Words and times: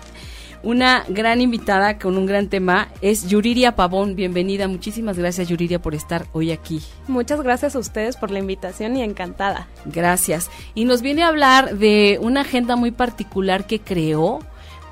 una 0.62 1.04
gran 1.08 1.40
invitada 1.40 1.98
con 1.98 2.16
un 2.16 2.26
gran 2.26 2.48
tema, 2.48 2.88
es 3.00 3.26
Yuriria 3.28 3.74
Pavón. 3.74 4.14
Bienvenida, 4.14 4.68
muchísimas 4.68 5.18
gracias 5.18 5.48
Yuriria 5.48 5.80
por 5.80 5.94
estar 5.94 6.26
hoy 6.32 6.52
aquí. 6.52 6.80
Muchas 7.08 7.42
gracias 7.42 7.74
a 7.74 7.78
ustedes 7.78 8.16
por 8.16 8.30
la 8.30 8.38
invitación 8.38 8.96
y 8.96 9.02
encantada. 9.02 9.68
Gracias. 9.84 10.50
Y 10.74 10.84
nos 10.84 11.02
viene 11.02 11.22
a 11.22 11.28
hablar 11.28 11.78
de 11.78 12.18
una 12.20 12.42
agenda 12.42 12.76
muy 12.76 12.92
particular 12.92 13.66
que 13.66 13.80
creó, 13.80 14.40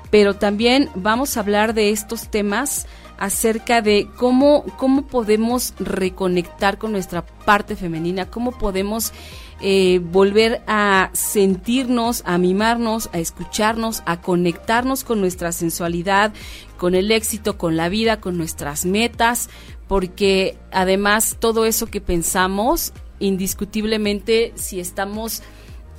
pero 0.09 0.35
también 0.35 0.89
vamos 0.95 1.37
a 1.37 1.39
hablar 1.39 1.73
de 1.73 1.91
estos 1.91 2.29
temas 2.29 2.85
acerca 3.21 3.83
de 3.83 4.09
cómo, 4.17 4.65
cómo 4.77 5.03
podemos 5.03 5.75
reconectar 5.77 6.79
con 6.79 6.91
nuestra 6.91 7.23
parte 7.23 7.75
femenina, 7.75 8.25
cómo 8.25 8.51
podemos 8.51 9.13
eh, 9.61 9.99
volver 10.03 10.63
a 10.65 11.11
sentirnos, 11.13 12.23
a 12.25 12.39
mimarnos, 12.39 13.11
a 13.13 13.19
escucharnos, 13.19 14.01
a 14.07 14.21
conectarnos 14.21 15.03
con 15.03 15.21
nuestra 15.21 15.51
sensualidad, 15.51 16.33
con 16.77 16.95
el 16.95 17.11
éxito, 17.11 17.59
con 17.59 17.77
la 17.77 17.89
vida, 17.89 18.19
con 18.19 18.39
nuestras 18.39 18.85
metas, 18.85 19.51
porque 19.87 20.57
además 20.71 21.37
todo 21.39 21.65
eso 21.65 21.85
que 21.85 22.01
pensamos, 22.01 22.91
indiscutiblemente, 23.19 24.51
si 24.55 24.79
estamos 24.79 25.43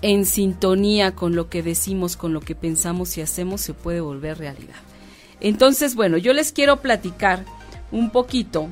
en 0.00 0.26
sintonía 0.26 1.14
con 1.14 1.36
lo 1.36 1.48
que 1.48 1.62
decimos, 1.62 2.16
con 2.16 2.32
lo 2.32 2.40
que 2.40 2.56
pensamos 2.56 3.16
y 3.16 3.20
hacemos, 3.20 3.60
se 3.60 3.74
puede 3.74 4.00
volver 4.00 4.38
realidad. 4.38 4.91
Entonces, 5.42 5.96
bueno, 5.96 6.16
yo 6.16 6.32
les 6.32 6.52
quiero 6.52 6.80
platicar 6.80 7.44
un 7.90 8.10
poquito 8.10 8.68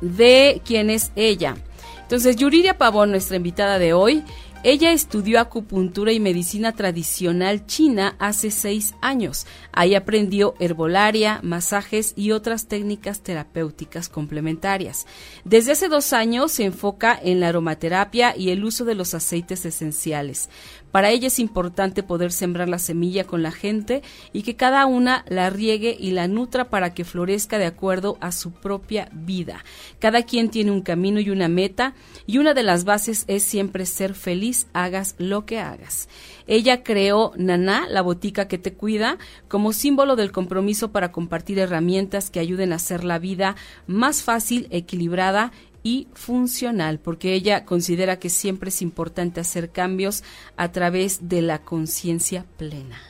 de 0.00 0.62
quién 0.64 0.88
es 0.88 1.10
ella. 1.16 1.56
Entonces, 2.02 2.36
Yuridia 2.36 2.78
Pavón, 2.78 3.10
nuestra 3.10 3.36
invitada 3.36 3.78
de 3.78 3.92
hoy, 3.92 4.24
ella 4.64 4.92
estudió 4.92 5.40
acupuntura 5.40 6.12
y 6.12 6.20
medicina 6.20 6.70
tradicional 6.70 7.66
china 7.66 8.14
hace 8.20 8.52
seis 8.52 8.94
años. 9.00 9.44
Ahí 9.72 9.96
aprendió 9.96 10.54
herbolaria, 10.60 11.40
masajes 11.42 12.12
y 12.14 12.30
otras 12.30 12.68
técnicas 12.68 13.22
terapéuticas 13.22 14.08
complementarias. 14.08 15.06
Desde 15.44 15.72
hace 15.72 15.88
dos 15.88 16.12
años 16.12 16.52
se 16.52 16.64
enfoca 16.64 17.18
en 17.20 17.40
la 17.40 17.48
aromaterapia 17.48 18.36
y 18.36 18.50
el 18.50 18.62
uso 18.62 18.84
de 18.84 18.94
los 18.94 19.14
aceites 19.14 19.64
esenciales. 19.64 20.48
Para 20.92 21.10
ella 21.10 21.28
es 21.28 21.38
importante 21.38 22.02
poder 22.02 22.30
sembrar 22.30 22.68
la 22.68 22.78
semilla 22.78 23.24
con 23.24 23.42
la 23.42 23.50
gente 23.50 24.02
y 24.32 24.42
que 24.42 24.56
cada 24.56 24.86
una 24.86 25.24
la 25.26 25.50
riegue 25.50 25.96
y 25.98 26.12
la 26.12 26.28
nutra 26.28 26.68
para 26.68 26.94
que 26.94 27.04
florezca 27.04 27.58
de 27.58 27.66
acuerdo 27.66 28.18
a 28.20 28.30
su 28.30 28.52
propia 28.52 29.08
vida. 29.12 29.64
Cada 29.98 30.22
quien 30.22 30.50
tiene 30.50 30.70
un 30.70 30.82
camino 30.82 31.18
y 31.18 31.30
una 31.30 31.48
meta 31.48 31.94
y 32.26 32.38
una 32.38 32.52
de 32.54 32.62
las 32.62 32.84
bases 32.84 33.24
es 33.26 33.42
siempre 33.42 33.86
ser 33.86 34.14
feliz, 34.14 34.66
hagas 34.74 35.14
lo 35.18 35.46
que 35.46 35.58
hagas. 35.58 36.08
Ella 36.46 36.82
creó 36.82 37.32
Naná, 37.36 37.86
la 37.88 38.02
botica 38.02 38.46
que 38.46 38.58
te 38.58 38.74
cuida, 38.74 39.16
como 39.48 39.72
símbolo 39.72 40.14
del 40.14 40.30
compromiso 40.30 40.92
para 40.92 41.10
compartir 41.10 41.58
herramientas 41.58 42.30
que 42.30 42.40
ayuden 42.40 42.72
a 42.72 42.76
hacer 42.76 43.04
la 43.04 43.18
vida 43.18 43.56
más 43.86 44.22
fácil, 44.22 44.66
equilibrada 44.70 45.52
y 45.82 46.08
funcional, 46.14 46.98
porque 46.98 47.34
ella 47.34 47.64
considera 47.64 48.18
que 48.18 48.30
siempre 48.30 48.68
es 48.68 48.82
importante 48.82 49.40
hacer 49.40 49.70
cambios 49.70 50.22
a 50.56 50.70
través 50.72 51.28
de 51.28 51.42
la 51.42 51.62
conciencia 51.62 52.44
plena. 52.56 53.00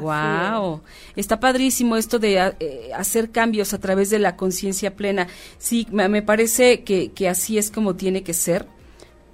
wow, 0.00 0.82
está 1.14 1.38
padrísimo 1.38 1.96
esto 1.96 2.18
de 2.18 2.54
eh, 2.58 2.90
hacer 2.94 3.30
cambios 3.30 3.72
a 3.72 3.78
través 3.78 4.10
de 4.10 4.18
la 4.18 4.36
conciencia 4.36 4.96
plena. 4.96 5.28
Sí, 5.58 5.86
me 5.90 6.22
parece 6.22 6.82
que, 6.82 7.12
que 7.12 7.28
así 7.28 7.56
es 7.56 7.70
como 7.70 7.94
tiene 7.94 8.22
que 8.22 8.34
ser 8.34 8.66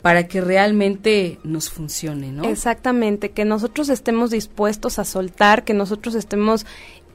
para 0.02 0.26
que 0.26 0.40
realmente 0.40 1.38
nos 1.44 1.70
funcione, 1.70 2.32
¿no? 2.32 2.44
Exactamente, 2.44 3.30
que 3.30 3.44
nosotros 3.44 3.88
estemos 3.88 4.32
dispuestos 4.32 4.98
a 4.98 5.04
soltar, 5.04 5.64
que 5.64 5.74
nosotros 5.74 6.16
estemos 6.16 6.66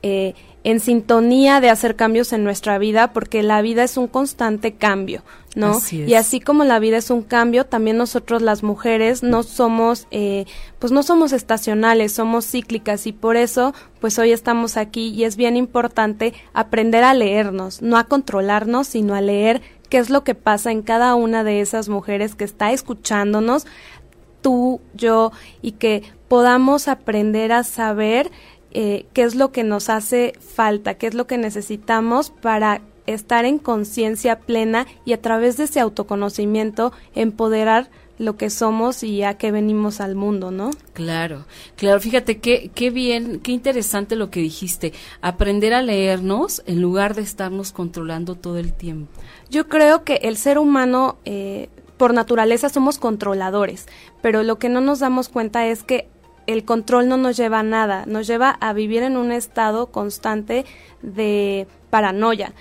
eh, 0.02 0.34
en 0.64 0.82
sintonía 0.82 1.62
de 1.62 1.70
hacer 1.70 1.96
cambios 1.96 2.34
en 2.34 2.44
nuestra 2.44 2.78
vida, 2.78 3.14
porque 3.14 3.42
la 3.42 3.62
vida 3.62 3.84
es 3.84 3.96
un 3.96 4.08
constante 4.08 4.74
cambio, 4.74 5.24
¿no? 5.56 5.80
Y 5.92 6.14
así 6.16 6.42
como 6.42 6.66
la 6.66 6.78
vida 6.80 6.98
es 6.98 7.10
un 7.10 7.22
cambio, 7.22 7.66
también 7.66 7.96
nosotros 7.96 8.42
las 8.42 8.64
mujeres 8.64 9.24
no 9.24 9.44
somos, 9.44 10.08
eh, 10.12 10.46
pues 10.78 10.92
no 10.92 11.04
somos 11.04 11.32
estacionales, 11.32 12.12
somos 12.12 12.46
cíclicas 12.46 13.08
y 13.08 13.14
por 13.14 13.38
eso, 13.38 13.74
pues 14.02 14.20
hoy 14.20 14.34
estamos 14.34 14.76
aquí 14.76 15.08
y 15.08 15.24
es 15.24 15.38
bien 15.38 15.56
importante 15.56 16.34
aprender 16.54 17.06
a 17.06 17.14
leernos, 17.14 17.82
no 17.82 17.98
a 17.98 18.04
controlarnos, 18.04 18.88
sino 18.88 19.16
a 19.16 19.22
leer 19.22 19.62
qué 19.90 20.00
es 20.00 20.10
lo 20.10 20.26
que 20.26 20.36
pasa 20.36 20.72
en 20.72 20.82
cada 20.82 21.16
una 21.16 21.46
de 21.46 21.62
esas 21.62 21.88
mujeres 21.88 22.36
que 22.36 22.44
está 22.44 22.74
escuchándonos, 22.74 23.66
tú, 24.42 24.82
yo, 24.94 25.32
y 25.62 25.74
que 25.74 26.04
podamos 26.28 26.88
aprender 26.88 27.52
a 27.52 27.64
saber 27.64 28.32
eh, 28.72 29.06
qué 29.14 29.24
es 29.24 29.36
lo 29.36 29.52
que 29.52 29.64
nos 29.64 29.90
hace 29.90 30.34
falta, 30.40 30.96
qué 30.96 31.08
es 31.08 31.14
lo 31.14 31.28
que 31.28 31.38
necesitamos 31.38 32.30
para 32.30 32.82
estar 33.06 33.46
en 33.46 33.58
conciencia 33.58 34.40
plena 34.40 34.86
y 35.06 35.14
a 35.14 35.22
través 35.22 35.58
de 35.58 35.64
ese 35.64 35.80
autoconocimiento 35.80 36.92
empoderar 37.16 37.90
lo 38.20 38.36
que 38.36 38.50
somos 38.50 39.04
y 39.04 39.24
a 39.24 39.36
qué 39.38 39.52
venimos 39.52 40.02
al 40.02 40.16
mundo, 40.16 40.52
¿no? 40.52 40.72
Claro, 40.94 41.46
claro, 41.76 42.00
fíjate 42.00 42.40
qué, 42.40 42.72
qué 42.74 42.90
bien, 42.90 43.40
qué 43.40 43.52
interesante 43.52 44.16
lo 44.16 44.30
que 44.30 44.40
dijiste, 44.40 44.94
aprender 45.22 45.74
a 45.74 45.82
leernos 45.82 46.64
en 46.66 46.82
lugar 46.82 47.16
de 47.16 47.22
estarnos 47.22 47.72
controlando 47.72 48.36
todo 48.36 48.58
el 48.58 48.74
tiempo. 48.74 49.12
Yo 49.50 49.68
creo 49.68 50.04
que 50.04 50.16
el 50.24 50.38
ser 50.38 50.58
humano, 50.58 51.18
eh, 51.26 51.70
por 51.98 52.14
naturaleza, 52.14 52.70
somos 52.70 52.98
controladores, 52.98 53.86
pero 54.22 54.44
lo 54.44 54.58
que 54.58 54.70
no 54.70 54.82
nos 54.82 55.00
damos 55.00 55.30
cuenta 55.30 55.68
es 55.68 55.84
que 55.84 56.10
el 56.48 56.64
control 56.64 57.10
no 57.10 57.18
nos 57.18 57.38
lleva 57.38 57.60
a 57.60 57.64
nada, 57.64 58.06
nos 58.08 58.26
lleva 58.26 58.50
a 58.50 58.74
vivir 58.74 59.04
en 59.04 59.18
un 59.18 59.32
estado 59.32 59.88
constante 59.88 60.66
de 61.02 61.68
paranoia. 61.90 62.54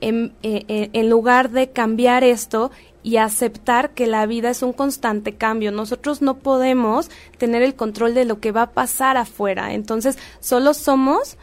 En, 0.00 0.32
eh, 0.42 0.64
eh, 0.68 0.90
en, 0.92 1.10
lugar 1.10 1.50
de 1.50 1.70
cambiar 1.70 2.22
esto 2.22 2.70
y 3.02 3.16
aceptar 3.16 3.90
que 3.90 4.06
la 4.06 4.26
vida 4.26 4.48
es 4.48 4.62
un 4.62 4.72
constante 4.72 5.34
cambio. 5.34 5.72
Nosotros 5.72 6.22
no 6.22 6.38
podemos 6.38 7.10
tener 7.36 7.62
el 7.62 7.74
control 7.74 8.14
de 8.14 8.24
lo 8.24 8.38
que 8.38 8.52
va 8.52 8.62
a 8.62 8.70
pasar 8.70 9.16
afuera. 9.16 9.74
Entonces, 9.74 10.16
solo 10.38 10.72
somos, 10.72 11.36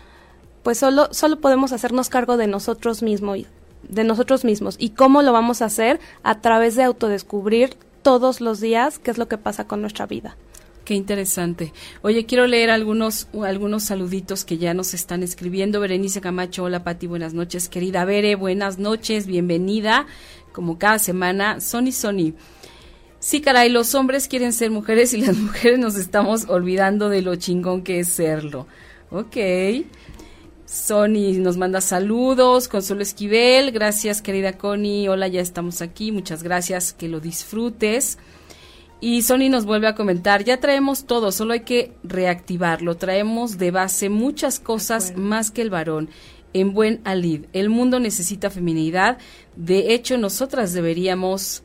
pues 0.64 0.78
solo, 0.78 1.10
solo 1.12 1.42
podemos 1.42 1.74
hacernos 1.74 2.08
cargo 2.08 2.38
de 2.38 2.48
nosotros 2.48 3.04
mismos, 3.04 3.40
de 3.84 4.04
nosotros 4.06 4.46
mismos. 4.46 4.78
¿Y 4.80 4.92
cómo 4.92 5.22
lo 5.22 5.34
vamos 5.34 5.62
a 5.62 5.66
hacer? 5.66 6.00
A 6.24 6.40
través 6.40 6.76
de 6.76 6.84
autodescubrir 6.84 7.76
todos 8.04 8.40
los 8.40 8.62
días 8.62 9.00
qué 9.00 9.12
es 9.12 9.18
lo 9.18 9.28
que 9.28 9.38
pasa 9.38 9.68
con 9.68 9.82
nuestra 9.82 10.06
vida. 10.06 10.38
Qué 10.86 10.94
interesante. 10.94 11.74
Oye, 12.04 12.28
quiero 12.28 12.46
leer 12.46 12.70
algunos, 12.70 13.28
algunos 13.44 13.84
saluditos 13.84 14.46
que 14.46 14.60
ya 14.60 14.76
nos 14.76 14.94
están 14.94 15.24
escribiendo. 15.24 15.80
Berenice 15.80 16.22
Camacho, 16.22 16.64
hola 16.64 16.84
Pati, 16.84 17.08
buenas 17.08 17.34
noches. 17.34 17.70
Querida 17.70 18.06
Bere, 18.06 18.36
buenas 18.36 18.78
noches, 18.78 19.26
bienvenida. 19.26 20.06
Como 20.54 20.78
cada 20.78 21.00
semana, 21.00 21.60
Sony 21.60 21.92
Sony. 21.92 22.34
Sí, 23.18 23.42
caray, 23.42 23.70
los 23.70 23.96
hombres 23.96 24.28
quieren 24.28 24.54
ser 24.54 24.70
mujeres 24.70 25.16
y 25.16 25.22
las 25.22 25.36
mujeres 25.38 25.80
nos 25.80 25.96
estamos 25.96 26.46
olvidando 26.50 27.10
de 27.10 27.24
lo 27.24 27.36
chingón 27.36 27.82
que 27.82 28.02
es 28.02 28.10
serlo. 28.10 28.68
Ok. 29.10 29.38
Sony 30.68 31.40
nos 31.40 31.58
manda 31.58 31.82
saludos, 31.82 32.68
Consuelo 32.68 33.02
Esquivel, 33.02 33.72
gracias 33.72 34.22
querida 34.22 34.58
Connie, 34.58 35.08
hola, 35.08 35.28
ya 35.28 35.42
estamos 35.42 35.82
aquí, 35.82 36.12
muchas 36.12 36.44
gracias, 36.44 36.94
que 36.94 37.08
lo 37.08 37.20
disfrutes. 37.20 38.20
Y 39.02 39.22
Sony 39.22 39.50
nos 39.50 39.66
vuelve 39.66 39.88
a 39.88 39.96
comentar, 39.96 40.44
ya 40.44 40.60
traemos 40.60 41.06
todo, 41.06 41.32
solo 41.32 41.54
hay 41.54 41.62
que 41.62 41.94
reactivarlo, 42.04 42.96
traemos 42.96 43.58
de 43.58 43.72
base 43.72 44.10
muchas 44.10 44.60
cosas 44.60 45.16
más 45.18 45.52
que 45.52 45.62
el 45.62 45.70
varón. 45.70 46.10
En 46.54 46.74
buen 46.74 47.02
alid, 47.04 47.46
el 47.52 47.70
mundo 47.70 48.00
necesita 48.00 48.50
feminidad, 48.50 49.18
de 49.58 49.94
hecho 49.94 50.18
nosotras 50.18 50.72
deberíamos 50.72 51.64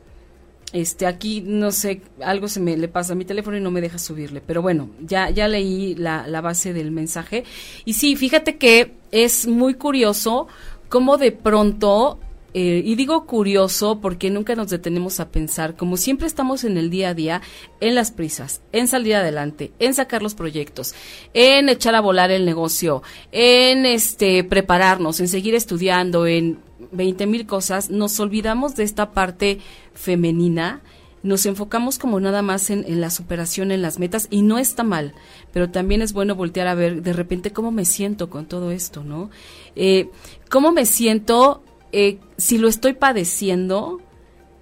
este 0.73 1.05
aquí 1.05 1.41
no 1.41 1.71
sé 1.71 2.01
algo 2.23 2.47
se 2.47 2.61
me 2.61 2.77
le 2.77 2.87
pasa 2.87 3.11
a 3.11 3.15
mi 3.15 3.25
teléfono 3.25 3.57
y 3.57 3.61
no 3.61 3.71
me 3.71 3.81
deja 3.81 3.97
subirle. 3.97 4.41
Pero 4.41 4.61
bueno 4.61 4.89
ya 5.01 5.29
ya 5.29 5.47
leí 5.47 5.95
la, 5.95 6.27
la 6.27 6.41
base 6.41 6.73
del 6.73 6.91
mensaje. 6.91 7.43
Y 7.85 7.93
sí 7.93 8.15
fíjate 8.15 8.57
que 8.57 8.93
es 9.11 9.47
muy 9.47 9.73
curioso 9.73 10.47
cómo 10.87 11.17
de 11.17 11.31
pronto 11.31 12.19
eh, 12.53 12.81
y 12.83 12.95
digo 12.95 13.25
curioso 13.25 14.01
porque 14.01 14.29
nunca 14.29 14.55
nos 14.55 14.69
detenemos 14.69 15.19
a 15.19 15.29
pensar, 15.31 15.77
como 15.77 15.95
siempre 15.95 16.27
estamos 16.27 16.65
en 16.65 16.77
el 16.77 16.89
día 16.89 17.09
a 17.09 17.13
día, 17.13 17.41
en 17.79 17.95
las 17.95 18.11
prisas, 18.11 18.61
en 18.73 18.87
salir 18.87 19.15
adelante, 19.15 19.71
en 19.79 19.93
sacar 19.93 20.21
los 20.21 20.35
proyectos, 20.35 20.93
en 21.33 21.69
echar 21.69 21.95
a 21.95 22.01
volar 22.01 22.29
el 22.29 22.45
negocio, 22.45 23.03
en 23.31 23.85
este 23.85 24.43
prepararnos, 24.43 25.21
en 25.21 25.29
seguir 25.29 25.55
estudiando, 25.55 26.27
en 26.27 26.59
20 26.91 27.25
mil 27.25 27.45
cosas, 27.45 27.89
nos 27.89 28.19
olvidamos 28.19 28.75
de 28.75 28.83
esta 28.83 29.11
parte 29.11 29.59
femenina, 29.93 30.81
nos 31.23 31.45
enfocamos 31.45 31.99
como 31.99 32.19
nada 32.19 32.41
más 32.41 32.69
en, 32.69 32.99
la 32.99 33.11
superación, 33.11 33.71
en 33.71 33.81
las 33.81 33.97
metas, 33.99 34.27
y 34.29 34.41
no 34.41 34.57
está 34.57 34.83
mal, 34.83 35.13
pero 35.53 35.69
también 35.69 36.01
es 36.01 36.11
bueno 36.11 36.35
voltear 36.35 36.67
a 36.67 36.75
ver 36.75 37.01
de 37.01 37.13
repente 37.13 37.53
cómo 37.53 37.71
me 37.71 37.85
siento 37.85 38.29
con 38.29 38.45
todo 38.45 38.71
esto, 38.71 39.03
¿no? 39.03 39.29
Eh, 39.75 40.09
¿Cómo 40.49 40.71
me 40.71 40.85
siento 40.85 41.63
eh, 41.91 42.19
si 42.37 42.57
lo 42.57 42.67
estoy 42.67 42.93
padeciendo? 42.93 44.01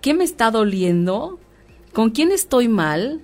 ¿Qué 0.02 0.14
me 0.14 0.24
está 0.24 0.52
doliendo? 0.52 1.40
¿Con 1.94 2.12
quién 2.12 2.32
estoy 2.32 2.68
mal? 2.68 3.22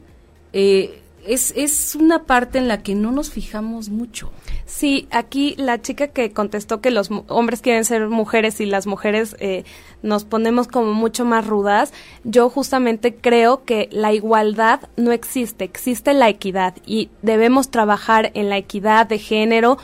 Eh, 0.53 1.01
es, 1.25 1.53
es 1.55 1.95
una 1.95 2.23
parte 2.23 2.57
en 2.57 2.67
la 2.67 2.83
que 2.83 2.95
no 2.95 3.11
nos 3.11 3.29
fijamos 3.29 3.89
mucho. 3.89 4.31
Sí, 4.65 5.07
aquí 5.11 5.55
la 5.57 5.81
chica 5.81 6.07
que 6.07 6.31
contestó 6.31 6.81
que 6.81 6.91
los 6.91 7.09
hombres 7.27 7.61
quieren 7.61 7.85
ser 7.85 8.07
mujeres 8.09 8.59
y 8.61 8.65
las 8.65 8.87
mujeres 8.87 9.35
eh, 9.39 9.63
nos 10.01 10.23
ponemos 10.23 10.67
como 10.67 10.93
mucho 10.93 11.25
más 11.25 11.45
rudas, 11.45 11.93
yo 12.23 12.49
justamente 12.49 13.15
creo 13.15 13.63
que 13.63 13.89
la 13.91 14.13
igualdad 14.13 14.81
no 14.97 15.11
existe, 15.11 15.65
existe 15.65 16.13
la 16.13 16.29
equidad 16.29 16.75
y 16.85 17.09
debemos 17.21 17.69
trabajar 17.69 18.31
en 18.33 18.49
la 18.49 18.57
equidad 18.57 19.07
de 19.07 19.19
género 19.19 19.77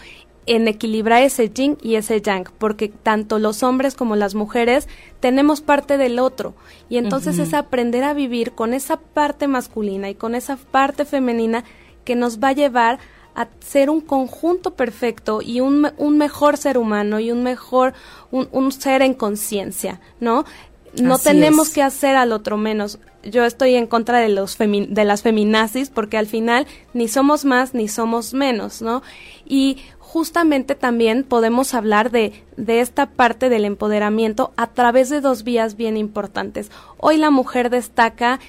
en 0.46 0.68
equilibrar 0.68 1.24
ese 1.24 1.50
yin 1.50 1.78
y 1.82 1.96
ese 1.96 2.22
yang, 2.22 2.46
porque 2.58 2.90
tanto 2.90 3.40
los 3.40 3.64
hombres 3.64 3.96
como 3.96 4.16
las 4.16 4.36
mujeres 4.36 4.88
tenemos 5.20 5.62
parte 5.62 5.98
del 5.98 6.20
otro. 6.20 6.54
Y 6.90 6.98
entonces 6.98 7.38
es 7.40 7.54
aprender 7.54 8.04
a 8.04 8.14
vivir 8.14 8.54
con 8.54 8.74
esa 8.74 8.98
parte 8.98 9.48
masculina 9.48 10.10
y 10.10 10.16
con 10.16 10.36
esa 10.36 10.58
parte 10.58 11.06
femenina 11.06 11.64
que 12.04 12.16
nos 12.16 12.40
va 12.40 12.50
a 12.50 12.54
llevar 12.54 13.00
a 13.36 13.48
ser 13.60 13.90
un 13.90 14.02
conjunto 14.02 14.74
perfecto 14.74 15.42
y 15.42 15.62
un, 15.62 15.92
un 15.98 16.18
mejor 16.18 16.58
ser 16.58 16.78
humano 16.78 17.20
y 17.20 17.32
un 17.32 17.44
mejor, 17.44 17.94
un, 18.30 18.50
un 18.52 18.72
ser 18.72 19.02
en 19.02 19.14
conciencia, 19.14 20.02
¿no? 20.20 20.46
No 21.00 21.18
tenemos 21.18 21.70
que 21.70 21.82
hacer 21.82 22.18
al 22.18 22.34
otro 22.34 22.58
menos. 22.58 23.00
Yo 23.24 23.46
estoy 23.46 23.76
en 23.76 23.88
contra 23.88 24.20
de 24.20 24.28
los 24.28 24.58
de 24.58 25.06
las 25.06 25.22
feminazis 25.22 25.90
porque 25.90 26.18
al 26.18 26.28
final 26.28 26.68
ni 26.94 27.08
somos 27.08 27.46
más 27.46 27.74
ni 27.74 27.88
somos 27.88 28.34
menos, 28.34 28.82
¿no? 28.82 29.02
Y 29.46 29.78
justamente 30.12 30.76
también 30.76 31.24
podemos 31.24 31.74
hablar 31.74 32.12
de, 32.12 32.34
de 32.58 32.82
esta 32.82 33.12
parte 33.12 33.48
del 33.48 33.64
empoderamiento 33.64 34.52
a 34.58 34.68
través 34.68 35.08
de 35.08 35.22
dos 35.22 35.46
vías 35.46 35.78
bien 35.78 35.96
importantes. 35.96 36.70
Hoy 36.98 37.16
la 37.16 37.30
mujer 37.30 37.70
destaca 37.70 38.42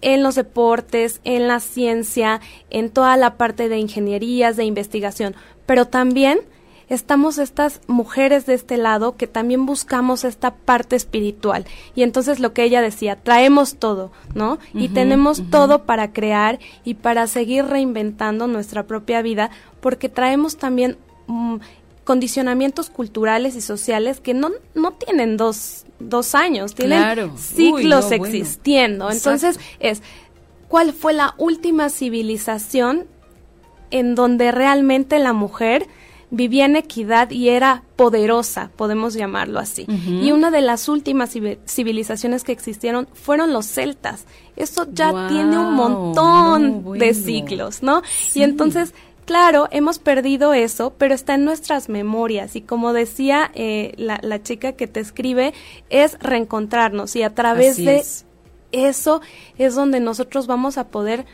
en 0.00 0.22
los 0.22 0.36
deportes, 0.36 1.20
en 1.24 1.46
la 1.46 1.60
ciencia, 1.60 2.40
en 2.70 2.88
toda 2.88 3.18
la 3.18 3.36
parte 3.36 3.68
de 3.68 3.76
ingenierías, 3.76 4.56
de 4.56 4.64
investigación, 4.64 5.34
pero 5.66 5.84
también 5.84 6.40
estamos 6.88 7.36
estas 7.36 7.82
mujeres 7.86 8.46
de 8.46 8.54
este 8.54 8.78
lado 8.78 9.18
que 9.18 9.26
también 9.26 9.66
buscamos 9.66 10.24
esta 10.24 10.54
parte 10.54 10.96
espiritual. 10.96 11.66
Y 11.94 12.02
entonces 12.02 12.40
lo 12.40 12.54
que 12.54 12.64
ella 12.64 12.80
decía, 12.80 13.16
traemos 13.16 13.76
todo, 13.76 14.10
¿no? 14.34 14.58
y 14.72 14.88
tenemos 14.88 15.42
todo 15.50 15.84
para 15.84 16.14
crear 16.14 16.60
y 16.82 16.94
para 16.94 17.26
seguir 17.26 17.66
reinventando 17.66 18.46
nuestra 18.46 18.84
propia 18.86 19.20
vida, 19.20 19.50
porque 19.82 20.08
traemos 20.08 20.56
también 20.56 20.96
mm, 21.30 21.60
condicionamientos 22.04 22.90
culturales 22.90 23.54
y 23.56 23.60
sociales 23.60 24.20
que 24.20 24.34
no, 24.34 24.50
no 24.74 24.92
tienen 24.92 25.36
dos, 25.36 25.84
dos 25.98 26.34
años, 26.34 26.74
tienen 26.74 27.36
ciclos 27.38 28.10
existiendo. 28.10 29.10
Entonces 29.10 29.60
es, 29.78 30.02
¿cuál 30.68 30.92
fue 30.92 31.12
la 31.12 31.34
última 31.38 31.88
civilización 31.88 33.06
en 33.90 34.14
donde 34.14 34.50
realmente 34.50 35.18
la 35.18 35.32
mujer 35.32 35.86
vivía 36.30 36.64
en 36.64 36.76
equidad 36.76 37.30
y 37.30 37.48
era 37.48 37.82
poderosa, 37.96 38.70
podemos 38.76 39.14
llamarlo 39.14 39.58
así. 39.58 39.86
Y 40.06 40.30
una 40.32 40.50
de 40.50 40.60
las 40.60 40.88
últimas 40.88 41.36
civilizaciones 41.66 42.44
que 42.44 42.52
existieron 42.52 43.08
fueron 43.12 43.52
los 43.52 43.66
celtas. 43.66 44.26
Eso 44.56 44.86
ya 44.92 45.28
tiene 45.28 45.58
un 45.58 45.74
montón 45.74 46.98
de 46.98 47.14
siglos, 47.14 47.82
¿no? 47.82 48.02
Y 48.34 48.42
entonces 48.42 48.94
Claro, 49.24 49.68
hemos 49.70 49.98
perdido 49.98 50.54
eso, 50.54 50.92
pero 50.98 51.14
está 51.14 51.34
en 51.34 51.44
nuestras 51.44 51.88
memorias 51.88 52.56
y 52.56 52.62
como 52.62 52.92
decía 52.92 53.50
eh, 53.54 53.94
la, 53.96 54.42
chica 54.42 54.72
que 54.72 54.86
te 54.86 55.00
escribe, 55.00 55.54
es 55.88 56.18
reencontrarnos 56.20 57.14
y 57.16 57.22
a 57.22 57.34
través 57.34 57.76
de 57.76 58.02
eso 58.72 59.20
es 59.58 59.74
donde 59.74 60.00
nosotros 60.00 60.46
vamos 60.46 60.78
a 60.78 60.88
poder 60.88 61.26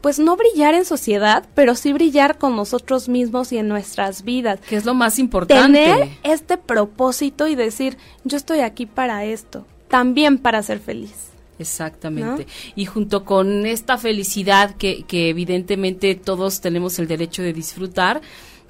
pues 0.00 0.18
no 0.18 0.36
brillar 0.36 0.74
en 0.74 0.84
sociedad, 0.84 1.46
pero 1.54 1.74
sí 1.74 1.94
brillar 1.94 2.36
con 2.36 2.56
nosotros 2.56 3.08
mismos 3.08 3.52
y 3.52 3.56
en 3.56 3.68
nuestras 3.68 4.22
vidas. 4.22 4.60
Que 4.60 4.76
es 4.76 4.84
lo 4.84 4.92
más 4.92 5.18
importante. 5.18 5.78
Tener 5.78 6.08
este 6.22 6.58
propósito 6.58 7.46
y 7.46 7.54
decir, 7.54 7.96
yo 8.22 8.36
estoy 8.36 8.60
aquí 8.60 8.84
para 8.84 9.24
esto, 9.24 9.66
también 9.88 10.36
para 10.36 10.62
ser 10.62 10.78
feliz. 10.78 11.33
Exactamente. 11.58 12.46
Y 12.74 12.86
junto 12.86 13.24
con 13.24 13.66
esta 13.66 13.96
felicidad 13.98 14.74
que, 14.76 15.04
que 15.04 15.28
evidentemente 15.28 16.14
todos 16.14 16.60
tenemos 16.60 16.98
el 16.98 17.06
derecho 17.06 17.42
de 17.42 17.52
disfrutar, 17.52 18.22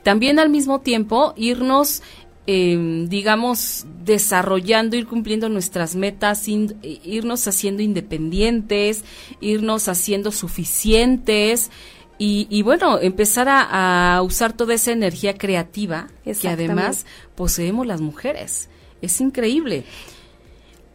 también 0.02 0.38
al 0.38 0.50
mismo 0.50 0.80
tiempo 0.80 1.32
irnos 1.36 2.02
eh, 2.46 3.06
digamos, 3.08 3.86
desarrollando, 4.04 4.96
ir 4.96 5.06
cumpliendo 5.06 5.48
nuestras 5.48 5.96
metas, 5.96 6.46
irnos 6.46 7.48
haciendo 7.48 7.82
independientes, 7.82 9.02
irnos 9.40 9.88
haciendo 9.88 10.30
suficientes 10.30 11.70
y, 12.18 12.46
y 12.50 12.60
bueno, 12.60 13.00
empezar 13.00 13.48
a, 13.48 14.16
a, 14.16 14.22
usar 14.22 14.52
toda 14.52 14.74
esa 14.74 14.92
energía 14.92 15.38
creativa 15.38 16.08
que 16.22 16.48
además 16.48 17.06
poseemos 17.34 17.86
las 17.86 18.02
mujeres. 18.02 18.68
Es 19.00 19.22
increíble. 19.22 19.84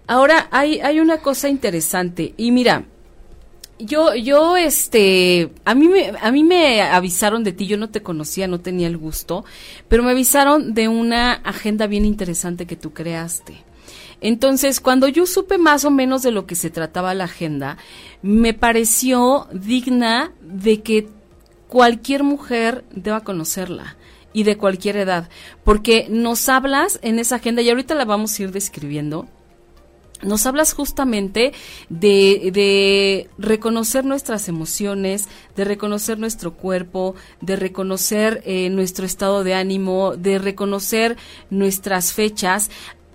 Ahora, 0.10 0.48
hay, 0.50 0.80
hay 0.80 1.00
una 1.00 1.20
cosa 1.20 1.50
interesante. 1.50 2.34
Y 2.36 2.50
mira, 2.50 2.86
yo, 3.78 4.16
yo, 4.16 4.58
este, 4.58 5.52
a 5.66 5.76
mí 5.76 5.88
me, 5.88 6.14
a 6.20 6.32
mí 6.32 6.44
me 6.44 6.82
avisaron 6.82 7.44
de 7.44 7.52
ti, 7.52 7.68
yo 7.68 7.78
no 7.78 7.92
te 7.92 8.02
conocía, 8.02 8.48
no 8.48 8.60
tenía 8.60 8.88
el 8.88 8.98
gusto, 8.98 9.46
pero 9.88 10.02
me 10.02 10.10
avisaron 10.10 10.74
de 10.74 10.88
una 10.88 11.34
agenda 11.34 11.86
bien 11.86 12.06
interesante 12.06 12.66
que 12.66 12.76
tú 12.76 12.92
creaste. 12.92 13.64
Entonces, 14.20 14.80
cuando 14.80 15.08
yo 15.08 15.28
supe 15.28 15.60
más 15.60 15.86
o 15.86 15.92
menos 15.92 16.24
de 16.24 16.32
lo 16.32 16.48
que 16.48 16.56
se 16.56 16.72
trataba 16.72 17.14
la 17.14 17.26
agenda, 17.26 17.78
me 18.24 18.56
pareció 18.56 19.48
digna 19.54 20.34
de 20.42 20.82
que 20.82 21.08
cualquier 21.68 22.24
mujer 22.24 22.84
deba 22.96 23.20
conocerla 23.20 23.96
y 24.34 24.42
de 24.42 24.58
cualquier 24.58 24.98
edad, 24.98 25.30
porque 25.64 26.08
nos 26.10 26.50
hablas 26.50 26.98
en 27.04 27.20
esa 27.20 27.36
agenda 27.36 27.62
y 27.62 27.70
ahorita 27.70 27.94
la 27.94 28.06
vamos 28.06 28.40
a 28.40 28.42
ir 28.42 28.52
describiendo 28.52 29.28
nos 30.22 30.46
hablas 30.46 30.74
justamente 30.74 31.54
de, 31.90 33.30
reconocer 33.38 34.06
nuestras 34.06 34.50
emociones, 34.50 35.30
de 35.56 35.66
reconocer 35.66 36.20
nuestro 36.20 36.54
cuerpo, 36.54 37.16
de 37.42 37.56
reconocer 37.56 38.42
eh, 38.46 38.70
nuestro 38.70 39.06
estado 39.06 39.44
de 39.44 39.54
ánimo, 39.54 40.16
de 40.16 40.40
reconocer 40.40 41.18
nuestras 41.50 42.14
fechas. 42.14 42.70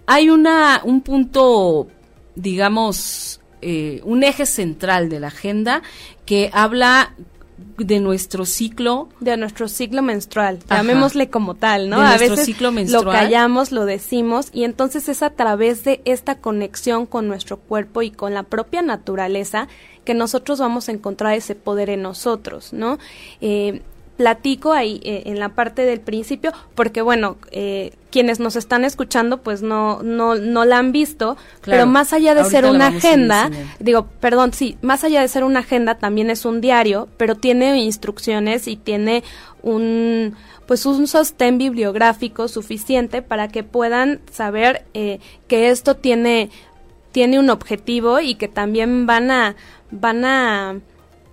Hay 0.06 0.30
una, 0.30 0.80
un 0.84 1.00
punto, 1.00 1.88
digamos, 2.34 3.40
eh, 3.62 4.00
un 4.04 4.24
eje 4.24 4.46
central 4.46 5.08
de 5.08 5.20
la 5.20 5.28
agenda 5.28 5.82
que 6.26 6.50
habla 6.52 7.14
de 7.78 8.00
nuestro 8.00 8.44
ciclo. 8.44 9.08
De 9.20 9.36
nuestro 9.36 9.68
ciclo 9.68 10.02
menstrual 10.02 10.60
llamémosle 10.68 11.28
como 11.30 11.54
tal 11.54 11.88
no 11.88 12.00
a 12.00 12.16
veces 12.16 12.44
ciclo 12.44 12.72
menstrual. 12.72 13.04
lo 13.04 13.12
callamos 13.12 13.72
lo 13.72 13.84
decimos 13.84 14.48
y 14.52 14.64
entonces 14.64 15.08
es 15.08 15.22
a 15.22 15.30
través 15.30 15.84
de 15.84 16.00
esta 16.04 16.36
conexión 16.36 17.06
con 17.06 17.28
nuestro 17.28 17.58
cuerpo 17.58 18.02
y 18.02 18.10
con 18.10 18.34
la 18.34 18.44
propia 18.44 18.82
naturaleza 18.82 19.68
que 20.04 20.14
nosotros 20.14 20.60
vamos 20.60 20.88
a 20.88 20.92
encontrar 20.92 21.34
ese 21.34 21.54
poder 21.54 21.90
en 21.90 22.02
nosotros 22.02 22.72
no 22.72 22.98
eh, 23.40 23.82
platico 24.16 24.72
ahí 24.72 25.00
eh, 25.02 25.24
en 25.26 25.40
la 25.40 25.50
parte 25.50 25.82
del 25.84 26.00
principio, 26.00 26.52
porque 26.74 27.02
bueno, 27.02 27.36
eh, 27.50 27.92
quienes 28.10 28.38
nos 28.38 28.54
están 28.54 28.84
escuchando 28.84 29.38
pues 29.38 29.62
no, 29.62 30.02
no, 30.02 30.36
no 30.36 30.64
la 30.64 30.78
han 30.78 30.92
visto, 30.92 31.36
pero 31.64 31.86
más 31.86 32.12
allá 32.12 32.34
de 32.34 32.44
ser 32.44 32.64
una 32.64 32.88
agenda, 32.88 33.50
digo, 33.80 34.06
perdón, 34.20 34.52
sí, 34.52 34.78
más 34.82 35.02
allá 35.02 35.20
de 35.20 35.28
ser 35.28 35.42
una 35.42 35.60
agenda 35.60 35.96
también 35.96 36.30
es 36.30 36.44
un 36.44 36.60
diario, 36.60 37.08
pero 37.16 37.34
tiene 37.34 37.76
instrucciones 37.78 38.68
y 38.68 38.76
tiene 38.76 39.24
un 39.62 40.34
pues 40.66 40.86
un 40.86 41.06
sostén 41.06 41.58
bibliográfico 41.58 42.48
suficiente 42.48 43.20
para 43.20 43.48
que 43.48 43.64
puedan 43.64 44.20
saber 44.32 44.84
eh, 44.94 45.18
que 45.46 45.68
esto 45.68 45.96
tiene 45.96 46.50
tiene 47.12 47.38
un 47.38 47.50
objetivo 47.50 48.20
y 48.20 48.34
que 48.36 48.48
también 48.48 49.06
van 49.06 49.30
a 49.30 49.56
van 49.90 50.24
a, 50.24 50.80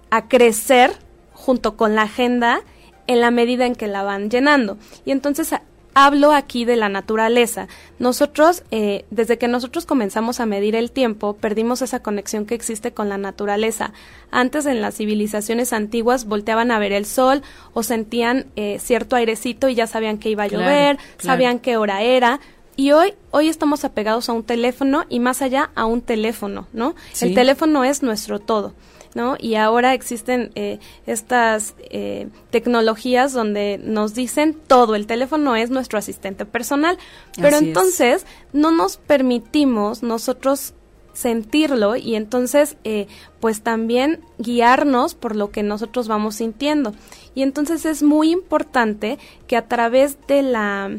a 0.09 0.27
crecer 0.27 0.91
junto 1.33 1.77
con 1.77 1.95
la 1.95 2.03
agenda 2.03 2.61
en 3.07 3.21
la 3.21 3.31
medida 3.31 3.65
en 3.65 3.75
que 3.75 3.87
la 3.87 4.03
van 4.03 4.29
llenando. 4.29 4.77
Y 5.05 5.11
entonces 5.11 5.53
hablo 5.93 6.31
aquí 6.31 6.65
de 6.65 6.75
la 6.75 6.89
naturaleza. 6.89 7.67
Nosotros, 7.99 8.63
eh, 8.71 9.05
desde 9.09 9.37
que 9.37 9.47
nosotros 9.47 9.85
comenzamos 9.85 10.39
a 10.39 10.45
medir 10.45 10.75
el 10.75 10.91
tiempo, 10.91 11.33
perdimos 11.33 11.81
esa 11.81 12.01
conexión 12.01 12.45
que 12.45 12.55
existe 12.55 12.93
con 12.93 13.09
la 13.09 13.17
naturaleza. 13.17 13.91
Antes 14.31 14.65
en 14.65 14.81
las 14.81 14.95
civilizaciones 14.95 15.73
antiguas 15.73 16.25
volteaban 16.25 16.71
a 16.71 16.79
ver 16.79 16.93
el 16.93 17.05
sol 17.05 17.41
o 17.73 17.83
sentían 17.83 18.47
eh, 18.55 18.79
cierto 18.79 19.15
airecito 19.15 19.67
y 19.69 19.75
ya 19.75 19.87
sabían 19.87 20.17
que 20.17 20.29
iba 20.29 20.43
a 20.43 20.47
llover, 20.47 20.97
sabían 21.17 21.59
qué 21.59 21.77
hora 21.77 22.01
era. 22.01 22.39
Y 22.77 22.93
hoy, 22.93 23.13
hoy 23.31 23.49
estamos 23.49 23.83
apegados 23.83 24.29
a 24.29 24.33
un 24.33 24.43
teléfono 24.43 25.03
y 25.09 25.19
más 25.19 25.41
allá 25.41 25.71
a 25.75 25.85
un 25.85 26.01
teléfono, 26.01 26.67
¿no? 26.71 26.95
El 27.19 27.35
teléfono 27.35 27.83
es 27.83 28.01
nuestro 28.01 28.39
todo. 28.39 28.73
¿No? 29.15 29.35
Y 29.39 29.55
ahora 29.55 29.93
existen 29.93 30.51
eh, 30.55 30.79
estas 31.05 31.75
eh, 31.89 32.29
tecnologías 32.49 33.33
donde 33.33 33.79
nos 33.83 34.13
dicen 34.13 34.57
todo, 34.67 34.95
el 34.95 35.07
teléfono 35.07 35.55
es 35.55 35.69
nuestro 35.69 35.99
asistente 35.99 36.45
personal, 36.45 36.97
pero 37.39 37.57
entonces 37.57 38.25
no 38.53 38.71
nos 38.71 38.97
permitimos 38.97 40.03
nosotros 40.03 40.73
sentirlo 41.13 41.95
y 41.95 42.15
entonces 42.15 42.77
eh, 42.83 43.07
pues 43.39 43.61
también 43.61 44.21
guiarnos 44.37 45.13
por 45.15 45.35
lo 45.35 45.51
que 45.51 45.63
nosotros 45.63 46.07
vamos 46.07 46.35
sintiendo. 46.35 46.93
Y 47.35 47.43
entonces 47.43 47.85
es 47.85 48.03
muy 48.03 48.31
importante 48.31 49.17
que 49.47 49.57
a 49.57 49.67
través 49.67 50.17
de 50.27 50.41
la 50.41 50.91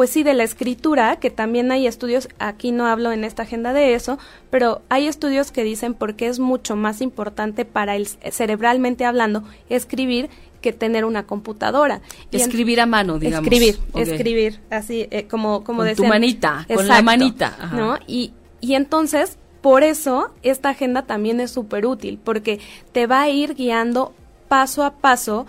pues 0.00 0.08
sí 0.08 0.22
de 0.22 0.32
la 0.32 0.44
escritura 0.44 1.16
que 1.16 1.28
también 1.28 1.70
hay 1.70 1.86
estudios 1.86 2.30
aquí 2.38 2.72
no 2.72 2.86
hablo 2.86 3.12
en 3.12 3.22
esta 3.22 3.42
agenda 3.42 3.74
de 3.74 3.92
eso 3.92 4.18
pero 4.48 4.80
hay 4.88 5.06
estudios 5.06 5.52
que 5.52 5.62
dicen 5.62 5.92
porque 5.92 6.28
es 6.28 6.38
mucho 6.38 6.74
más 6.74 7.02
importante 7.02 7.66
para 7.66 7.96
el 7.96 8.06
cerebralmente 8.06 9.04
hablando 9.04 9.44
escribir 9.68 10.30
que 10.62 10.72
tener 10.72 11.04
una 11.04 11.26
computadora. 11.26 12.00
escribir 12.32 12.80
a 12.80 12.86
mano, 12.86 13.18
digamos. 13.18 13.46
Escribir, 13.46 13.78
escribir, 13.94 14.60
así 14.70 15.06
eh, 15.10 15.26
como 15.28 15.64
como 15.64 15.82
con 15.82 15.94
tu 15.94 16.06
manita, 16.06 16.66
con 16.74 16.88
la 16.88 17.02
manita, 17.02 17.70
¿no? 17.74 17.98
Y 18.06 18.32
y 18.62 18.76
entonces 18.76 19.36
por 19.60 19.82
eso 19.82 20.30
esta 20.42 20.70
agenda 20.70 21.02
también 21.02 21.40
es 21.40 21.50
súper 21.50 21.84
útil, 21.84 22.18
porque 22.24 22.58
te 22.92 23.06
va 23.06 23.20
a 23.20 23.28
ir 23.28 23.54
guiando 23.54 24.14
paso 24.48 24.82
a 24.82 24.92
paso 24.92 25.44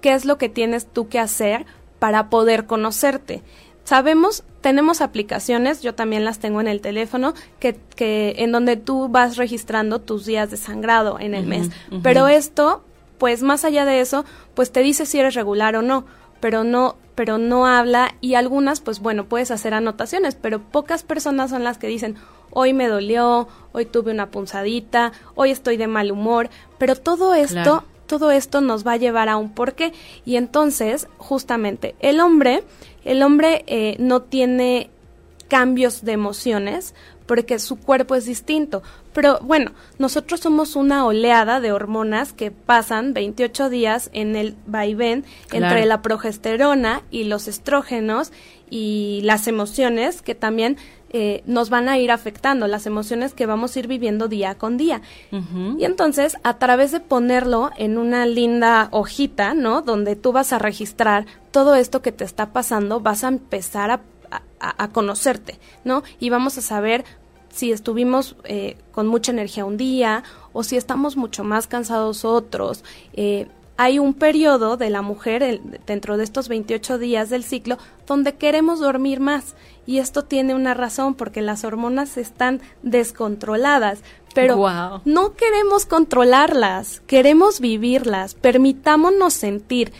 qué 0.00 0.14
es 0.14 0.24
lo 0.24 0.38
que 0.38 0.48
tienes 0.48 0.86
tú 0.86 1.10
que 1.10 1.18
hacer 1.18 1.66
para 1.98 2.30
poder 2.30 2.66
conocerte. 2.66 3.42
Sabemos, 3.86 4.42
tenemos 4.62 5.00
aplicaciones, 5.00 5.80
yo 5.80 5.94
también 5.94 6.24
las 6.24 6.40
tengo 6.40 6.60
en 6.60 6.66
el 6.66 6.80
teléfono, 6.80 7.34
que, 7.60 7.78
que 7.94 8.34
en 8.38 8.50
donde 8.50 8.76
tú 8.76 9.08
vas 9.08 9.36
registrando 9.36 10.00
tus 10.00 10.26
días 10.26 10.50
de 10.50 10.56
sangrado 10.56 11.20
en 11.20 11.34
el 11.34 11.46
mes. 11.46 11.70
Pero 12.02 12.26
esto, 12.26 12.82
pues 13.16 13.42
más 13.44 13.64
allá 13.64 13.84
de 13.84 14.00
eso, 14.00 14.24
pues 14.54 14.72
te 14.72 14.80
dice 14.80 15.06
si 15.06 15.20
eres 15.20 15.34
regular 15.36 15.76
o 15.76 15.82
no, 15.82 16.04
pero 16.40 16.64
no, 16.64 16.96
pero 17.14 17.38
no 17.38 17.64
habla 17.64 18.16
y 18.20 18.34
algunas, 18.34 18.80
pues 18.80 18.98
bueno, 18.98 19.26
puedes 19.26 19.52
hacer 19.52 19.72
anotaciones, 19.72 20.34
pero 20.34 20.60
pocas 20.60 21.04
personas 21.04 21.50
son 21.50 21.62
las 21.62 21.78
que 21.78 21.86
dicen, 21.86 22.16
hoy 22.50 22.72
me 22.72 22.88
dolió, 22.88 23.46
hoy 23.70 23.86
tuve 23.86 24.10
una 24.10 24.30
punzadita, 24.32 25.12
hoy 25.36 25.52
estoy 25.52 25.76
de 25.76 25.86
mal 25.86 26.10
humor, 26.10 26.50
pero 26.78 26.96
todo 26.96 27.34
esto, 27.34 27.84
todo 28.06 28.30
esto 28.30 28.60
nos 28.60 28.86
va 28.86 28.92
a 28.92 28.96
llevar 28.96 29.28
a 29.28 29.36
un 29.36 29.50
porqué. 29.50 29.92
Y 30.24 30.36
entonces, 30.36 31.08
justamente, 31.18 31.94
el 32.00 32.20
hombre, 32.20 32.64
el 33.04 33.22
hombre 33.22 33.64
eh, 33.66 33.96
no 33.98 34.22
tiene 34.22 34.90
cambios 35.48 36.04
de 36.04 36.12
emociones 36.12 36.94
porque 37.26 37.58
su 37.58 37.76
cuerpo 37.76 38.14
es 38.14 38.24
distinto. 38.24 38.82
Pero 39.12 39.38
bueno, 39.42 39.72
nosotros 39.98 40.40
somos 40.40 40.76
una 40.76 41.04
oleada 41.04 41.60
de 41.60 41.72
hormonas 41.72 42.32
que 42.32 42.50
pasan 42.50 43.14
28 43.14 43.68
días 43.68 44.10
en 44.12 44.36
el 44.36 44.56
vaivén 44.66 45.24
entre 45.52 45.86
la 45.86 46.02
progesterona 46.02 47.02
y 47.10 47.24
los 47.24 47.48
estrógenos 47.48 48.32
y 48.70 49.20
las 49.24 49.46
emociones 49.46 50.22
que 50.22 50.34
también 50.34 50.76
eh, 51.10 51.42
nos 51.46 51.70
van 51.70 51.88
a 51.88 51.98
ir 51.98 52.10
afectando, 52.10 52.66
las 52.66 52.86
emociones 52.86 53.32
que 53.32 53.46
vamos 53.46 53.74
a 53.74 53.78
ir 53.78 53.86
viviendo 53.86 54.28
día 54.28 54.56
con 54.56 54.76
día. 54.76 55.02
Y 55.78 55.84
entonces, 55.84 56.36
a 56.42 56.58
través 56.58 56.92
de 56.92 57.00
ponerlo 57.00 57.70
en 57.76 57.96
una 57.96 58.26
linda 58.26 58.88
hojita, 58.90 59.54
¿no? 59.54 59.82
Donde 59.82 60.16
tú 60.16 60.32
vas 60.32 60.52
a 60.52 60.58
registrar 60.58 61.26
todo 61.52 61.74
esto 61.74 62.02
que 62.02 62.12
te 62.12 62.24
está 62.24 62.52
pasando, 62.52 63.00
vas 63.00 63.22
a 63.24 63.28
empezar 63.28 63.90
a, 63.92 64.00
a, 64.58 64.88
conocerte, 64.88 65.58
¿no? 65.84 66.02
Y 66.18 66.30
vamos 66.30 66.58
a 66.58 66.60
saber 66.60 67.04
si 67.50 67.72
estuvimos 67.72 68.36
eh, 68.44 68.76
con 68.92 69.06
mucha 69.06 69.32
energía 69.32 69.64
un 69.64 69.76
día 69.76 70.24
o 70.52 70.62
si 70.62 70.76
estamos 70.76 71.16
mucho 71.16 71.44
más 71.44 71.66
cansados 71.66 72.24
otros. 72.24 72.84
Eh, 73.14 73.46
hay 73.76 73.98
un 73.98 74.14
periodo 74.14 74.76
de 74.76 74.90
la 74.90 75.02
mujer 75.02 75.60
dentro 75.86 76.16
de 76.16 76.24
estos 76.24 76.48
28 76.48 76.98
días 76.98 77.28
del 77.28 77.44
ciclo 77.44 77.78
donde 78.06 78.34
queremos 78.34 78.80
dormir 78.80 79.20
más 79.20 79.54
y 79.86 79.98
esto 79.98 80.22
tiene 80.22 80.54
una 80.54 80.74
razón 80.74 81.14
porque 81.14 81.42
las 81.42 81.64
hormonas 81.64 82.16
están 82.16 82.60
descontroladas, 82.82 84.02
pero 84.34 85.00
no 85.04 85.34
queremos 85.34 85.86
controlarlas, 85.86 87.00
queremos 87.06 87.60
vivirlas, 87.60 88.34
permitámonos 88.34 89.32
sentir. 89.32 89.92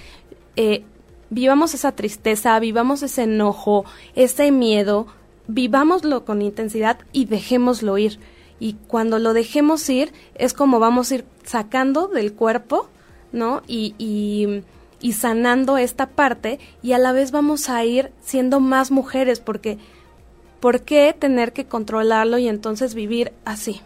Eh, 0.57 0.85
vivamos 1.31 1.73
esa 1.75 1.93
tristeza, 1.93 2.59
vivamos 2.59 3.03
ese 3.03 3.23
enojo, 3.23 3.85
ese 4.15 4.51
miedo, 4.51 5.07
vivámoslo 5.47 6.25
con 6.25 6.43
intensidad 6.43 6.99
y 7.13 7.27
dejémoslo 7.27 7.97
ir. 7.97 8.19
Y 8.59 8.75
cuando 8.89 9.19
lo 9.19 9.35
dejemos 9.35 9.89
ir, 9.89 10.13
es 10.35 10.53
como 10.53 10.81
vamos 10.81 11.11
a 11.11 11.17
ir 11.17 11.25
sacando 11.45 12.09
del 12.09 12.33
cuerpo, 12.33 12.89
¿no? 13.37 13.63
Y, 13.69 13.95
y 13.99 14.65
y 15.01 15.13
sanando 15.13 15.77
esta 15.79 16.07
parte 16.07 16.59
y 16.83 16.93
a 16.93 16.99
la 16.99 17.13
vez 17.13 17.31
vamos 17.31 17.69
a 17.69 17.85
ir 17.85 18.13
siendo 18.25 18.61
más 18.61 18.91
mujeres 18.91 19.41
porque 19.41 19.79
¿por 20.61 20.83
qué 20.83 21.15
tener 21.19 21.53
que 21.53 21.67
controlarlo 21.67 22.39
y 22.39 22.49
entonces 22.49 22.95
vivir 22.95 23.33
así? 23.45 23.81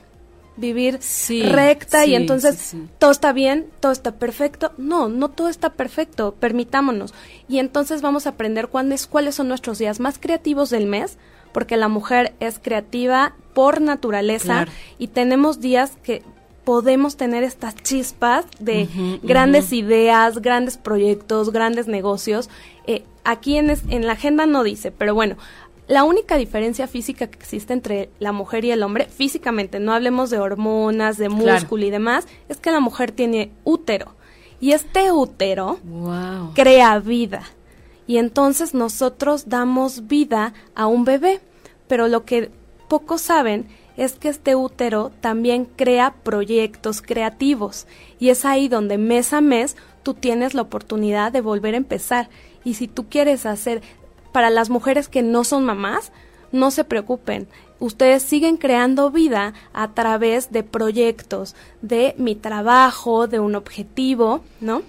Vivir 0.57 1.01
recta 1.51 2.05
y 2.05 2.15
entonces 2.15 2.75
todo 2.99 3.11
está 3.11 3.33
bien, 3.33 3.67
todo 3.81 3.93
está 3.93 4.13
perfecto. 4.13 4.73
No, 4.77 5.09
no 5.09 5.31
todo 5.31 5.49
está 5.49 5.71
perfecto, 5.71 6.35
permitámonos. 6.39 7.15
Y 7.49 7.61
entonces 7.61 8.03
vamos 8.03 8.27
a 8.27 8.31
aprender 8.31 8.69
cuáles, 8.69 9.07
cuáles 9.07 9.37
son 9.37 9.49
nuestros 9.49 9.79
días 9.79 10.01
más 10.01 10.19
creativos 10.19 10.69
del 10.69 10.87
mes, 10.87 11.17
porque 11.53 11.79
la 11.79 11.89
mujer 11.89 12.35
es 12.41 12.59
creativa 12.59 13.35
por 13.55 13.81
naturaleza 13.81 14.67
y 14.99 15.09
tenemos 15.09 15.61
días 15.61 15.93
que 16.03 16.23
podemos 16.71 17.17
tener 17.17 17.43
estas 17.43 17.75
chispas 17.75 18.47
de 18.61 18.87
grandes 19.25 19.73
ideas, 19.73 20.41
grandes 20.41 20.79
proyectos, 20.79 21.51
grandes 21.51 21.89
negocios. 21.89 22.49
Eh, 22.87 23.03
aquí 23.25 23.57
en, 23.57 23.71
en 23.89 24.07
la 24.07 24.13
agenda 24.13 24.47
no 24.47 24.63
dice, 24.63 24.93
pero 24.93 25.13
bueno, 25.13 25.35
la 25.89 26.05
única 26.05 26.37
diferencia 26.37 26.87
física 26.87 27.27
que 27.27 27.41
existe 27.41 27.73
entre 27.73 28.11
la 28.21 28.31
mujer 28.31 28.65
y 28.65 28.71
el 28.71 28.85
hombre, 28.85 29.07
físicamente, 29.07 29.81
no 29.81 29.93
hablemos 29.93 30.31
de 30.31 30.39
hormonas, 30.39 31.19
de 31.19 31.29
músculo 31.29 31.85
y 31.87 31.91
demás, 31.91 32.29
es 32.49 32.59
que 32.59 32.71
la 32.71 32.79
mujer 32.79 33.11
tiene 33.11 33.51
útero. 33.65 34.15
Y 34.61 34.71
este 34.71 35.11
útero 35.11 35.81
crea 36.55 37.01
vida. 37.01 37.43
Y 38.07 38.19
entonces 38.19 38.75
nosotros 38.75 39.49
damos 39.49 40.07
vida 40.07 40.55
a 40.77 40.87
un 40.87 41.05
bebé. 41.05 41.41
Pero 41.89 42.07
lo 42.07 42.25
que 42.25 42.53
pocos 42.89 43.23
saben 43.23 43.67
es 44.01 44.15
que 44.15 44.31
este 44.31 44.57
útero 44.57 45.13
también 45.21 45.67
crea 45.67 46.15
proyectos 46.23 47.03
creativos 47.03 47.87
y 48.19 48.31
es 48.31 48.47
ahí 48.47 48.67
donde 48.67 48.97
mes 48.97 49.35
a 49.35 49.43
mes 49.43 49.77
tú 50.03 50.15
tienes 50.15 50.55
la 50.55 50.63
oportunidad 50.63 51.33
de 51.33 51.43
volver 51.43 51.75
a 51.75 51.77
empezar. 51.77 52.31
Y 52.65 52.75
si 52.75 52.89
tú 52.89 53.11
quieres 53.11 53.45
hacer, 53.45 53.83
para 54.33 54.49
las 54.49 54.71
mujeres 54.71 55.09
que 55.09 55.21
no 55.21 55.45
son 55.45 55.67
mamás, 55.67 56.13
no 56.51 56.71
se 56.71 56.85
preocupen. 56.85 57.47
Ustedes 57.79 58.23
siguen 58.23 58.57
creando 58.57 59.11
vida 59.11 59.53
a 59.75 59.93
través 59.93 60.51
de 60.51 60.63
proyectos, 60.63 61.55
de 61.83 62.15
mi 62.17 62.35
trabajo, 62.37 63.27
de 63.27 63.39
un 63.39 63.55
objetivo, 63.55 64.41
¿no? 64.63 64.81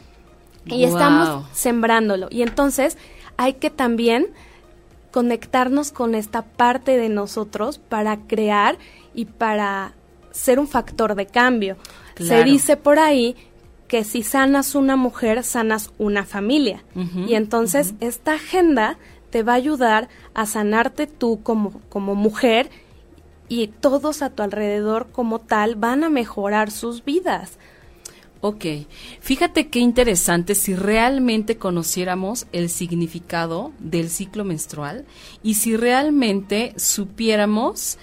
Y 0.64 0.86
estamos 0.86 1.46
sembrándolo. 1.52 2.30
Y 2.32 2.44
entonces 2.44 2.98
hay 3.36 3.56
que 3.56 3.70
también 3.70 4.30
conectarnos 5.12 5.92
con 5.92 6.16
esta 6.16 6.42
parte 6.42 6.98
de 6.98 7.10
nosotros 7.10 7.78
para 7.78 8.18
crear 8.18 8.78
y 9.14 9.26
para 9.26 9.94
ser 10.32 10.60
un 10.60 10.68
factor 10.68 11.16
de 11.16 11.28
cambio. 11.28 11.78
Se 12.18 12.44
dice 12.44 12.78
por 12.78 13.00
ahí 13.00 13.36
que 13.88 14.04
si 14.04 14.24
sanas 14.24 14.76
una 14.76 14.96
mujer, 14.96 15.44
sanas 15.44 15.92
una 15.98 16.26
familia. 16.26 16.84
y 17.28 17.34
entonces 17.34 17.94
esta 18.00 18.34
agenda 18.34 18.98
te 19.30 19.44
va 19.44 19.54
a 19.54 19.56
ayudar 19.56 20.10
a 20.34 20.46
sanarte 20.46 21.08
tú 21.08 21.42
como, 21.44 21.82
como 21.90 22.16
mujer 22.16 22.70
y 23.50 23.68
todos 23.68 24.22
a 24.22 24.30
tu 24.30 24.44
alrededor 24.44 25.10
como 25.12 25.40
tal 25.40 25.76
van 25.76 26.04
a 26.04 26.10
mejorar 26.10 26.72
sus 26.72 27.04
vidas. 27.04 27.58
Ok, 28.44 28.66
fíjate 29.20 29.70
qué 29.70 29.80
interesante 29.80 30.56
si 30.56 30.74
realmente 30.74 31.58
conociéramos 31.58 32.48
el 32.54 32.70
significado 32.70 33.72
del 33.78 34.10
ciclo 34.10 34.46
menstrual 34.46 35.06
y 35.44 35.56
si 35.56 35.76
realmente 35.76 36.74
supiéramos 36.78 38.00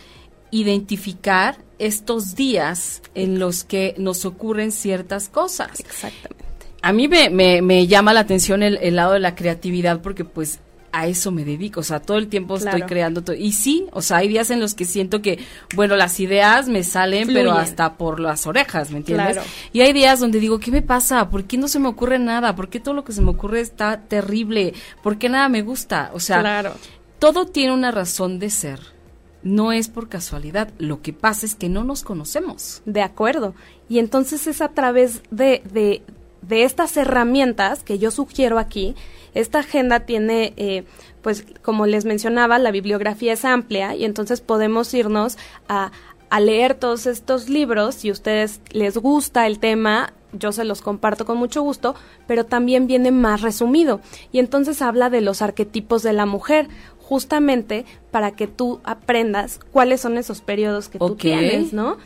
identificar 0.51 1.59
estos 1.79 2.35
días 2.35 3.03
en 3.15 3.39
los 3.39 3.65
que 3.65 3.95
nos 3.99 4.25
ocurren 4.25 4.73
ciertas 4.73 5.29
cosas. 5.29 5.81
Exactamente. 5.81 6.45
A 6.81 6.93
mí 6.93 7.09
me, 7.09 7.31
me, 7.61 7.87
llama 7.87 8.13
la 8.13 8.21
atención 8.21 8.63
el, 8.63 8.79
el, 8.79 8.97
lado 8.97 9.15
de 9.15 9.21
la 9.21 9.35
creatividad 9.35 10.01
porque 10.01 10.25
pues 10.25 10.61
a 10.93 11.07
eso 11.07 11.31
me 11.31 11.45
dedico, 11.45 11.81
o 11.81 11.83
sea, 11.83 12.01
todo 12.01 12.19
el 12.19 12.29
tiempo 12.29 12.57
estoy 12.57 12.83
creando 12.83 13.23
todo. 13.23 13.37
Y 13.37 13.53
sí, 13.53 13.87
o 13.93 14.03
sea, 14.03 14.19
hay 14.19 14.29
días 14.29 14.51
en 14.51 14.61
los 14.61 14.75
que 14.75 14.85
siento 14.85 15.21
que, 15.21 15.39
bueno, 15.75 15.97
las 15.97 16.19
ideas 16.21 16.69
me 16.69 16.83
salen, 16.83 17.29
pero 17.33 17.53
hasta 17.53 17.97
por 17.97 18.21
las 18.21 18.47
orejas, 18.47 18.91
¿me 18.91 18.99
entiendes? 18.99 19.39
Y 19.73 19.81
hay 19.81 19.93
días 19.93 20.21
donde 20.21 20.41
digo, 20.41 20.59
¿qué 20.59 20.71
me 20.71 20.83
pasa? 20.83 21.29
¿Por 21.31 21.45
qué 21.45 21.59
no 21.59 21.69
se 21.69 21.79
me 21.79 21.89
ocurre 21.89 22.19
nada? 22.19 22.55
¿Por 22.57 22.69
qué 22.69 22.81
todo 22.81 22.95
lo 22.95 23.05
que 23.05 23.13
se 23.13 23.23
me 23.23 23.31
ocurre 23.31 23.61
está 23.61 24.03
terrible? 24.03 24.75
¿Por 25.03 25.19
qué 25.19 25.29
nada 25.29 25.49
me 25.49 25.63
gusta? 25.63 26.11
O 26.15 26.21
sea, 26.21 26.73
todo 27.19 27.47
tiene 27.47 27.73
una 27.73 27.91
razón 27.91 28.39
de 28.39 28.51
ser. 28.51 28.98
No 29.43 29.73
es 29.73 29.89
por 29.89 30.09
casualidad, 30.09 30.71
lo 30.79 31.01
que 31.01 31.13
pasa 31.13 31.47
es 31.47 31.55
que 31.55 31.69
no 31.69 31.85
nos 31.85 32.03
conocemos. 32.03 32.83
De 32.85 33.03
acuerdo. 33.03 33.55
Y 33.89 33.99
entonces 33.99 34.47
es 34.47 34.61
a 34.61 34.69
través 34.69 35.23
de, 35.31 35.63
de, 35.73 36.03
de 36.43 36.65
estas 36.65 36.97
herramientas 36.97 37.83
que 37.83 37.99
yo 37.99 38.11
sugiero 38.11 38.59
aquí, 38.59 38.97
esta 39.35 39.61
agenda 39.61 40.01
tiene, 40.01 40.55
eh, 40.57 40.85
pues 41.23 41.47
como 41.63 41.87
les 41.87 42.05
mencionaba, 42.05 42.59
la 42.59 42.71
bibliografía 42.71 43.35
es 43.35 43.45
amplia 43.45 43.95
y 43.95 44.05
entonces 44.05 44.41
podemos 44.41 44.93
irnos 44.95 45.39
a, 45.69 45.93
a 46.31 46.41
leer 46.41 46.75
todos 46.75 47.07
estos 47.07 47.49
libros. 47.49 47.97
Si 47.97 48.09
a 48.09 48.13
ustedes 48.13 48.61
les 48.73 48.97
gusta 48.97 49.47
el 49.47 49.59
tema, 49.59 50.13
yo 50.33 50.53
se 50.53 50.65
los 50.65 50.83
comparto 50.83 51.25
con 51.25 51.39
mucho 51.39 51.63
gusto, 51.63 51.95
pero 52.27 52.45
también 52.45 52.87
viene 52.87 53.11
más 53.11 53.43
resumido. 53.43 54.01
Y 54.33 54.39
entonces 54.39 54.83
habla 54.83 55.11
de 55.11 55.21
los 55.21 55.43
arquetipos 55.43 56.03
de 56.03 56.13
la 56.13 56.27
mujer, 56.27 56.69
justamente 57.09 57.87
para 58.11 58.33
que 58.33 58.47
tú 58.47 58.81
aprendas 58.85 59.61
cuáles 59.73 60.03
son 60.03 60.19
esos 60.19 60.43
periodos 60.43 60.91
que 60.91 60.99
tú 60.99 61.17
tienes, 61.17 61.73
¿no? 61.73 61.97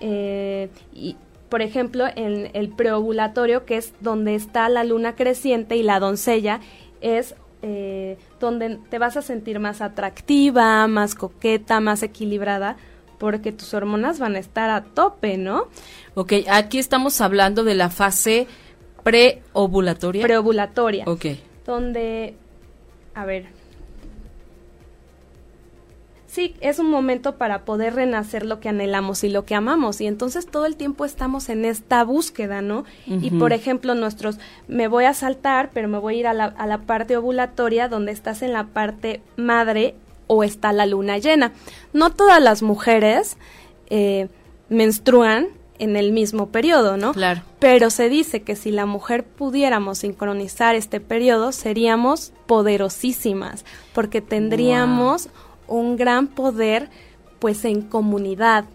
Eh, 0.00 0.70
y, 0.92 1.14
por 1.48 1.62
ejemplo, 1.62 2.06
en 2.16 2.50
el 2.52 2.68
preovulatorio, 2.68 3.64
que 3.64 3.76
es 3.76 3.92
donde 4.00 4.34
está 4.34 4.68
la 4.68 4.82
luna 4.82 5.14
creciente 5.14 5.76
y 5.76 5.84
la 5.84 6.00
doncella, 6.00 6.58
es 7.00 7.36
eh, 7.62 8.18
donde 8.40 8.80
te 8.90 8.98
vas 8.98 9.16
a 9.16 9.22
sentir 9.22 9.60
más 9.60 9.80
atractiva, 9.80 10.84
más 10.88 11.14
coqueta, 11.14 11.78
más 11.78 12.02
equilibrada, 12.02 12.76
porque 13.18 13.52
tus 13.52 13.72
hormonas 13.72 14.18
van 14.18 14.34
a 14.34 14.40
estar 14.40 14.68
a 14.68 14.82
tope, 14.82 15.38
¿no? 15.38 15.68
Ok, 16.14 16.32
aquí 16.50 16.80
estamos 16.80 17.20
hablando 17.20 17.62
de 17.62 17.76
la 17.76 17.88
fase 17.88 18.48
preovulatoria. 19.04 20.24
Preovulatoria. 20.24 21.04
Ok. 21.06 21.26
Donde, 21.64 22.34
a 23.14 23.24
ver, 23.24 23.59
sí, 26.30 26.54
es 26.60 26.78
un 26.78 26.88
momento 26.88 27.36
para 27.36 27.64
poder 27.64 27.94
renacer 27.94 28.46
lo 28.46 28.60
que 28.60 28.68
anhelamos 28.68 29.24
y 29.24 29.28
lo 29.28 29.44
que 29.44 29.54
amamos. 29.54 30.00
Y 30.00 30.06
entonces 30.06 30.46
todo 30.46 30.66
el 30.66 30.76
tiempo 30.76 31.04
estamos 31.04 31.48
en 31.48 31.64
esta 31.64 32.04
búsqueda, 32.04 32.62
¿no? 32.62 32.84
Y 33.06 33.30
por 33.30 33.52
ejemplo, 33.52 33.94
nuestros, 33.94 34.38
me 34.68 34.86
voy 34.86 35.04
a 35.04 35.14
saltar, 35.14 35.70
pero 35.74 35.88
me 35.88 35.98
voy 35.98 36.16
a 36.16 36.18
ir 36.18 36.26
a 36.28 36.34
la, 36.34 36.44
a 36.44 36.66
la 36.66 36.78
parte 36.82 37.16
ovulatoria 37.16 37.88
donde 37.88 38.12
estás 38.12 38.42
en 38.42 38.52
la 38.52 38.68
parte 38.68 39.20
madre 39.36 39.94
o 40.28 40.44
está 40.44 40.72
la 40.72 40.86
luna 40.86 41.18
llena. 41.18 41.52
No 41.92 42.10
todas 42.10 42.40
las 42.40 42.62
mujeres 42.62 43.36
eh, 43.88 44.28
menstruan 44.68 45.48
en 45.80 45.96
el 45.96 46.12
mismo 46.12 46.50
periodo, 46.50 46.96
¿no? 46.96 47.12
Claro. 47.12 47.42
Pero 47.58 47.90
se 47.90 48.08
dice 48.08 48.42
que 48.42 48.54
si 48.54 48.70
la 48.70 48.86
mujer 48.86 49.24
pudiéramos 49.24 49.98
sincronizar 49.98 50.76
este 50.76 51.00
periodo, 51.00 51.50
seríamos 51.52 52.32
poderosísimas, 52.46 53.64
porque 53.94 54.20
tendríamos 54.20 55.30
un 55.70 55.96
gran 55.96 56.26
poder 56.26 56.90
pues 57.38 57.64
en 57.64 57.80
comunidad, 57.80 58.66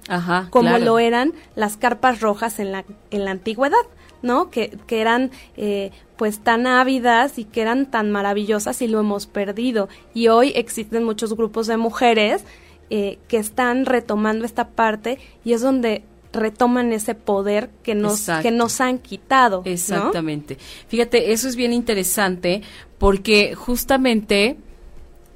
como 0.50 0.80
lo 0.80 0.98
eran 0.98 1.34
las 1.56 1.78
carpas 1.78 2.20
rojas 2.20 2.60
en 2.60 2.72
la, 2.72 2.84
en 3.12 3.24
la 3.24 3.32
antigüedad, 3.32 3.78
¿no? 4.24 4.50
Que, 4.50 4.76
que 4.88 5.02
eran 5.02 5.30
eh, 5.56 5.92
pues 6.18 6.40
tan 6.40 6.66
ávidas 6.66 7.38
y 7.38 7.46
que 7.46 7.62
eran 7.62 7.86
tan 7.86 8.12
maravillosas 8.12 8.82
y 8.82 8.88
lo 8.88 9.00
hemos 9.00 9.28
perdido. 9.28 9.88
Y 10.16 10.30
hoy 10.30 10.52
existen 10.56 11.04
muchos 11.04 11.36
grupos 11.36 11.68
de 11.68 11.78
mujeres 11.78 12.44
eh, 12.90 13.20
que 13.28 13.38
están 13.38 13.86
retomando 13.86 14.46
esta 14.46 14.70
parte 14.70 15.20
y 15.44 15.54
es 15.54 15.62
donde 15.62 16.04
retoman 16.34 16.92
ese 16.92 17.16
poder 17.16 17.70
que 17.84 17.96
nos, 17.96 18.28
que 18.42 18.52
nos 18.52 18.82
han 18.82 18.98
quitado. 18.98 19.62
Exactamente. 19.66 20.58
Fíjate, 20.88 21.32
eso 21.32 21.48
es 21.48 21.56
bien 21.56 21.72
interesante 21.72 22.62
porque 22.98 23.56
justamente 23.56 24.58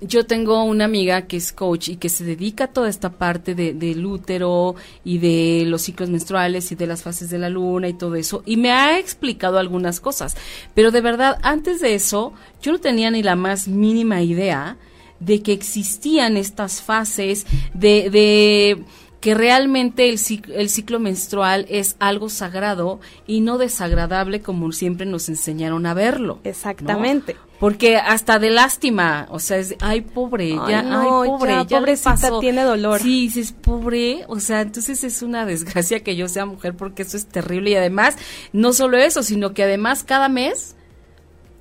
yo 0.01 0.25
tengo 0.25 0.63
una 0.63 0.85
amiga 0.85 1.23
que 1.27 1.37
es 1.37 1.51
coach 1.51 1.89
y 1.89 1.97
que 1.97 2.09
se 2.09 2.23
dedica 2.23 2.65
a 2.65 2.67
toda 2.67 2.89
esta 2.89 3.11
parte 3.11 3.55
de, 3.55 3.73
del 3.73 4.05
útero 4.05 4.75
y 5.03 5.17
de 5.17 5.65
los 5.67 5.81
ciclos 5.81 6.09
menstruales 6.09 6.71
y 6.71 6.75
de 6.75 6.87
las 6.87 7.03
fases 7.03 7.29
de 7.29 7.37
la 7.37 7.49
luna 7.49 7.89
y 7.89 7.93
todo 7.93 8.15
eso. 8.15 8.41
Y 8.45 8.57
me 8.57 8.71
ha 8.71 8.97
explicado 8.97 9.59
algunas 9.59 9.99
cosas. 9.99 10.37
Pero 10.73 10.91
de 10.91 11.01
verdad, 11.01 11.37
antes 11.41 11.81
de 11.81 11.95
eso, 11.95 12.33
yo 12.61 12.71
no 12.71 12.79
tenía 12.79 13.11
ni 13.11 13.23
la 13.23 13.35
más 13.35 13.67
mínima 13.67 14.21
idea 14.21 14.77
de 15.19 15.41
que 15.41 15.51
existían 15.51 16.37
estas 16.37 16.81
fases 16.81 17.45
de, 17.73 18.09
de 18.09 18.85
que 19.19 19.33
realmente 19.33 20.09
el 20.09 20.17
ciclo, 20.17 20.55
el 20.55 20.69
ciclo 20.69 20.99
menstrual 20.99 21.65
es 21.69 21.97
algo 21.99 22.29
sagrado 22.29 23.01
y 23.27 23.41
no 23.41 23.57
desagradable 23.57 24.41
como 24.41 24.71
siempre 24.71 25.05
nos 25.05 25.27
enseñaron 25.27 25.85
a 25.85 25.93
verlo. 25.93 26.39
Exactamente. 26.45 27.35
Porque 27.59 27.97
hasta 27.97 28.39
de 28.39 28.51
lástima, 28.51 29.27
o 29.31 29.39
sea, 29.39 29.57
es, 29.57 29.75
ay, 29.81 30.01
pobre, 30.01 30.51
ya, 30.51 30.79
ay, 30.79 31.29
pobre, 31.29 31.51
ya, 31.67 31.79
pobrecita 31.79 32.39
tiene 32.39 32.63
dolor. 32.63 33.01
Sí, 33.01 33.23
dices, 33.23 33.51
pobre, 33.51 34.23
o 34.29 34.39
sea, 34.39 34.61
entonces 34.61 35.03
es 35.03 35.21
una 35.21 35.45
desgracia 35.45 36.01
que 36.01 36.15
yo 36.15 36.29
sea 36.29 36.45
mujer 36.45 36.75
porque 36.77 37.01
eso 37.01 37.17
es 37.17 37.25
terrible 37.25 37.71
y 37.71 37.75
además, 37.75 38.15
no 38.53 38.71
solo 38.71 38.97
eso, 38.97 39.23
sino 39.23 39.53
que 39.53 39.63
además 39.63 40.05
cada 40.05 40.29
mes 40.29 40.77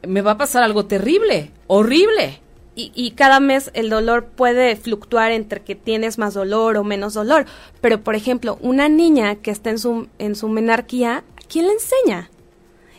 me 0.07 0.23
va 0.23 0.33
a 0.33 0.39
pasar 0.39 0.63
algo 0.63 0.87
terrible, 0.87 1.51
horrible. 1.67 2.41
Y, 2.77 2.93
y, 2.95 3.11
cada 3.11 3.41
mes 3.41 3.73
el 3.75 3.91
dolor 3.91 4.27
puede 4.27 4.77
fluctuar 4.77 5.33
entre 5.33 5.63
que 5.63 5.75
tienes 5.75 6.17
más 6.17 6.35
dolor 6.35 6.77
o 6.77 6.85
menos 6.85 7.15
dolor. 7.15 7.45
Pero, 7.81 8.05
por 8.05 8.15
ejemplo, 8.15 8.57
una 8.61 8.89
niña 8.89 9.35
que 9.35 9.51
está 9.51 9.71
en 9.71 9.81
su, 9.81 10.07
en 10.21 10.37
su 10.37 10.49
menarquía, 10.49 11.25
¿quién 11.49 11.67
le 11.67 11.73
enseña? 11.73 12.31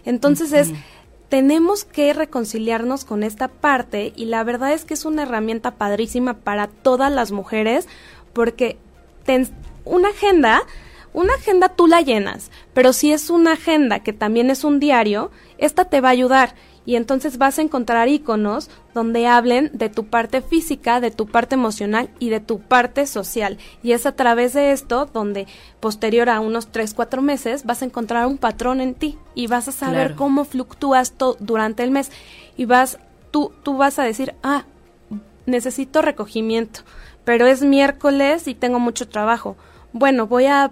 Entonces 0.03 0.51
es 0.51 0.73
tenemos 1.29 1.85
que 1.85 2.11
reconciliarnos 2.13 3.05
con 3.05 3.23
esta 3.23 3.47
parte 3.47 4.13
y 4.15 4.25
la 4.25 4.43
verdad 4.43 4.73
es 4.73 4.83
que 4.83 4.95
es 4.95 5.05
una 5.05 5.23
herramienta 5.23 5.75
padrísima 5.75 6.33
para 6.33 6.67
todas 6.67 7.11
las 7.11 7.31
mujeres 7.31 7.87
porque 8.33 8.77
una 9.85 10.09
agenda, 10.09 10.63
una 11.13 11.33
agenda 11.35 11.69
tú 11.69 11.85
la 11.85 12.01
llenas, 12.01 12.49
pero 12.73 12.93
si 12.93 13.13
es 13.13 13.29
una 13.29 13.53
agenda 13.53 13.99
que 13.99 14.11
también 14.11 14.49
es 14.49 14.63
un 14.63 14.79
diario, 14.79 15.29
esta 15.59 15.85
te 15.85 16.01
va 16.01 16.09
a 16.09 16.13
ayudar 16.13 16.55
y 16.85 16.95
entonces 16.95 17.37
vas 17.37 17.59
a 17.59 17.61
encontrar 17.61 18.07
iconos 18.07 18.69
donde 18.93 19.27
hablen 19.27 19.69
de 19.73 19.89
tu 19.89 20.05
parte 20.05 20.41
física, 20.41 20.99
de 20.99 21.11
tu 21.11 21.27
parte 21.27 21.55
emocional 21.55 22.09
y 22.19 22.29
de 22.29 22.39
tu 22.39 22.59
parte 22.59 23.05
social. 23.05 23.57
Y 23.83 23.91
es 23.91 24.05
a 24.05 24.13
través 24.13 24.53
de 24.53 24.71
esto 24.71 25.05
donde 25.05 25.47
posterior 25.79 26.29
a 26.29 26.39
unos 26.39 26.71
3, 26.71 26.93
4 26.93 27.21
meses 27.21 27.65
vas 27.65 27.81
a 27.81 27.85
encontrar 27.85 28.25
un 28.25 28.37
patrón 28.37 28.81
en 28.81 28.95
ti 28.95 29.17
y 29.35 29.47
vas 29.47 29.67
a 29.67 29.71
saber 29.71 30.15
cómo 30.15 30.45
fluctúas 30.45 31.13
durante 31.39 31.83
el 31.83 31.91
mes 31.91 32.11
y 32.57 32.65
vas 32.65 32.99
tú 33.31 33.51
tú 33.63 33.77
vas 33.77 33.99
a 33.99 34.03
decir, 34.03 34.33
"Ah, 34.41 34.65
necesito 35.45 36.01
recogimiento, 36.01 36.81
pero 37.23 37.45
es 37.45 37.61
miércoles 37.61 38.47
y 38.47 38.55
tengo 38.55 38.79
mucho 38.79 39.07
trabajo." 39.07 39.55
Bueno, 39.93 40.27
voy 40.27 40.45
a 40.45 40.71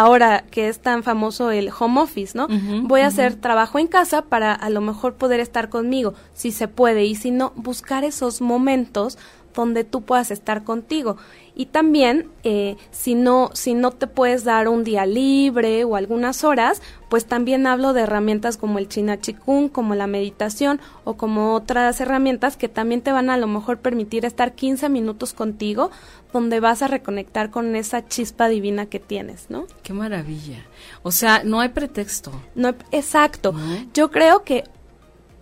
ahora 0.00 0.44
que 0.50 0.68
es 0.68 0.80
tan 0.80 1.02
famoso 1.02 1.50
el 1.50 1.70
home 1.76 2.00
office, 2.00 2.36
¿no? 2.36 2.48
Voy 2.82 3.00
a 3.00 3.06
hacer 3.06 3.36
trabajo 3.36 3.78
en 3.78 3.86
casa 3.86 4.22
para 4.22 4.52
a 4.52 4.70
lo 4.70 4.80
mejor 4.80 5.14
poder 5.14 5.40
estar 5.40 5.68
conmigo, 5.68 6.14
si 6.34 6.52
se 6.52 6.68
puede, 6.68 7.04
y 7.04 7.14
si 7.14 7.30
no, 7.30 7.52
buscar 7.56 8.04
esos 8.04 8.40
momentos 8.40 9.18
donde 9.54 9.84
tú 9.84 10.02
puedas 10.02 10.30
estar 10.30 10.64
contigo. 10.64 11.16
Y 11.58 11.66
también, 11.66 12.28
eh, 12.44 12.76
si, 12.90 13.14
no, 13.14 13.50
si 13.54 13.72
no 13.72 13.90
te 13.90 14.06
puedes 14.06 14.44
dar 14.44 14.68
un 14.68 14.84
día 14.84 15.06
libre 15.06 15.84
o 15.84 15.96
algunas 15.96 16.44
horas, 16.44 16.82
pues 17.08 17.24
también 17.24 17.66
hablo 17.66 17.94
de 17.94 18.02
herramientas 18.02 18.58
como 18.58 18.78
el 18.78 18.88
China 18.88 19.18
Chikung, 19.18 19.70
como 19.70 19.94
la 19.94 20.06
meditación 20.06 20.78
o 21.04 21.14
como 21.14 21.54
otras 21.54 21.98
herramientas 22.00 22.58
que 22.58 22.68
también 22.68 23.00
te 23.00 23.10
van 23.10 23.30
a, 23.30 23.34
a 23.34 23.38
lo 23.38 23.46
mejor 23.46 23.78
permitir 23.78 24.26
estar 24.26 24.52
15 24.52 24.90
minutos 24.90 25.32
contigo, 25.32 25.90
donde 26.30 26.60
vas 26.60 26.82
a 26.82 26.88
reconectar 26.88 27.50
con 27.50 27.74
esa 27.74 28.06
chispa 28.06 28.48
divina 28.48 28.84
que 28.84 29.00
tienes, 29.00 29.48
¿no? 29.48 29.66
Qué 29.82 29.94
maravilla. 29.94 30.62
O 31.02 31.10
sea, 31.10 31.42
no 31.42 31.60
hay 31.60 31.70
pretexto. 31.70 32.32
No, 32.54 32.74
exacto. 32.92 33.54
Yo 33.94 34.10
creo 34.10 34.44
que 34.44 34.64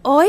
hoy 0.02 0.28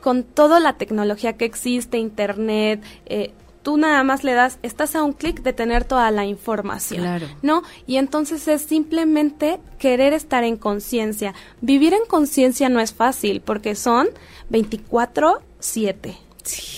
con 0.00 0.24
toda 0.24 0.60
la 0.60 0.74
tecnología 0.74 1.34
que 1.34 1.44
existe, 1.44 1.98
internet, 1.98 2.82
eh, 3.06 3.32
tú 3.62 3.76
nada 3.76 4.02
más 4.04 4.24
le 4.24 4.32
das, 4.32 4.58
estás 4.62 4.94
a 4.96 5.02
un 5.02 5.12
clic 5.12 5.42
de 5.42 5.52
tener 5.52 5.84
toda 5.84 6.10
la 6.10 6.24
información, 6.24 7.02
claro. 7.02 7.26
¿no? 7.42 7.62
Y 7.86 7.96
entonces 7.96 8.48
es 8.48 8.62
simplemente 8.62 9.60
querer 9.78 10.12
estar 10.12 10.44
en 10.44 10.56
conciencia. 10.56 11.34
Vivir 11.60 11.92
en 11.92 12.06
conciencia 12.06 12.68
no 12.68 12.80
es 12.80 12.92
fácil 12.92 13.40
porque 13.40 13.74
son 13.74 14.08
24/7. 14.50 16.16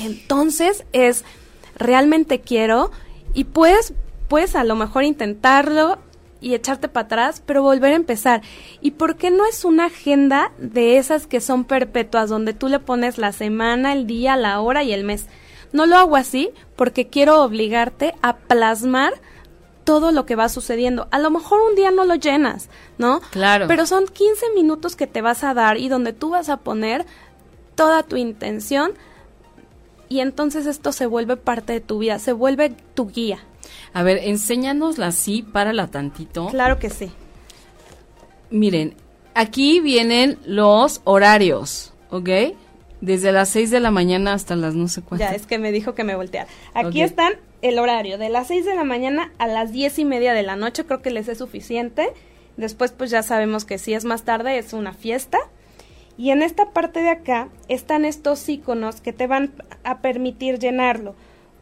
Entonces 0.01 0.85
es 0.93 1.25
realmente 1.77 2.41
quiero 2.41 2.91
y 3.33 3.45
puedes 3.45 3.95
puedes 4.29 4.57
a 4.57 4.65
lo 4.65 4.77
mejor 4.77 5.05
intentarlo 5.05 5.99
y 6.41 6.55
echarte 6.55 6.89
para 6.89 7.05
atrás, 7.05 7.43
pero 7.45 7.63
volver 7.63 7.93
a 7.93 7.97
empezar. 7.97 8.43
¿Y 8.81 8.93
por 8.93 9.17
qué 9.17 9.31
no 9.31 9.47
es 9.47 9.65
una 9.65 9.87
agenda 9.87 10.53
de 10.59 10.97
esas 10.97 11.27
que 11.27 11.41
son 11.41 11.65
perpetuas, 11.65 12.31
donde 12.31 12.55
tú 12.55 12.69
le 12.69 12.79
pones 12.79 13.19
la 13.19 13.33
semana, 13.33 13.93
el 13.93 14.07
día, 14.07 14.37
la 14.37 14.61
hora 14.61 14.83
y 14.83 14.93
el 14.93 15.05
mes? 15.05 15.27
No 15.73 15.87
lo 15.87 15.97
hago 15.97 16.17
así 16.17 16.51
porque 16.77 17.09
quiero 17.09 17.43
obligarte 17.43 18.15
a 18.23 18.37
plasmar 18.37 19.13
todo 19.85 20.13
lo 20.13 20.27
que 20.27 20.37
va 20.37 20.49
sucediendo. 20.49 21.09
A 21.11 21.19
lo 21.19 21.31
mejor 21.31 21.61
un 21.63 21.75
día 21.75 21.91
no 21.91 22.05
lo 22.05 22.15
llenas, 22.15 22.69
¿no? 22.99 23.21
Claro. 23.31 23.67
Pero 23.69 23.87
son 23.87 24.07
15 24.07 24.53
minutos 24.55 24.97
que 24.97 25.07
te 25.07 25.23
vas 25.23 25.45
a 25.45 25.55
dar 25.55 25.79
y 25.79 25.89
donde 25.89 26.13
tú 26.13 26.31
vas 26.31 26.49
a 26.49 26.59
poner 26.59 27.07
toda 27.75 28.03
tu 28.03 28.17
intención 28.17 28.93
y 30.09 30.21
entonces 30.21 30.67
esto 30.67 30.93
se 30.93 31.07
vuelve 31.07 31.37
parte 31.37 31.73
de 31.73 31.81
tu 31.81 31.99
vida, 31.99 32.19
se 32.19 32.33
vuelve 32.33 32.75
tu 32.95 33.09
guía. 33.09 33.39
A 33.95 34.03
ver, 34.03 34.19
enséñanosla 34.19 35.07
así, 35.07 35.43
párala 35.43 35.87
tantito. 35.87 36.49
Claro 36.49 36.79
que 36.79 36.91
sí. 36.91 37.11
Miren, 38.51 38.95
aquí 39.35 39.81
vienen 39.81 40.39
los 40.45 41.01
horarios, 41.05 41.95
¿ok? 42.11 42.29
Desde 43.03 43.33
las 43.33 43.49
6 43.49 43.73
de 43.73 43.81
la 43.81 43.91
mañana 43.91 44.33
hasta 44.33 44.55
las 44.55 44.77
no 44.77 44.87
sé 44.87 45.03
cuántas. 45.03 45.31
Ya, 45.31 45.37
es 45.37 45.45
que 45.45 45.59
me 45.59 45.73
dijo 45.73 45.95
que 45.97 46.05
me 46.05 46.15
volteara. 46.15 46.49
Aquí 46.73 47.03
están 47.03 47.33
el 47.61 47.81
horario, 47.81 48.17
de 48.17 48.29
las 48.29 48.47
6 48.47 48.65
de 48.65 48.77
la 48.77 48.85
mañana 48.85 49.33
a 49.39 49.49
las 49.49 49.73
diez 49.73 49.99
y 49.99 50.05
media 50.05 50.33
de 50.35 50.45
la 50.45 50.55
noche, 50.55 50.85
creo 50.85 51.03
que 51.03 51.11
les 51.11 51.27
es 51.27 51.39
suficiente. 51.39 52.13
Después, 52.57 52.93
pues 52.93 53.11
ya 53.11 53.25
sabemos 53.25 53.65
que 53.65 53.79
si 53.79 53.93
es 53.93 54.05
más 54.05 54.23
tarde, 54.23 54.57
es 54.57 54.73
una 54.73 54.93
fiesta. 54.93 55.39
Y 56.17 56.31
en 56.31 56.43
esta 56.43 56.71
parte 56.71 57.03
de 57.03 57.11
acá 57.11 57.49
están 57.67 58.05
estos 58.05 58.49
iconos 58.49 59.01
que 59.01 59.13
te 59.13 59.27
van 59.27 59.53
a 59.83 59.99
permitir 59.99 60.61
llenarlo. 60.61 61.17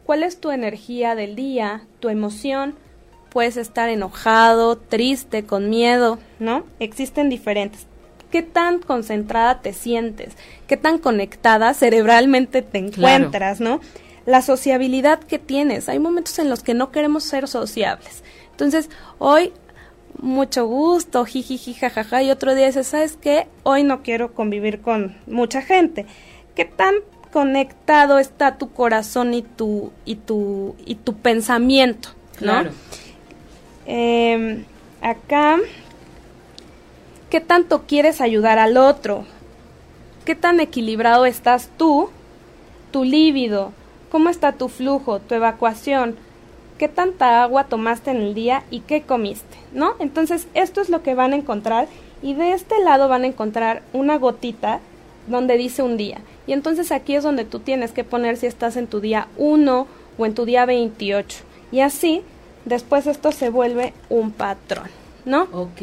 ¿Cuál 0.05 0.21
es 0.21 0.39
tu 0.39 0.51
energía 0.51 1.15
del 1.15 1.35
día, 1.35 1.87
tu 1.99 2.09
emoción? 2.09 2.75
Puedes 3.31 3.57
estar 3.57 3.89
enojado, 3.89 4.77
triste, 4.77 5.43
con 5.43 5.71
miedo, 5.71 6.19
¿no? 6.37 6.65
Existen 6.79 7.29
diferentes 7.29 7.87
qué 8.31 8.41
tan 8.41 8.79
concentrada 8.79 9.61
te 9.61 9.73
sientes, 9.73 10.33
qué 10.67 10.77
tan 10.77 10.97
conectada 10.97 11.73
cerebralmente 11.73 12.61
te 12.61 12.79
encuentras, 12.79 13.59
¿no? 13.59 13.81
La 14.25 14.41
sociabilidad 14.41 15.19
que 15.19 15.37
tienes. 15.39 15.89
Hay 15.89 15.99
momentos 15.99 16.39
en 16.39 16.49
los 16.49 16.63
que 16.63 16.73
no 16.73 16.91
queremos 16.91 17.23
ser 17.23 17.47
sociables. 17.47 18.23
Entonces, 18.51 18.89
hoy 19.19 19.53
mucho 20.19 20.65
gusto, 20.65 21.25
jiji, 21.25 21.73
jajaja, 21.73 22.23
y 22.23 22.31
otro 22.31 22.55
día 22.55 22.67
dices, 22.67 22.87
¿sabes 22.87 23.17
qué? 23.19 23.47
Hoy 23.63 23.83
no 23.83 24.03
quiero 24.03 24.33
convivir 24.33 24.81
con 24.81 25.17
mucha 25.27 25.61
gente. 25.61 26.05
¿Qué 26.55 26.65
tan 26.65 26.95
conectado 27.31 28.19
está 28.19 28.57
tu 28.57 28.71
corazón 28.71 29.33
y 29.33 29.41
tu 29.41 29.91
y 30.05 30.15
tu 30.15 30.75
y 30.85 30.95
tu 30.95 31.15
pensamiento, 31.15 32.09
¿no? 32.39 32.51
Claro. 32.51 32.71
Em, 33.85 34.65
acá 35.01 35.57
¿Qué 37.31 37.39
tanto 37.39 37.83
quieres 37.87 38.19
ayudar 38.19 38.59
al 38.59 38.75
otro? 38.75 39.23
¿Qué 40.25 40.35
tan 40.35 40.59
equilibrado 40.59 41.25
estás 41.25 41.69
tú? 41.77 42.09
Tu 42.91 43.05
líbido. 43.05 43.71
¿Cómo 44.11 44.27
está 44.27 44.51
tu 44.51 44.67
flujo, 44.67 45.21
tu 45.21 45.35
evacuación? 45.35 46.17
¿Qué 46.77 46.89
tanta 46.89 47.41
agua 47.41 47.67
tomaste 47.67 48.11
en 48.11 48.17
el 48.17 48.33
día 48.33 48.65
y 48.69 48.81
qué 48.81 49.03
comiste? 49.03 49.55
¿No? 49.71 49.93
Entonces, 49.99 50.45
esto 50.55 50.81
es 50.81 50.89
lo 50.89 51.03
que 51.03 51.15
van 51.15 51.31
a 51.31 51.37
encontrar 51.37 51.87
y 52.21 52.33
de 52.33 52.51
este 52.51 52.83
lado 52.83 53.07
van 53.07 53.23
a 53.23 53.27
encontrar 53.27 53.81
una 53.93 54.17
gotita 54.17 54.81
donde 55.27 55.55
dice 55.55 55.83
un 55.83 55.95
día. 55.95 56.17
Y 56.47 56.51
entonces 56.51 56.91
aquí 56.91 57.15
es 57.15 57.23
donde 57.23 57.45
tú 57.45 57.59
tienes 57.59 57.93
que 57.93 58.03
poner 58.03 58.35
si 58.35 58.47
estás 58.47 58.75
en 58.75 58.87
tu 58.87 58.99
día 58.99 59.29
1 59.37 59.87
o 60.17 60.25
en 60.25 60.35
tu 60.35 60.43
día 60.43 60.65
28. 60.65 61.37
Y 61.71 61.79
así, 61.79 62.23
después 62.65 63.07
esto 63.07 63.31
se 63.31 63.49
vuelve 63.49 63.93
un 64.09 64.31
patrón. 64.31 65.00
¿No? 65.25 65.43
Ok. 65.51 65.81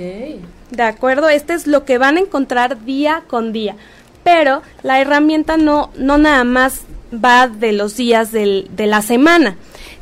De 0.71 0.83
acuerdo, 0.83 1.29
este 1.29 1.55
es 1.55 1.67
lo 1.67 1.85
que 1.85 1.99
van 1.99 2.17
a 2.17 2.21
encontrar 2.21 2.85
día 2.85 3.23
con 3.27 3.53
día. 3.53 3.77
Pero 4.25 4.63
la 4.83 5.01
herramienta 5.01 5.57
no, 5.57 5.91
no 5.97 6.19
nada 6.19 6.45
más 6.45 6.83
va 7.13 7.49
de 7.49 7.73
los 7.73 7.97
días 7.97 8.33
del, 8.33 8.69
de 8.73 8.87
la 8.87 9.03
semana. 9.03 9.57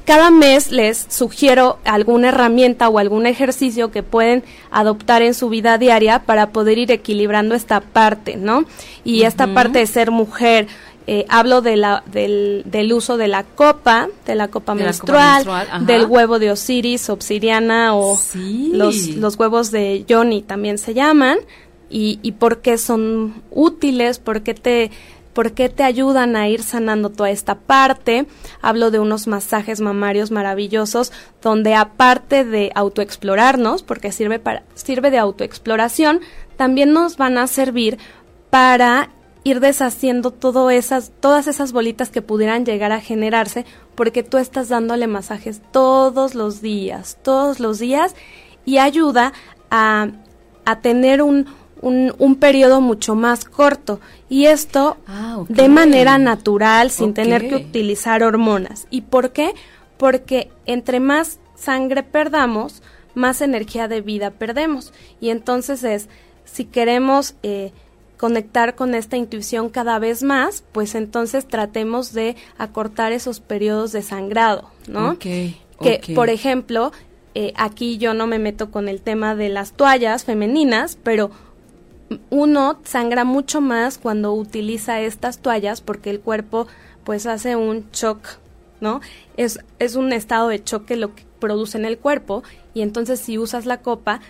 Cada 0.04 0.30
mes 0.30 0.70
les 0.70 1.04
sugiero 1.08 1.80
alguna 1.84 2.28
herramienta 2.28 2.88
o 2.88 3.00
algún 3.00 3.26
ejercicio 3.26 3.90
que 3.90 4.04
pueden 4.04 4.44
adoptar 4.70 5.22
en 5.22 5.34
su 5.34 5.48
vida 5.48 5.78
diaria 5.78 6.20
para 6.20 6.50
poder 6.50 6.78
ir 6.78 6.92
equilibrando 6.92 7.56
esta 7.56 7.80
parte, 7.80 8.36
¿no? 8.36 8.66
Y 9.02 9.22
esta 9.22 9.52
parte 9.52 9.80
de 9.80 9.86
ser 9.88 10.12
mujer, 10.12 10.68
eh, 11.06 11.24
hablo 11.28 11.60
de 11.60 11.76
la, 11.76 12.02
del, 12.06 12.62
del, 12.66 12.92
uso 12.92 13.16
de 13.16 13.28
la 13.28 13.44
copa, 13.44 14.08
de 14.26 14.34
la 14.34 14.48
copa 14.48 14.74
menstrual, 14.74 15.46
del 15.82 16.06
huevo 16.06 16.38
de 16.38 16.50
Osiris, 16.50 17.10
obsidiana 17.10 17.94
o 17.94 18.18
los, 18.34 19.08
los 19.14 19.36
huevos 19.36 19.70
de 19.70 20.04
Johnny 20.08 20.42
también 20.42 20.78
se 20.78 20.94
llaman, 20.94 21.38
y, 21.88 22.18
y 22.22 22.32
por 22.32 22.60
qué 22.60 22.76
son 22.76 23.42
útiles, 23.50 24.18
por 24.18 24.42
qué 24.42 24.54
te 24.54 24.90
por 25.32 25.52
qué 25.52 25.68
te 25.68 25.82
ayudan 25.82 26.34
a 26.34 26.48
ir 26.48 26.62
sanando 26.62 27.10
toda 27.10 27.28
esta 27.28 27.56
parte. 27.56 28.24
Hablo 28.62 28.90
de 28.90 29.00
unos 29.00 29.26
masajes 29.26 29.82
mamarios 29.82 30.30
maravillosos 30.30 31.12
donde 31.42 31.74
aparte 31.74 32.46
de 32.46 32.72
autoexplorarnos, 32.74 33.82
porque 33.82 34.12
sirve 34.12 34.38
para 34.38 34.62
sirve 34.74 35.10
de 35.10 35.18
autoexploración, 35.18 36.20
también 36.56 36.94
nos 36.94 37.18
van 37.18 37.36
a 37.36 37.48
servir 37.48 37.98
para 38.48 39.10
ir 39.46 39.60
deshaciendo 39.60 40.32
todo 40.32 40.70
esas, 40.70 41.12
todas 41.20 41.46
esas 41.46 41.70
bolitas 41.70 42.10
que 42.10 42.20
pudieran 42.20 42.66
llegar 42.66 42.90
a 42.90 43.00
generarse 43.00 43.64
porque 43.94 44.24
tú 44.24 44.38
estás 44.38 44.68
dándole 44.68 45.06
masajes 45.06 45.62
todos 45.70 46.34
los 46.34 46.60
días, 46.60 47.16
todos 47.22 47.60
los 47.60 47.78
días 47.78 48.16
y 48.64 48.78
ayuda 48.78 49.32
a, 49.70 50.08
a 50.64 50.80
tener 50.80 51.22
un, 51.22 51.46
un, 51.80 52.12
un, 52.18 52.34
periodo 52.34 52.80
mucho 52.80 53.14
más 53.14 53.44
corto 53.44 54.00
y 54.28 54.46
esto 54.46 54.96
ah, 55.06 55.44
de 55.48 55.68
manera 55.68 56.18
natural 56.18 56.90
sin 56.90 57.14
tener 57.14 57.48
que 57.48 57.54
utilizar 57.54 58.24
hormonas. 58.24 58.88
¿Y 58.90 59.02
por 59.02 59.30
qué? 59.30 59.54
Porque 59.96 60.50
entre 60.64 60.98
más 60.98 61.38
sangre 61.54 62.02
perdamos, 62.02 62.82
más 63.14 63.40
energía 63.40 63.86
de 63.86 64.00
vida 64.00 64.32
perdemos. 64.32 64.92
Y 65.20 65.30
entonces 65.30 65.84
es, 65.84 66.08
si 66.44 66.64
queremos 66.64 67.36
eh, 67.44 67.72
conectar 68.16 68.74
con 68.74 68.94
esta 68.94 69.16
intuición 69.16 69.68
cada 69.68 69.98
vez 69.98 70.22
más, 70.22 70.64
pues 70.72 70.94
entonces 70.94 71.46
tratemos 71.46 72.12
de 72.12 72.36
acortar 72.58 73.12
esos 73.12 73.40
periodos 73.40 73.92
de 73.92 74.02
sangrado, 74.02 74.70
¿no? 74.88 75.18
que, 75.18 75.54
por 76.14 76.30
ejemplo, 76.30 76.92
eh, 77.34 77.52
aquí 77.56 77.98
yo 77.98 78.14
no 78.14 78.26
me 78.26 78.38
meto 78.38 78.70
con 78.70 78.88
el 78.88 79.02
tema 79.02 79.34
de 79.34 79.50
las 79.50 79.72
toallas 79.72 80.24
femeninas, 80.24 80.96
pero 81.02 81.30
uno 82.30 82.78
sangra 82.84 83.24
mucho 83.24 83.60
más 83.60 83.98
cuando 83.98 84.32
utiliza 84.32 85.00
estas 85.00 85.38
toallas 85.38 85.80
porque 85.80 86.10
el 86.10 86.20
cuerpo 86.20 86.66
pues 87.04 87.26
hace 87.26 87.56
un 87.56 87.90
shock, 87.92 88.38
¿no? 88.80 89.00
Es, 89.36 89.60
es 89.78 89.96
un 89.96 90.12
estado 90.12 90.48
de 90.48 90.62
choque 90.62 90.96
lo 90.96 91.14
que 91.14 91.24
produce 91.38 91.76
en 91.76 91.84
el 91.84 91.98
cuerpo 91.98 92.42
y 92.74 92.82
entonces 92.82 93.20
si 93.20 93.38
usas 93.38 93.66
la 93.66 93.82
copa 93.82 94.20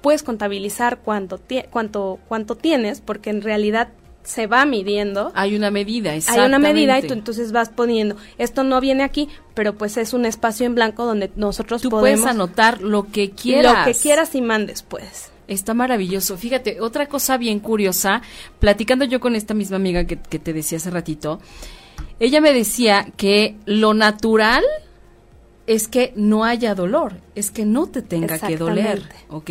puedes 0.00 0.22
contabilizar 0.22 0.98
cuánto, 0.98 1.40
cuánto, 1.70 2.18
cuánto 2.28 2.54
tienes, 2.56 3.00
porque 3.00 3.30
en 3.30 3.42
realidad 3.42 3.88
se 4.22 4.46
va 4.46 4.66
midiendo. 4.66 5.32
Hay 5.34 5.56
una 5.56 5.70
medida, 5.70 6.14
exactamente. 6.14 6.40
Hay 6.42 6.48
una 6.48 6.58
medida 6.58 6.98
y 6.98 7.06
tú 7.06 7.14
entonces 7.14 7.50
vas 7.50 7.70
poniendo, 7.70 8.16
esto 8.36 8.62
no 8.62 8.80
viene 8.80 9.02
aquí, 9.02 9.28
pero 9.54 9.74
pues 9.76 9.96
es 9.96 10.12
un 10.12 10.26
espacio 10.26 10.66
en 10.66 10.74
blanco 10.74 11.04
donde 11.04 11.30
nosotros 11.36 11.80
tú 11.80 11.88
podemos... 11.88 12.20
puedes 12.20 12.34
anotar 12.34 12.82
lo 12.82 13.10
que 13.10 13.30
quieras. 13.30 13.86
Lo 13.86 13.92
que 13.92 13.98
quieras 13.98 14.34
y 14.34 14.42
mandes, 14.42 14.82
pues. 14.82 15.30
Está 15.48 15.72
maravilloso. 15.72 16.36
Fíjate, 16.36 16.80
otra 16.82 17.06
cosa 17.06 17.38
bien 17.38 17.58
curiosa, 17.58 18.20
platicando 18.58 19.06
yo 19.06 19.18
con 19.18 19.34
esta 19.34 19.54
misma 19.54 19.76
amiga 19.76 20.04
que, 20.04 20.18
que 20.18 20.38
te 20.38 20.52
decía 20.52 20.76
hace 20.76 20.90
ratito, 20.90 21.40
ella 22.20 22.42
me 22.42 22.52
decía 22.52 23.08
que 23.16 23.56
lo 23.64 23.94
natural 23.94 24.62
es 25.68 25.86
que 25.86 26.12
no 26.16 26.44
haya 26.44 26.74
dolor, 26.74 27.20
es 27.34 27.50
que 27.50 27.64
no 27.66 27.86
te 27.86 28.00
tenga 28.02 28.38
que 28.38 28.56
doler, 28.56 29.02
¿ok? 29.28 29.50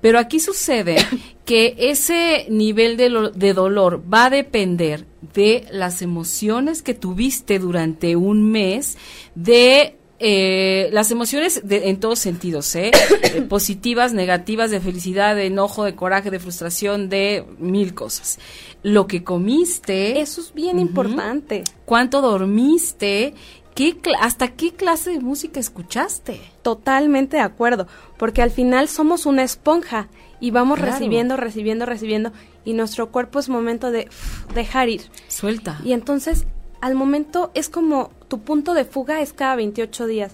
Pero 0.00 0.18
aquí 0.18 0.40
sucede 0.40 0.96
que 1.46 1.76
ese 1.78 2.46
nivel 2.50 2.96
de, 2.96 3.30
de, 3.34 3.54
dolor 3.54 4.02
va 4.12 4.26
a 4.26 4.30
depender 4.30 5.06
de 5.32 5.66
las 5.70 6.02
emociones 6.02 6.82
que 6.82 6.92
tuviste 6.92 7.60
durante 7.60 8.16
un 8.16 8.50
mes, 8.50 8.98
de 9.36 9.96
eh, 10.20 10.88
las 10.92 11.10
emociones 11.10 11.60
en 11.68 12.00
todos 12.00 12.18
sentidos, 12.18 12.74
¿eh? 12.76 12.90
¿eh? 13.22 13.42
positivas, 13.42 14.12
negativas, 14.12 14.70
de 14.70 14.80
felicidad, 14.80 15.36
de 15.36 15.46
enojo, 15.46 15.84
de 15.84 15.94
coraje, 15.94 16.30
de 16.30 16.38
frustración, 16.38 17.08
de 17.08 17.44
mil 17.58 17.94
cosas. 17.94 18.38
Lo 18.82 19.06
que 19.06 19.22
comiste. 19.24 20.20
Eso 20.20 20.40
es 20.40 20.54
bien 20.54 20.78
importante. 20.78 21.64
Cuánto 21.84 22.20
dormiste 22.20 23.34
¿Qué 23.74 23.96
¿Hasta 24.20 24.48
qué 24.48 24.72
clase 24.72 25.10
de 25.10 25.20
música 25.20 25.58
escuchaste? 25.58 26.40
Totalmente 26.62 27.38
de 27.38 27.42
acuerdo, 27.42 27.86
porque 28.16 28.42
al 28.42 28.50
final 28.50 28.88
somos 28.88 29.26
una 29.26 29.42
esponja 29.42 30.08
y 30.40 30.50
vamos 30.50 30.78
recibiendo, 30.78 31.36
recibiendo, 31.36 31.86
recibiendo 31.86 32.32
y 32.64 32.74
nuestro 32.74 33.10
cuerpo 33.10 33.38
es 33.38 33.48
momento 33.48 33.90
de 33.90 34.08
dejar 34.54 34.88
ir. 34.88 35.02
Suelta. 35.28 35.80
Y 35.84 35.92
entonces 35.92 36.46
al 36.80 36.94
momento 36.94 37.50
es 37.54 37.68
como 37.68 38.10
tu 38.28 38.40
punto 38.40 38.74
de 38.74 38.84
fuga 38.84 39.22
es 39.22 39.32
cada 39.32 39.56
28 39.56 40.06
días, 40.06 40.32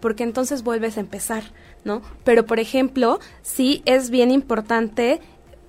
porque 0.00 0.24
entonces 0.24 0.64
vuelves 0.64 0.96
a 0.96 1.00
empezar, 1.00 1.44
¿no? 1.84 2.02
Pero 2.24 2.44
por 2.44 2.58
ejemplo, 2.58 3.20
sí 3.42 3.82
es 3.86 4.10
bien 4.10 4.30
importante 4.30 5.20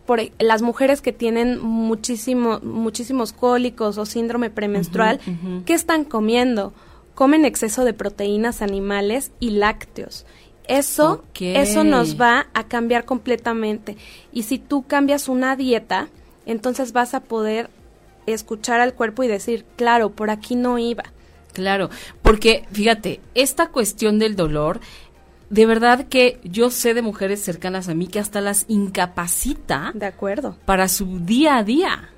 por 0.05 0.19
e, 0.19 0.33
las 0.39 0.61
mujeres 0.61 1.01
que 1.01 1.13
tienen 1.13 1.61
muchísimo, 1.61 2.59
muchísimos 2.63 3.31
cólicos 3.31 3.97
o 3.97 4.05
síndrome 4.05 4.49
premenstrual, 4.49 5.19
¿qué 5.65 5.73
están 5.73 6.03
comiendo? 6.03 6.73
Comen 7.15 7.45
exceso 7.45 7.85
de 7.85 7.93
proteínas 7.93 8.61
animales 8.61 9.31
y 9.39 9.51
lácteos. 9.51 10.25
Eso, 10.67 11.23
eso 11.39 11.83
nos 11.83 12.19
va 12.19 12.47
a 12.53 12.67
cambiar 12.67 13.05
completamente. 13.05 13.97
Y 14.31 14.43
si 14.43 14.59
tú 14.59 14.83
cambias 14.83 15.27
una 15.27 15.55
dieta, 15.55 16.07
entonces 16.45 16.93
vas 16.93 17.13
a 17.13 17.19
poder 17.21 17.69
escuchar 18.25 18.79
al 18.79 18.93
cuerpo 18.93 19.23
y 19.23 19.27
decir, 19.27 19.65
claro, 19.75 20.11
por 20.11 20.29
aquí 20.29 20.55
no 20.55 20.79
iba. 20.79 21.03
Claro, 21.51 21.89
porque 22.21 22.65
fíjate, 22.71 23.19
esta 23.35 23.67
cuestión 23.67 24.19
del 24.19 24.35
dolor, 24.35 24.79
de 25.49 25.65
verdad 25.65 26.07
que 26.07 26.39
yo 26.43 26.71
sé 26.71 26.93
de 26.93 27.01
mujeres 27.01 27.41
cercanas 27.41 27.89
a 27.89 27.93
mí 27.93 28.07
que 28.07 28.19
hasta 28.19 28.41
las 28.41 28.65
incapacita. 28.69 29.91
De 29.93 30.07
acuerdo. 30.07 30.57
Para 30.65 30.87
su 30.87 31.19
día 31.19 31.57
a 31.57 31.63
día. 31.63 32.09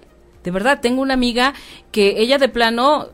De 0.43 0.51
verdad, 0.51 0.79
tengo 0.79 1.01
una 1.01 1.15
amiga 1.15 1.53
que 1.91 2.21
ella 2.21 2.37
de 2.37 2.47
plano 2.47 3.09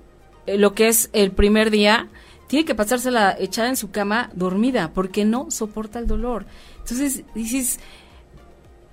lo 0.47 0.73
que 0.73 0.87
es 0.87 1.09
el 1.13 1.31
primer 1.31 1.71
día, 1.71 2.09
tiene 2.47 2.65
que 2.65 2.75
pasársela 2.75 3.35
echada 3.39 3.69
en 3.69 3.77
su 3.77 3.91
cama 3.91 4.29
dormida 4.33 4.91
porque 4.93 5.23
no 5.23 5.49
soporta 5.51 5.99
el 5.99 6.07
dolor. 6.07 6.45
Entonces 6.79 7.23
dices, 7.33 7.79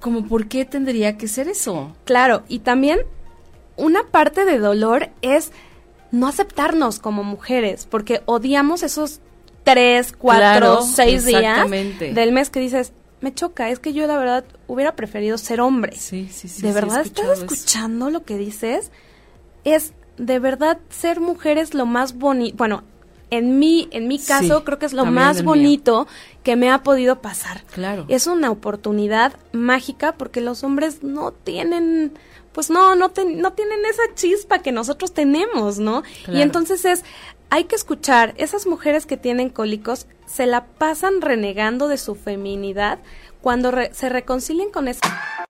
como, 0.00 0.26
¿por 0.26 0.46
qué 0.46 0.64
tendría 0.64 1.16
que 1.16 1.28
ser 1.28 1.48
eso? 1.48 1.96
Claro, 2.04 2.44
y 2.48 2.61
también 2.61 3.00
una 3.76 4.04
parte 4.04 4.44
de 4.44 4.58
dolor 4.58 5.11
es 5.22 5.52
no 6.11 6.26
aceptarnos 6.28 6.98
como 7.00 7.24
mujeres, 7.24 7.87
porque 7.90 8.22
odiamos 8.26 8.82
esos 8.82 9.20
tres, 9.64 10.12
cuatro, 10.16 10.82
seis 10.82 11.24
días 11.24 11.68
del 11.68 12.32
mes 12.32 12.50
que 12.50 12.61
dices, 12.61 12.92
me 13.20 13.34
choca, 13.34 13.70
es 13.70 13.78
que 13.78 13.92
yo 13.92 14.06
la 14.06 14.16
verdad 14.16 14.44
hubiera 14.66 14.94
preferido 14.94 15.37
ser 15.38 15.61
hombre. 15.61 15.96
Sí, 15.96 16.28
sí, 16.32 16.48
sí. 16.48 16.62
¿De 16.62 16.72
verdad 16.72 17.02
estás 17.02 17.40
escuchando 17.40 18.11
lo 18.11 18.24
que 18.24 18.38
dices? 18.38 18.90
Es 19.64 19.92
de 20.18 20.38
verdad 20.38 20.78
ser 20.90 21.20
mujer 21.20 21.59
es 21.59 21.74
lo 21.74 21.87
más 21.87 22.14
bonito, 22.14 22.57
bueno, 22.57 22.83
en 23.31 23.59
mi, 23.59 23.88
en 23.90 24.09
mi 24.09 24.18
caso 24.18 24.64
creo 24.64 24.78
que 24.78 24.87
es 24.87 24.92
lo 24.92 25.04
más 25.04 25.42
bonito 25.42 26.07
que 26.42 26.57
me 26.57 26.70
ha 26.70 26.83
podido 26.83 27.20
pasar. 27.20 27.62
Claro. 27.72 28.07
Es 28.09 28.26
una 28.26 28.50
oportunidad 28.50 29.35
mágica 29.52 30.12
porque 30.12 30.40
los 30.40 30.64
hombres 30.64 31.02
no 31.02 31.33
tienen, 31.33 32.12
pues 32.52 32.70
no, 32.70 32.94
no, 32.96 33.09
no 33.09 33.52
tienen 33.52 33.85
esa 33.85 34.14
chispa 34.14 34.61
que 34.61 34.72
nosotros 34.72 35.12
tenemos, 35.12 35.78
¿no? 35.78 36.02
Y 36.33 36.40
entonces 36.40 36.85
es, 36.85 37.04
hay 37.50 37.64
que 37.64 37.76
escuchar, 37.76 38.35
esas 38.38 38.66
mujeres 38.66 39.07
que 39.07 39.16
tienen 39.16 39.50
cólicos 39.50 40.07
se 40.26 40.46
la 40.46 40.64
pasan 40.64 41.20
renegando 41.20 41.88
de 41.88 41.98
su 41.98 42.14
feminidad 42.14 42.98
cuando 43.42 43.72
se 43.92 44.09
reconcilien 44.09 44.70
con 44.70 44.88
esa 44.88 45.47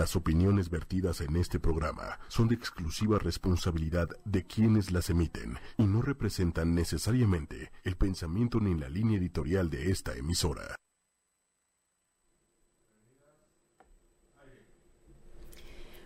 Las 0.00 0.16
opiniones 0.16 0.70
vertidas 0.70 1.20
en 1.20 1.36
este 1.36 1.60
programa 1.60 2.18
son 2.28 2.48
de 2.48 2.54
exclusiva 2.54 3.18
responsabilidad 3.18 4.08
de 4.24 4.46
quienes 4.46 4.92
las 4.92 5.10
emiten 5.10 5.58
y 5.76 5.82
no 5.82 6.00
representan 6.00 6.74
necesariamente 6.74 7.70
el 7.84 7.96
pensamiento 7.96 8.60
ni 8.60 8.72
la 8.74 8.88
línea 8.88 9.18
editorial 9.18 9.68
de 9.68 9.90
esta 9.90 10.14
emisora. 10.14 10.74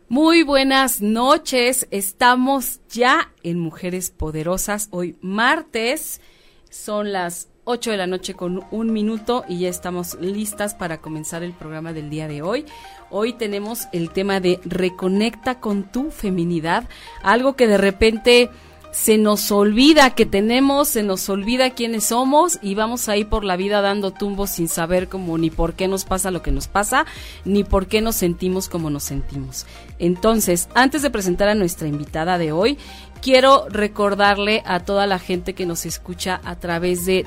Muy 0.09 0.43
buenas 0.43 1.01
noches, 1.01 1.87
estamos 1.93 2.81
ya 2.89 3.33
en 3.45 3.61
Mujeres 3.61 4.11
Poderosas, 4.11 4.89
hoy 4.91 5.17
martes, 5.21 6.21
son 6.69 7.13
las 7.13 7.54
8 7.65 7.93
de 7.93 7.97
la 7.97 8.07
noche 8.07 8.35
con 8.35 8.65
un 8.71 8.93
minuto 8.93 9.45
y 9.49 9.61
ya 9.61 9.69
estamos 9.69 10.19
listas 10.21 10.75
para 10.75 10.99
comenzar 10.99 11.43
el 11.43 11.53
programa 11.53 11.93
del 11.95 12.11
día 12.11 12.29
de 12.29 12.43
hoy. 12.43 12.67
Hoy 13.11 13.33
tenemos 13.33 13.89
el 13.93 14.11
tema 14.11 14.41
de 14.41 14.61
reconecta 14.65 15.61
con 15.61 15.85
tu 15.85 16.11
feminidad, 16.11 16.85
algo 17.23 17.57
que 17.57 17.67
de 17.67 17.79
repente 17.79 18.51
se 18.95 19.19
nos 19.19 19.51
olvida 19.51 20.15
que 20.15 20.25
tenemos, 20.25 20.89
se 20.89 21.03
nos 21.03 21.29
olvida 21.29 21.71
quiénes 21.71 22.05
somos 22.05 22.61
y 22.63 22.77
vamos 22.77 23.09
ahí 23.09 23.25
por 23.25 23.43
la 23.43 23.57
vida 23.57 23.81
dando 23.81 24.13
tumbos 24.13 24.51
sin 24.51 24.69
saber 24.69 25.09
cómo 25.09 25.37
ni 25.37 25.51
por 25.51 25.75
qué 25.75 25.89
nos 25.89 26.05
pasa 26.05 26.31
lo 26.31 26.43
que 26.43 26.53
nos 26.53 26.69
pasa, 26.69 27.05
ni 27.45 27.65
por 27.65 27.87
qué 27.87 28.01
nos 28.01 28.15
sentimos 28.15 28.69
como 28.69 28.91
nos 28.91 29.03
sentimos. 29.03 29.67
Entonces, 29.99 30.69
antes 30.75 31.03
de 31.03 31.11
presentar 31.11 31.49
a 31.49 31.57
nuestra 31.57 31.89
invitada 31.89 32.39
de 32.39 32.53
hoy, 32.53 32.79
quiero 33.25 33.67
recordarle 33.71 34.63
a 34.67 34.81
toda 34.81 35.07
la 35.07 35.19
gente 35.19 35.55
que 35.55 35.65
nos 35.65 35.87
escucha 35.87 36.43
a 36.45 36.57
través 36.57 37.07
de 37.07 37.25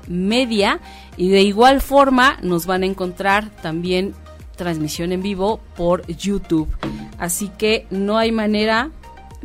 media 0.07 0.79
y 1.17 1.27
de 1.27 1.41
igual 1.41 1.81
forma 1.81 2.37
nos 2.41 2.65
van 2.65 2.83
a 2.83 2.85
encontrar 2.85 3.49
también 3.61 4.15
transmisión 4.55 5.11
en 5.11 5.21
vivo 5.21 5.59
por 5.75 6.07
YouTube. 6.07 6.73
Así 7.19 7.49
que 7.49 7.87
no 7.91 8.17
hay 8.17 8.31
manera 8.31 8.91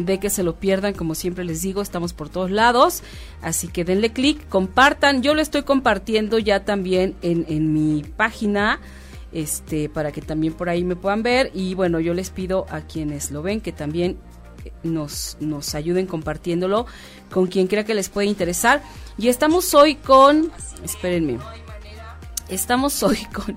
de 0.07 0.19
que 0.19 0.31
se 0.31 0.43
lo 0.43 0.57
pierdan, 0.57 0.95
como 0.95 1.15
siempre 1.15 1.45
les 1.45 1.63
digo, 1.63 1.83
estamos 1.83 2.13
por 2.13 2.29
todos 2.29 2.51
lados, 2.51 3.03
así 3.43 3.69
que 3.69 3.85
denle 3.85 4.13
clic, 4.13 4.49
compartan, 4.49 5.23
yo 5.23 5.35
lo 5.35 5.43
estoy 5.43 5.63
compartiendo 5.63 6.39
ya 6.39 6.65
también 6.65 7.15
en, 7.23 7.47
en 7.49 7.73
mi 7.73 8.03
página, 8.03 8.81
este, 9.33 9.89
para 9.89 10.13
que 10.13 10.23
también 10.23 10.55
por 10.55 10.69
ahí 10.69 10.85
me 10.85 10.97
puedan 10.97 11.23
ver, 11.23 11.51
y 11.55 11.75
bueno, 11.75 12.01
yo 12.01 12.15
les 12.15 12.31
pido 12.31 12.67
a 12.71 12.81
quienes 12.81 13.31
lo 13.31 13.43
ven 13.43 13.61
que 13.61 13.73
también 13.73 14.19
nos, 14.83 15.37
nos 15.41 15.75
ayuden 15.75 16.07
compartiéndolo 16.07 16.87
con 17.31 17.47
quien 17.47 17.67
crea 17.67 17.85
que 17.85 17.95
les 17.95 18.09
puede 18.09 18.27
interesar. 18.27 18.83
Y 19.19 19.29
estamos 19.29 19.75
hoy 19.75 19.97
con, 19.97 20.51
espérenme, 20.85 21.39
estamos 22.49 23.03
hoy 23.03 23.19
con 23.33 23.57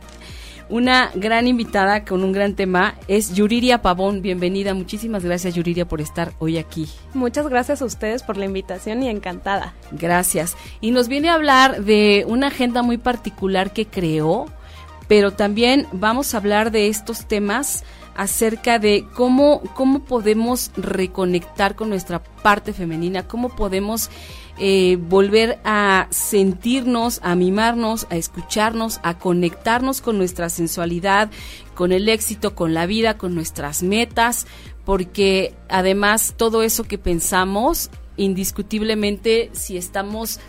una 0.74 1.12
gran 1.14 1.48
invitada 1.48 2.04
con 2.04 2.24
un 2.24 2.32
gran 2.32 2.56
tema. 2.56 2.96
Es 3.08 3.36
Yuriria 3.36 3.84
Pavón. 3.84 4.24
Bienvenida. 4.24 4.74
Muchísimas 4.74 5.24
gracias, 5.24 5.54
Yuriria, 5.54 5.88
por 5.88 6.02
estar 6.02 6.34
hoy 6.40 6.58
aquí. 6.58 6.90
Muchas 7.14 7.48
gracias 7.48 7.84
a 7.84 7.86
ustedes 7.86 8.24
por 8.24 8.38
la 8.38 8.46
invitación 8.46 9.04
y 9.04 9.10
encantada. 9.10 9.76
Gracias. 9.92 10.58
Y 10.82 10.90
nos 10.90 11.10
viene 11.10 11.30
a 11.30 11.36
hablar 11.36 11.84
de 11.84 12.26
una 12.28 12.48
agenda 12.48 12.82
muy 12.82 12.98
particular 12.98 13.72
que 13.72 13.86
creó, 13.86 14.48
pero 15.08 15.30
también 15.30 15.86
vamos 15.92 16.34
a 16.34 16.38
hablar 16.38 16.72
de 16.72 16.88
estos 16.88 17.28
temas 17.28 17.84
acerca 18.16 18.80
de 18.80 19.06
cómo, 19.14 19.62
cómo 19.76 20.00
podemos 20.00 20.72
reconectar 20.76 21.76
con 21.76 21.90
nuestra 21.90 22.24
parte 22.24 22.74
femenina, 22.74 23.28
cómo 23.28 23.50
podemos 23.50 24.10
eh, 24.60 24.98
volver 25.00 25.60
a 25.64 26.08
sentirnos, 26.12 27.20
a 27.24 27.36
mimarnos, 27.36 28.06
a 28.10 28.18
escucharnos, 28.18 29.00
a 29.04 29.18
conectarnos 29.18 30.02
con 30.02 30.18
nuestra 30.18 30.50
sensualidad, 30.50 31.32
con 31.74 31.92
el 31.92 32.08
éxito, 32.08 32.54
con 32.54 32.74
la 32.74 32.86
vida, 32.86 33.18
con 33.18 33.34
nuestras 33.34 33.82
metas, 33.82 34.46
porque 34.86 35.56
además 35.70 36.36
todo 36.38 36.62
eso 36.62 36.84
que 36.84 36.98
pensamos, 36.98 37.90
indiscutiblemente, 38.16 39.50
si 39.54 39.76
estamos 39.78 40.40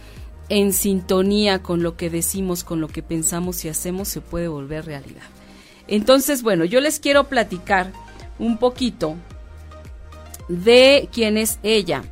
en 0.49 0.73
sintonía 0.73 1.63
con 1.63 1.83
lo 1.83 1.97
que 1.97 2.11
decimos, 2.11 2.65
con 2.65 2.81
lo 2.81 2.89
que 2.89 3.03
pensamos 3.03 3.65
y 3.65 3.69
hacemos, 3.69 4.09
se 4.09 4.21
puede 4.21 4.49
volver 4.49 4.85
realidad. 4.85 5.23
Entonces, 5.89 6.43
bueno, 6.43 6.65
yo 6.65 6.81
les 6.81 7.01
quiero 7.01 7.25
platicar 7.25 7.93
un 8.39 8.59
poquito 8.59 9.17
de 10.49 11.09
quién 11.13 11.39
es 11.39 11.59
ella. 11.63 12.05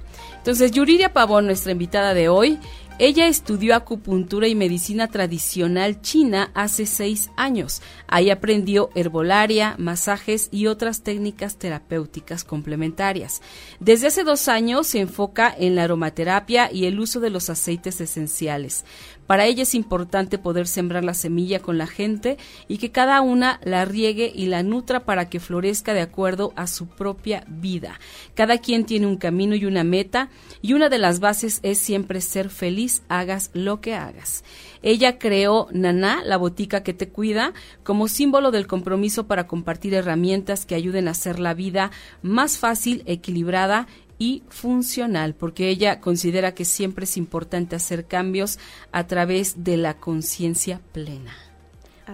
Entonces, 0.42 0.72
Yuridia 0.72 1.12
Pavón, 1.12 1.46
nuestra 1.46 1.70
invitada 1.70 2.14
de 2.14 2.28
hoy, 2.28 2.58
ella 2.98 3.28
estudió 3.28 3.76
acupuntura 3.76 4.48
y 4.48 4.56
medicina 4.56 5.06
tradicional 5.06 6.00
china 6.02 6.50
hace 6.52 6.84
seis 6.84 7.30
años. 7.36 7.80
Ahí 8.08 8.28
aprendió 8.28 8.90
herbolaria, 8.96 9.76
masajes 9.78 10.48
y 10.50 10.66
otras 10.66 11.04
técnicas 11.04 11.58
terapéuticas 11.58 12.42
complementarias. 12.42 13.40
Desde 13.78 14.08
hace 14.08 14.24
dos 14.24 14.48
años 14.48 14.88
se 14.88 15.00
enfoca 15.00 15.54
en 15.56 15.76
la 15.76 15.84
aromaterapia 15.84 16.70
y 16.72 16.86
el 16.86 16.98
uso 16.98 17.20
de 17.20 17.30
los 17.30 17.48
aceites 17.48 18.00
esenciales. 18.00 18.84
Para 19.32 19.46
ella 19.46 19.62
es 19.62 19.74
importante 19.74 20.36
poder 20.36 20.66
sembrar 20.66 21.04
la 21.04 21.14
semilla 21.14 21.60
con 21.60 21.78
la 21.78 21.86
gente 21.86 22.36
y 22.68 22.76
que 22.76 22.90
cada 22.90 23.22
una 23.22 23.60
la 23.64 23.86
riegue 23.86 24.30
y 24.34 24.44
la 24.44 24.62
nutra 24.62 25.06
para 25.06 25.30
que 25.30 25.40
florezca 25.40 25.94
de 25.94 26.02
acuerdo 26.02 26.52
a 26.54 26.66
su 26.66 26.86
propia 26.86 27.42
vida. 27.48 27.98
Cada 28.34 28.58
quien 28.58 28.84
tiene 28.84 29.06
un 29.06 29.16
camino 29.16 29.54
y 29.54 29.64
una 29.64 29.84
meta 29.84 30.28
y 30.60 30.74
una 30.74 30.90
de 30.90 30.98
las 30.98 31.18
bases 31.18 31.60
es 31.62 31.78
siempre 31.78 32.20
ser 32.20 32.50
feliz, 32.50 33.04
hagas 33.08 33.50
lo 33.54 33.80
que 33.80 33.94
hagas. 33.94 34.44
Ella 34.82 35.18
creó 35.18 35.68
Naná, 35.72 36.22
la 36.26 36.36
botica 36.36 36.82
que 36.82 36.92
te 36.92 37.08
cuida, 37.08 37.54
como 37.84 38.08
símbolo 38.08 38.50
del 38.50 38.66
compromiso 38.66 39.28
para 39.28 39.46
compartir 39.46 39.94
herramientas 39.94 40.66
que 40.66 40.74
ayuden 40.74 41.08
a 41.08 41.12
hacer 41.12 41.38
la 41.38 41.54
vida 41.54 41.90
más 42.20 42.58
fácil, 42.58 43.02
equilibrada 43.06 43.86
y 44.22 44.44
funcional, 44.50 45.34
porque 45.34 45.68
ella 45.68 46.00
considera 46.00 46.54
que 46.54 46.64
siempre 46.64 47.06
es 47.06 47.16
importante 47.16 47.74
hacer 47.74 48.06
cambios 48.06 48.60
a 48.92 49.08
través 49.08 49.64
de 49.64 49.76
la 49.76 49.94
conciencia 49.94 50.80
plena. 50.92 51.34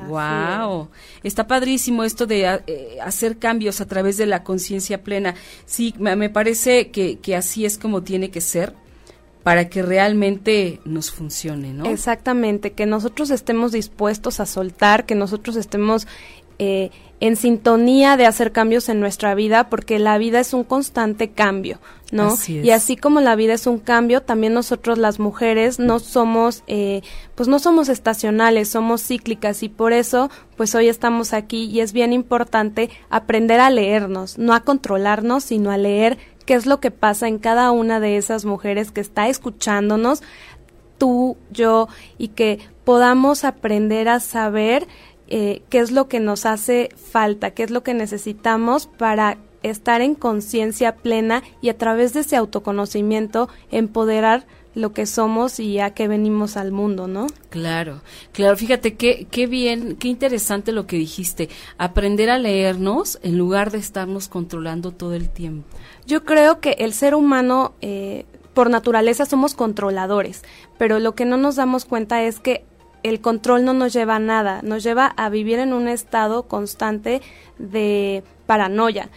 wow, 0.08 0.88
está 1.22 1.46
padrísimo 1.46 2.04
esto 2.04 2.24
de 2.24 2.62
eh, 2.66 2.98
hacer 3.02 3.36
cambios 3.36 3.82
a 3.82 3.86
través 3.86 4.16
de 4.16 4.24
la 4.24 4.42
conciencia 4.42 5.02
plena. 5.02 5.34
Sí, 5.66 5.94
me 5.98 6.30
parece 6.30 6.90
que, 6.90 7.18
que 7.18 7.36
así 7.36 7.66
es 7.66 7.76
como 7.76 8.02
tiene 8.02 8.30
que 8.30 8.40
ser 8.40 8.72
para 9.42 9.68
que 9.68 9.82
realmente 9.82 10.80
nos 10.86 11.10
funcione, 11.10 11.74
¿no? 11.74 11.84
Exactamente, 11.90 12.72
que 12.72 12.86
nosotros 12.86 13.28
estemos 13.30 13.72
dispuestos 13.72 14.40
a 14.40 14.46
soltar, 14.46 15.04
que 15.04 15.14
nosotros 15.14 15.56
estemos 15.56 16.06
eh, 16.58 16.90
en 17.20 17.36
sintonía 17.36 18.16
de 18.16 18.26
hacer 18.26 18.52
cambios 18.52 18.88
en 18.88 19.00
nuestra 19.00 19.34
vida, 19.34 19.68
porque 19.68 19.98
la 19.98 20.18
vida 20.18 20.38
es 20.38 20.54
un 20.54 20.62
constante 20.62 21.30
cambio, 21.30 21.80
¿no? 22.12 22.36
Y 22.46 22.70
así 22.70 22.96
como 22.96 23.20
la 23.20 23.34
vida 23.34 23.54
es 23.54 23.66
un 23.66 23.78
cambio, 23.78 24.22
también 24.22 24.54
nosotros 24.54 24.98
las 24.98 25.18
mujeres 25.18 25.80
no 25.80 25.98
somos, 25.98 26.62
eh, 26.68 27.02
pues 27.34 27.48
no 27.48 27.58
somos 27.58 27.88
estacionales, 27.88 28.68
somos 28.68 29.02
cíclicas 29.02 29.64
y 29.64 29.68
por 29.68 29.92
eso, 29.92 30.30
pues 30.56 30.74
hoy 30.76 30.88
estamos 30.88 31.32
aquí 31.32 31.64
y 31.64 31.80
es 31.80 31.92
bien 31.92 32.12
importante 32.12 32.88
aprender 33.10 33.58
a 33.58 33.70
leernos, 33.70 34.38
no 34.38 34.54
a 34.54 34.60
controlarnos, 34.60 35.42
sino 35.42 35.72
a 35.72 35.76
leer 35.76 36.18
qué 36.46 36.54
es 36.54 36.66
lo 36.66 36.78
que 36.78 36.92
pasa 36.92 37.26
en 37.26 37.38
cada 37.38 37.72
una 37.72 37.98
de 37.98 38.16
esas 38.16 38.44
mujeres 38.44 38.92
que 38.92 39.00
está 39.00 39.28
escuchándonos, 39.28 40.22
tú, 40.98 41.36
yo, 41.50 41.88
y 42.16 42.28
que 42.28 42.60
podamos 42.84 43.44
aprender 43.44 44.08
a 44.08 44.18
saber 44.18 44.88
eh, 45.28 45.62
qué 45.68 45.78
es 45.78 45.90
lo 45.90 46.08
que 46.08 46.20
nos 46.20 46.46
hace 46.46 46.90
falta, 46.96 47.50
qué 47.52 47.62
es 47.62 47.70
lo 47.70 47.82
que 47.82 47.94
necesitamos 47.94 48.86
para 48.86 49.38
estar 49.62 50.00
en 50.00 50.14
conciencia 50.14 50.96
plena 50.96 51.42
y 51.60 51.68
a 51.68 51.78
través 51.78 52.12
de 52.14 52.20
ese 52.20 52.36
autoconocimiento 52.36 53.48
empoderar 53.70 54.46
lo 54.74 54.92
que 54.92 55.06
somos 55.06 55.58
y 55.58 55.80
a 55.80 55.90
qué 55.90 56.06
venimos 56.06 56.56
al 56.56 56.70
mundo, 56.70 57.08
¿no? 57.08 57.26
Claro, 57.50 58.00
claro, 58.32 58.56
fíjate 58.56 58.94
qué, 58.94 59.26
qué 59.28 59.46
bien, 59.46 59.96
qué 59.96 60.08
interesante 60.08 60.70
lo 60.70 60.86
que 60.86 60.96
dijiste, 60.96 61.48
aprender 61.78 62.30
a 62.30 62.38
leernos 62.38 63.18
en 63.22 63.38
lugar 63.38 63.72
de 63.72 63.78
estarnos 63.78 64.28
controlando 64.28 64.92
todo 64.92 65.14
el 65.14 65.30
tiempo. 65.30 65.66
Yo 66.06 66.24
creo 66.24 66.60
que 66.60 66.76
el 66.78 66.92
ser 66.92 67.14
humano, 67.14 67.74
eh, 67.80 68.24
por 68.54 68.70
naturaleza, 68.70 69.26
somos 69.26 69.54
controladores, 69.54 70.42
pero 70.78 71.00
lo 71.00 71.14
que 71.14 71.24
no 71.24 71.36
nos 71.36 71.56
damos 71.56 71.84
cuenta 71.84 72.22
es 72.22 72.38
que 72.38 72.64
el 73.02 73.20
control 73.20 73.64
no 73.64 73.72
nos 73.72 73.92
lleva 73.92 74.16
a 74.16 74.20
nada, 74.20 74.60
nos 74.62 74.82
lleva 74.82 75.06
a 75.06 75.28
vivir 75.28 75.58
en 75.58 75.72
un 75.72 75.88
estado 75.88 76.44
constante 76.44 77.22
de 77.58 78.22
paranoia. 78.46 79.10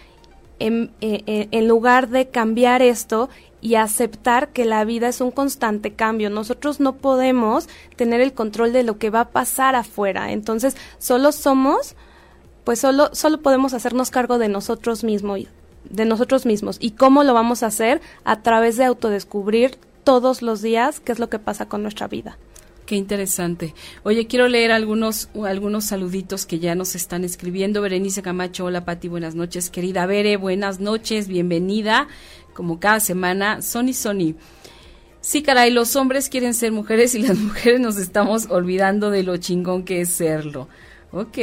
En, 0.60 0.92
eh, 1.02 1.24
eh, 1.26 1.48
en, 1.50 1.68
lugar 1.68 2.10
de 2.10 2.30
cambiar 2.30 2.84
esto 2.84 3.30
y 3.62 3.76
aceptar 3.76 4.50
que 4.50 4.64
la 4.66 4.86
vida 4.86 5.08
es 5.08 5.20
un 5.20 5.32
constante 5.32 5.94
cambio. 5.94 6.30
Nosotros 6.30 6.80
no 6.80 6.98
podemos 6.98 7.68
tener 7.96 8.22
el 8.22 8.34
control 8.34 8.72
de 8.72 8.84
lo 8.84 9.00
que 9.00 9.10
va 9.10 9.22
a 9.22 9.30
pasar 9.30 9.76
afuera. 9.76 10.32
Entonces, 10.32 10.78
solo 11.00 11.32
somos, 11.32 11.96
pues 12.64 12.80
solo, 12.80 13.10
solo 13.14 13.42
podemos 13.42 13.74
hacernos 13.74 14.12
cargo 14.12 14.38
de 14.38 14.50
nosotros 14.50 15.04
mismos, 15.04 15.42
de 15.90 16.06
nosotros 16.06 16.46
mismos. 16.46 16.78
¿Y 16.80 16.92
cómo 16.92 17.24
lo 17.24 17.34
vamos 17.34 17.64
a 17.64 17.68
hacer? 17.68 18.00
A 18.24 18.44
través 18.44 18.78
de 18.78 18.86
autodescubrir 18.86 19.80
todos 20.04 20.44
los 20.44 20.62
días 20.62 21.00
qué 21.00 21.12
es 21.12 21.20
lo 21.20 21.30
que 21.30 21.40
pasa 21.40 21.68
con 21.68 21.82
nuestra 21.82 22.08
vida. 22.08 22.38
Qué 22.92 22.98
interesante. 22.98 23.74
Oye, 24.04 24.28
quiero 24.28 24.50
leer 24.50 24.74
algunos, 24.74 25.30
algunos 25.46 25.86
saluditos 25.86 26.46
que 26.46 26.60
ya 26.60 26.76
nos 26.76 26.94
están 26.94 27.24
escribiendo. 27.24 27.82
Berenice 27.82 28.22
Camacho, 28.22 28.66
hola 28.66 28.84
Pati, 28.84 29.08
buenas 29.08 29.34
noches. 29.34 29.70
Querida 29.70 30.06
Bere, 30.06 30.36
buenas 30.36 30.82
noches, 30.82 31.30
bienvenida. 31.30 32.10
Como 32.54 32.82
cada 32.82 33.00
semana, 33.00 33.62
Sony 33.62 33.94
Sony. 33.94 34.36
Sí, 35.22 35.42
caray, 35.42 35.72
los 35.72 35.96
hombres 35.96 36.28
quieren 36.28 36.54
ser 36.54 36.74
mujeres 36.74 37.16
y 37.16 37.20
las 37.20 37.38
mujeres 37.40 37.80
nos 37.80 37.96
estamos 37.96 38.48
olvidando 38.50 39.10
de 39.10 39.24
lo 39.24 39.38
chingón 39.38 39.84
que 39.84 40.02
es 40.02 40.10
serlo. 40.10 40.68
Ok. 41.14 41.38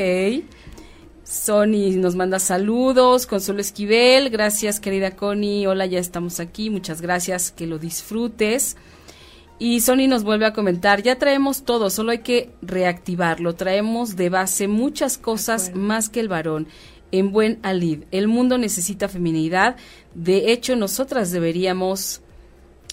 Sony 1.25 1.97
nos 1.97 2.15
manda 2.15 2.41
saludos, 2.41 3.27
Consuelo 3.27 3.63
Esquivel, 3.63 4.29
gracias 4.29 4.81
querida 4.81 5.17
Connie, 5.17 5.67
hola, 5.67 5.87
ya 5.87 5.99
estamos 5.99 6.41
aquí, 6.41 6.69
muchas 6.69 7.01
gracias, 7.01 7.53
que 7.53 7.67
lo 7.67 7.79
disfrutes. 7.79 8.77
Y 9.59 9.81
Sony 9.81 10.07
nos 10.09 10.23
vuelve 10.23 10.47
a 10.47 10.53
comentar, 10.53 11.03
ya 11.03 11.19
traemos 11.19 11.65
todo, 11.65 11.91
solo 11.91 12.13
hay 12.13 12.19
que 12.19 12.51
reactivarlo. 12.63 13.57
Traemos 13.57 14.15
de 14.15 14.29
base 14.29 14.69
muchas 14.69 15.19
cosas 15.19 15.75
más 15.75 16.09
que 16.09 16.21
el 16.21 16.29
varón. 16.29 16.69
En 17.11 17.33
buen 17.33 17.59
alid, 17.63 18.05
el 18.13 18.29
mundo 18.29 18.57
necesita 18.57 19.09
feminidad. 19.09 19.77
De 20.15 20.53
hecho, 20.53 20.77
nosotras 20.77 21.33
deberíamos, 21.33 22.21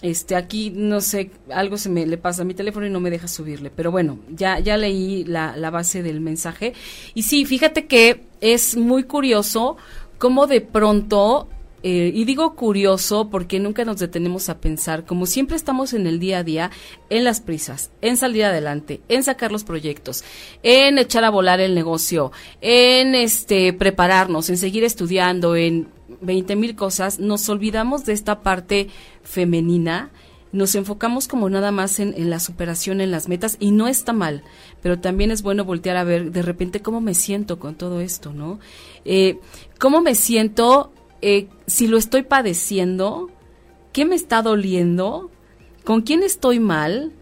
este, 0.01 0.36
aquí 0.36 0.71
no 0.71 1.01
sé, 1.01 1.32
algo 1.51 1.78
se 1.78 1.89
me 1.89 2.08
le 2.08 2.17
pasa 2.17 2.41
a 2.41 2.45
mi 2.45 2.56
teléfono 2.56 2.88
y 2.88 2.89
no 2.89 2.99
me 2.99 3.12
deja 3.12 3.28
subirle. 3.28 3.69
Pero 3.69 3.91
bueno, 3.91 4.19
ya, 4.30 4.58
ya 4.60 4.78
leí 4.78 5.23
la, 5.25 5.56
la 5.58 5.69
base 5.69 6.01
del 6.01 6.19
mensaje. 6.19 6.73
Y 7.13 7.23
sí, 7.23 7.45
fíjate 7.45 7.86
que 7.86 8.23
es 8.41 8.75
muy 8.75 9.04
curioso 9.04 9.78
cómo 10.17 10.47
de 10.47 10.62
pronto 10.62 11.49
eh, 11.88 12.12
y 12.15 12.26
digo 12.26 12.56
curioso 12.56 13.30
porque 13.30 13.60
nunca 13.60 13.86
nos 13.86 14.00
detenemos 14.00 14.50
a 14.50 14.58
pensar, 14.58 15.06
como 15.06 15.28
siempre 15.28 15.56
estamos 15.56 15.93
en 15.93 16.08
el 16.08 16.17
día 16.19 16.39
a 16.39 16.43
día, 16.43 16.71
en 17.12 17.24
las 17.24 17.41
prisas, 17.41 17.91
en 18.02 18.17
salir 18.17 18.45
adelante, 18.45 19.02
en 19.08 19.24
sacar 19.24 19.52
los 19.52 19.63
proyectos, 19.63 20.23
en 20.63 20.98
echar 20.98 21.23
a 21.23 21.29
volar 21.29 21.60
el 21.60 21.75
negocio, 21.75 22.31
en 22.60 23.13
este 23.13 23.71
prepararnos, 23.71 24.50
en 24.50 24.58
seguir 24.58 24.83
estudiando, 24.83 25.56
en 25.56 25.88
20 26.21 26.56
mil 26.56 26.75
cosas, 26.75 27.19
nos 27.19 27.48
olvidamos 27.50 28.04
de 28.04 28.13
esta 28.13 28.42
parte 28.42 28.88
femenina 29.21 30.10
nos 30.52 30.73
enfocamos 30.73 31.27
como 31.27 31.50
nada 31.50 31.71
más 31.71 32.00
en, 32.00 32.29
la 32.29 32.40
superación, 32.40 33.02
en 33.02 33.12
las 33.12 33.27
metas, 33.27 33.58
y 33.60 33.71
no 33.71 33.88
está 33.88 34.13
mal, 34.13 34.42
pero 34.81 35.00
también 35.00 35.29
es 35.29 35.42
bueno 35.42 35.65
voltear 35.65 35.98
a 35.98 36.06
ver 36.06 36.31
de 36.31 36.42
repente 36.42 36.81
cómo 36.81 37.02
me 37.02 37.13
siento 37.13 37.60
con 37.60 37.75
todo 37.75 38.00
esto, 38.00 38.31
¿no? 38.31 38.60
Eh, 39.04 39.38
¿Cómo 39.77 40.00
me 40.00 40.15
siento 40.15 40.94
eh, 41.28 41.48
si 41.65 41.88
lo 41.88 41.98
estoy 41.98 42.21
padeciendo, 42.21 43.32
qué 43.94 44.06
me 44.06 44.13
está 44.13 44.44
doliendo, 44.44 45.32
con 45.84 46.04
quién 46.04 46.21
estoy 46.21 46.60
mal, 46.60 47.13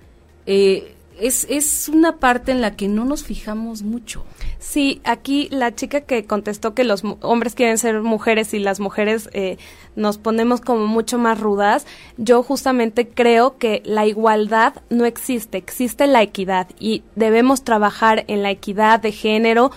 eh, 0.45 0.93
es, 1.21 1.47
es 1.49 1.87
una 1.87 2.17
parte 2.17 2.51
en 2.51 2.59
la 2.59 2.75
que 2.75 2.89
no 2.89 3.05
nos 3.05 3.23
fijamos 3.23 3.81
mucho. 3.81 4.25
Sí, 4.59 4.99
aquí 5.05 5.47
la 5.51 5.73
chica 5.73 6.01
que 6.01 6.25
contestó 6.25 6.73
que 6.73 6.83
los 6.83 7.03
hombres 7.21 7.55
quieren 7.55 7.77
ser 7.77 8.01
mujeres 8.01 8.53
y 8.53 8.59
las 8.59 8.81
mujeres 8.81 9.29
eh, 9.31 9.57
nos 9.95 10.17
ponemos 10.17 10.59
como 10.59 10.85
mucho 10.85 11.17
más 11.17 11.39
rudas, 11.39 11.85
yo 12.17 12.43
justamente 12.43 13.07
creo 13.07 13.57
que 13.57 13.81
la 13.85 14.05
igualdad 14.05 14.73
no 14.89 15.05
existe, 15.05 15.57
existe 15.57 16.07
la 16.07 16.21
equidad 16.21 16.67
y 16.77 17.03
debemos 17.15 17.63
trabajar 17.63 18.25
en 18.27 18.43
la 18.43 18.51
equidad 18.51 18.99
de 18.99 19.13
género 19.13 19.71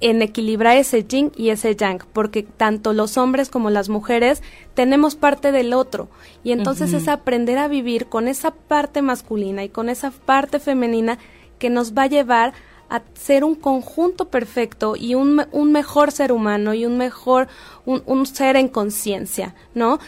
en 0.00 0.22
equilibrar 0.22 0.76
ese 0.76 1.04
yin 1.04 1.30
y 1.36 1.50
ese 1.50 1.76
yang, 1.76 2.02
porque 2.12 2.42
tanto 2.42 2.92
los 2.92 3.16
hombres 3.16 3.50
como 3.50 3.70
las 3.70 3.88
mujeres 3.88 4.42
tenemos 4.74 5.14
parte 5.14 5.52
del 5.52 5.74
otro. 5.74 6.08
Y 6.42 6.52
entonces 6.52 6.92
es 6.94 7.06
aprender 7.06 7.58
a 7.58 7.68
vivir 7.68 8.06
con 8.06 8.26
esa 8.26 8.50
parte 8.50 9.02
masculina 9.02 9.62
y 9.62 9.68
con 9.68 9.88
esa 9.88 10.10
parte 10.10 10.58
femenina 10.58 11.18
que 11.58 11.70
nos 11.70 11.92
va 11.94 12.04
a 12.04 12.08
llevar 12.08 12.54
a 12.88 13.02
ser 13.14 13.44
un 13.44 13.54
conjunto 13.54 14.28
perfecto 14.28 14.96
y 14.96 15.14
un, 15.14 15.46
un 15.52 15.72
mejor 15.72 16.10
ser 16.10 16.32
humano 16.32 16.74
y 16.74 16.86
un 16.86 16.98
mejor, 16.98 17.46
un, 17.86 18.26
ser 18.26 18.56
en 18.56 18.68
conciencia, 18.68 19.54
¿no? 19.74 20.00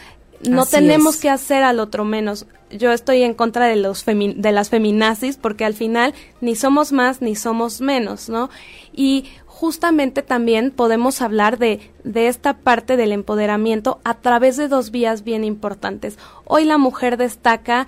No 0.49 0.65
tenemos 0.65 1.15
que 1.15 1.29
hacer 1.29 1.63
al 1.63 1.79
otro 1.79 2.03
menos. 2.03 2.45
Yo 2.69 2.91
estoy 2.91 3.23
en 3.23 3.33
contra 3.33 3.67
de 3.67 3.77
los 3.77 4.03
de 4.05 4.51
las 4.51 4.69
feminazis 4.69 5.37
porque 5.37 5.63
al 5.63 5.73
final 5.73 6.13
ni 6.41 6.57
somos 6.57 6.91
más 6.91 7.21
ni 7.21 7.37
somos 7.37 7.79
menos, 7.79 8.27
¿no? 8.27 8.49
Y 8.91 9.27
justamente 9.63 10.23
también 10.23 10.71
podemos 10.71 11.21
hablar 11.21 11.57
de, 11.57 11.79
de, 12.03 12.27
esta 12.27 12.57
parte 12.57 12.97
del 12.97 13.13
empoderamiento 13.13 14.01
a 14.03 14.15
través 14.15 14.57
de 14.57 14.67
dos 14.67 14.91
vías 14.91 15.23
bien 15.23 15.45
importantes. 15.45 16.19
Hoy 16.43 16.65
la 16.65 16.77
mujer 16.77 17.15
destaca 17.15 17.87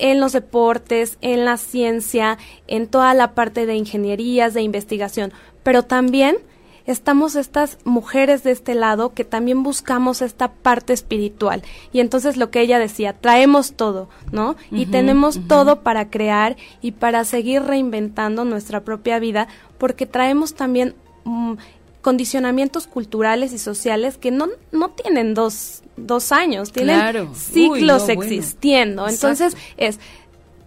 en 0.00 0.18
los 0.18 0.32
deportes, 0.32 1.18
en 1.20 1.44
la 1.44 1.58
ciencia, 1.58 2.38
en 2.66 2.88
toda 2.88 3.14
la 3.14 3.34
parte 3.34 3.66
de 3.66 3.76
ingenierías, 3.76 4.52
de 4.52 4.62
investigación, 4.62 5.32
pero 5.62 5.84
también 5.84 6.38
estamos 6.86 7.36
estas 7.36 7.78
mujeres 7.84 8.42
de 8.42 8.50
este 8.50 8.74
lado 8.74 9.14
que 9.14 9.24
también 9.24 9.62
buscamos 9.62 10.22
esta 10.22 10.50
parte 10.50 10.92
espiritual. 10.92 11.62
Y 11.92 12.00
entonces 12.00 12.36
lo 12.36 12.50
que 12.50 12.62
ella 12.62 12.80
decía, 12.80 13.12
traemos 13.12 13.74
todo, 13.74 14.08
¿no? 14.32 14.56
y 14.72 14.86
tenemos 14.86 15.38
todo 15.46 15.82
para 15.82 16.10
crear 16.10 16.56
y 16.80 16.90
para 16.90 17.22
seguir 17.22 17.62
reinventando 17.62 18.44
nuestra 18.44 18.80
propia 18.80 19.20
vida, 19.20 19.46
porque 19.78 20.06
traemos 20.06 20.54
también 20.54 20.96
Mm, 21.24 21.54
condicionamientos 22.02 22.88
culturales 22.88 23.52
y 23.52 23.58
sociales 23.58 24.18
que 24.18 24.32
no, 24.32 24.48
no 24.72 24.90
tienen 24.90 25.34
dos, 25.34 25.82
dos 25.96 26.32
años, 26.32 26.72
tienen 26.72 27.32
siglos 27.34 28.08
existiendo. 28.08 29.08
Entonces 29.08 29.56
es, 29.76 30.00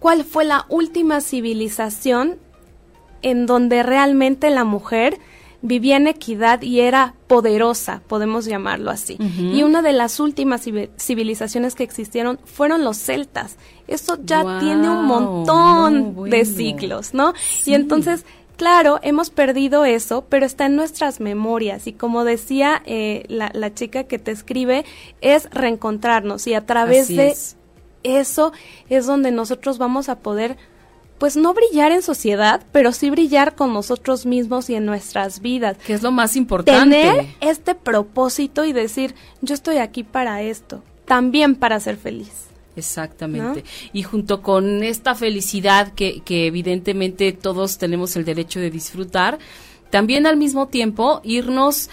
¿cuál 0.00 0.24
fue 0.24 0.46
la 0.46 0.64
última 0.70 1.20
civilización 1.20 2.38
en 3.20 3.44
donde 3.44 3.82
realmente 3.82 4.48
la 4.48 4.64
mujer 4.64 5.18
vivía 5.62 5.96
en 5.96 6.06
equidad 6.06 6.62
y 6.62 6.80
era 6.80 7.14
poderosa, 7.26 8.00
podemos 8.06 8.44
llamarlo 8.44 8.90
así. 8.90 9.18
Y 9.38 9.62
una 9.62 9.82
de 9.82 9.92
las 9.92 10.20
últimas 10.20 10.62
civilizaciones 10.96 11.74
que 11.74 11.82
existieron 11.82 12.38
fueron 12.44 12.84
los 12.84 12.98
celtas. 12.98 13.56
Eso 13.88 14.16
ya 14.22 14.60
tiene 14.60 14.88
un 14.88 15.06
montón 15.06 16.30
de 16.30 16.44
siglos, 16.44 17.14
¿no? 17.14 17.32
Y 17.64 17.74
entonces 17.74 18.24
Claro, 18.56 19.00
hemos 19.02 19.30
perdido 19.30 19.84
eso, 19.84 20.24
pero 20.28 20.46
está 20.46 20.66
en 20.66 20.76
nuestras 20.76 21.20
memorias 21.20 21.86
y 21.86 21.92
como 21.92 22.24
decía 22.24 22.82
eh, 22.86 23.24
la, 23.28 23.50
la, 23.52 23.74
chica 23.74 24.04
que 24.04 24.18
te 24.18 24.30
escribe, 24.30 24.84
es 25.20 25.50
reencontrarnos 25.50 26.46
y 26.46 26.54
a 26.54 26.64
través 26.64 27.08
de 27.08 27.34
eso 28.02 28.52
es 28.88 29.06
donde 29.06 29.30
nosotros 29.30 29.78
vamos 29.78 30.08
a 30.08 30.20
poder, 30.20 30.56
pues 31.18 31.36
no 31.36 31.52
brillar 31.52 31.92
en 31.92 32.02
sociedad, 32.02 32.64
pero 32.72 32.92
sí 32.92 33.10
brillar 33.10 33.54
con 33.54 33.74
nosotros 33.74 34.24
mismos 34.24 34.70
y 34.70 34.74
en 34.74 34.86
nuestras 34.86 35.40
vidas. 35.40 35.76
Que 35.78 35.92
es 35.92 36.02
lo 36.02 36.10
más 36.10 36.36
importante. 36.36 37.02
Tener 37.02 37.26
este 37.40 37.74
propósito 37.74 38.64
y 38.64 38.72
decir, 38.72 39.14
yo 39.42 39.54
estoy 39.54 39.78
aquí 39.78 40.02
para 40.02 40.42
esto, 40.42 40.82
también 41.04 41.56
para 41.56 41.80
ser 41.80 41.96
feliz. 41.96 42.45
Exactamente. 42.76 43.64
Y 43.92 44.02
junto 44.02 44.42
con 44.42 44.84
esta 44.84 45.14
felicidad 45.14 45.92
que, 45.94 46.20
que 46.20 46.46
evidentemente 46.46 47.32
todos 47.32 47.78
tenemos 47.78 48.16
el 48.16 48.24
derecho 48.24 48.60
de 48.60 48.70
disfrutar, 48.70 49.38
también 49.90 50.26
al 50.26 50.36
mismo 50.36 50.68
tiempo 50.68 51.20
irnos 51.24 51.88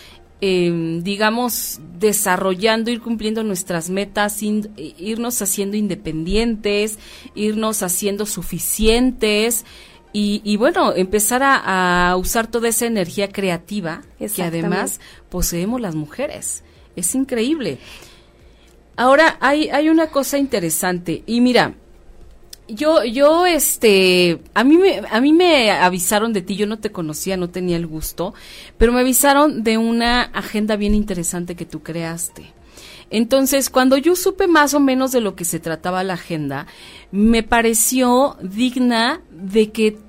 eh, 0.46 1.00
digamos, 1.02 1.80
desarrollando, 1.98 2.92
ir 2.92 3.00
cumpliendo 3.00 3.46
nuestras 3.46 3.90
metas, 3.90 4.44
irnos 4.44 5.42
haciendo 5.42 5.78
independientes, 5.78 7.00
irnos 7.34 7.82
haciendo 7.82 8.26
suficientes 8.26 9.64
y, 10.12 10.42
y 10.44 10.58
bueno, 10.58 10.94
empezar 10.94 11.44
a, 11.44 12.10
a, 12.12 12.18
usar 12.18 12.48
toda 12.48 12.68
esa 12.68 12.86
energía 12.88 13.30
creativa 13.32 14.02
que 14.36 14.44
además 14.44 15.00
poseemos 15.30 15.80
las 15.80 15.96
mujeres. 15.96 16.66
Es 16.98 17.16
increíble. 17.16 17.78
Ahora 18.96 19.38
hay, 19.40 19.70
hay 19.70 19.90
una 19.90 20.08
cosa 20.08 20.38
interesante 20.38 21.24
y 21.26 21.42
mira, 21.42 21.74
yo, 22.68 23.04
yo, 23.04 23.46
este, 23.46 24.40
a 24.54 24.64
mí 24.64 24.78
me, 24.78 25.02
a 25.10 25.20
mí 25.20 25.34
me 25.34 25.72
avisaron 25.72 26.32
de 26.32 26.42
ti, 26.42 26.56
yo 26.56 26.68
no 26.68 26.80
te 26.80 26.92
conocía, 26.92 27.36
no 27.38 27.50
tenía 27.50 27.76
el 27.76 27.88
gusto, 27.88 28.34
pero 28.78 28.94
me 28.94 29.02
avisaron 29.02 29.64
de 29.64 29.78
una 29.78 30.22
agenda 30.22 30.76
bien 30.76 30.96
interesante 30.96 31.56
que 31.56 31.66
tú 31.66 31.82
creaste. 31.82 32.54
Entonces, 33.10 33.70
cuando 33.70 33.98
yo 33.98 34.16
supe 34.16 34.48
más 34.48 34.74
o 34.74 34.80
menos 34.80 35.12
de 35.12 35.22
lo 35.22 35.36
que 35.36 35.46
se 35.46 35.60
trataba 35.60 36.04
la 36.04 36.14
agenda, 36.14 36.66
me 37.12 37.44
pareció 37.44 38.38
digna 38.42 39.22
de 39.30 39.72
que 39.72 40.00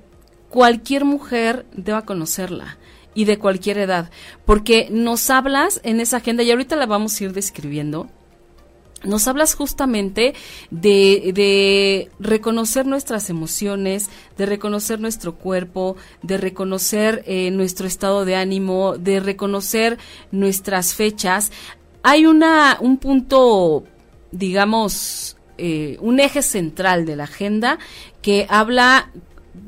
cualquier 0.49 1.05
mujer 1.05 1.65
deba 1.73 2.05
conocerla 2.05 2.77
y 3.13 3.25
de 3.25 3.37
cualquier 3.37 3.77
edad, 3.77 4.09
porque 4.45 4.87
nos 4.89 5.29
hablas 5.29 5.81
en 5.83 5.99
esa 5.99 6.17
agenda 6.17 6.43
y 6.43 6.51
ahorita 6.51 6.75
la 6.75 6.85
vamos 6.85 7.19
a 7.19 7.25
ir 7.25 7.33
describiendo 7.33 8.09
nos 9.03 9.27
hablas 9.27 9.53
justamente 9.55 10.33
de, 10.71 12.09
reconocer 12.19 12.85
nuestras 12.85 13.29
emociones, 13.29 14.09
de 14.37 14.45
reconocer 14.45 14.99
nuestro 14.99 15.35
cuerpo, 15.35 15.95
de 16.21 16.37
reconocer 16.37 17.23
eh, 17.27 17.51
nuestro 17.51 17.87
estado 17.87 18.25
de 18.25 18.35
ánimo, 18.35 18.97
de 18.97 19.19
reconocer 19.19 19.97
nuestras 20.31 20.95
fechas. 20.95 21.51
Hay 22.03 22.25
una, 22.25 22.77
un 22.79 22.97
punto, 22.97 23.83
digamos, 24.31 25.37
eh, 25.57 25.97
un 26.01 26.19
eje 26.19 26.41
central 26.41 27.05
de 27.05 27.15
la 27.15 27.25
agenda 27.25 27.79
que 28.21 28.45
habla 28.49 29.11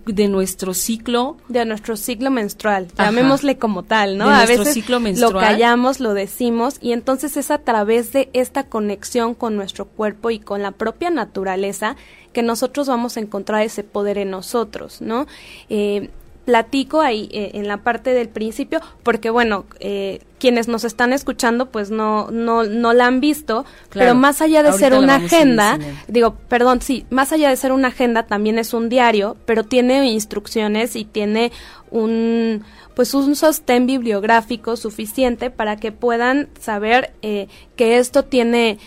de 0.05 0.27
nuestro 0.27 0.73
ciclo. 0.73 1.37
De 1.47 1.63
nuestro 1.65 1.97
ciclo 1.97 2.31
menstrual, 2.31 2.87
llamémosle 2.97 3.57
como 3.57 3.83
tal, 3.83 4.17
¿no? 4.17 4.29
a 4.29 4.45
veces 4.45 4.73
ciclo 4.73 4.99
menstrual. 4.99 5.33
lo 5.33 5.39
callamos, 5.39 5.99
lo 5.99 6.13
decimos 6.13 6.77
y 6.81 6.93
entonces 6.93 7.37
es 7.37 7.51
a 7.51 7.59
través 7.59 8.13
de 8.13 8.29
esta 8.33 8.63
conexión 8.63 9.33
con 9.33 9.55
nuestro 9.55 9.85
cuerpo 9.85 10.31
y 10.31 10.39
con 10.39 10.61
la 10.61 10.71
propia 10.71 11.09
naturaleza 11.09 11.95
que 12.33 12.43
nosotros 12.43 12.87
vamos 12.87 13.17
a 13.17 13.19
encontrar 13.19 13.63
ese 13.63 13.83
poder 13.83 14.17
en 14.17 14.29
nosotros, 14.29 15.01
¿no? 15.01 15.27
Eh, 15.69 16.09
platico 16.47 17.01
ahí 17.01 17.27
eh, 17.33 17.51
en 17.55 17.67
la 17.67 17.83
parte 17.83 18.13
del 18.13 18.29
principio, 18.29 18.79
porque 19.03 19.29
bueno, 19.29 19.65
eh, 19.81 20.21
quienes 20.39 20.69
nos 20.69 20.85
están 20.85 21.11
escuchando 21.11 21.71
pues 21.71 21.91
no, 21.91 22.31
no, 22.31 22.63
no 22.63 22.93
la 22.93 23.05
han 23.05 23.19
visto, 23.19 23.65
pero 23.89 24.15
más 24.15 24.41
allá 24.41 24.63
de 24.63 24.71
ser 24.71 24.93
una 24.93 25.15
agenda, 25.15 25.77
digo, 26.07 26.37
perdón, 26.47 26.81
sí, 26.81 27.05
más 27.09 27.33
allá 27.33 27.49
de 27.49 27.57
ser 27.57 27.73
una 27.73 27.89
agenda 27.89 28.27
también 28.27 28.59
es 28.59 28.73
un 28.73 28.87
diario, 28.87 29.35
pero 29.45 29.65
tiene 29.65 30.09
instrucciones 30.09 30.95
y 30.95 31.03
tiene 31.03 31.51
un 31.91 32.63
pues 32.95 33.13
un 33.13 33.35
sostén 33.35 33.85
bibliográfico 33.85 34.77
suficiente 34.77 35.51
para 35.51 35.75
que 35.75 35.91
puedan 35.91 36.47
saber 36.61 37.11
eh, 37.23 37.49
que 37.75 37.97
esto 37.97 38.23
tiene 38.23 38.79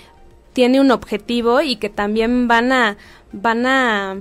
tiene 0.55 0.81
un 0.81 0.91
objetivo 0.93 1.61
y 1.61 1.77
que 1.77 1.91
también 1.91 2.49
van 2.49 2.73
a 2.73 2.97
van 3.33 3.67
a, 3.67 4.17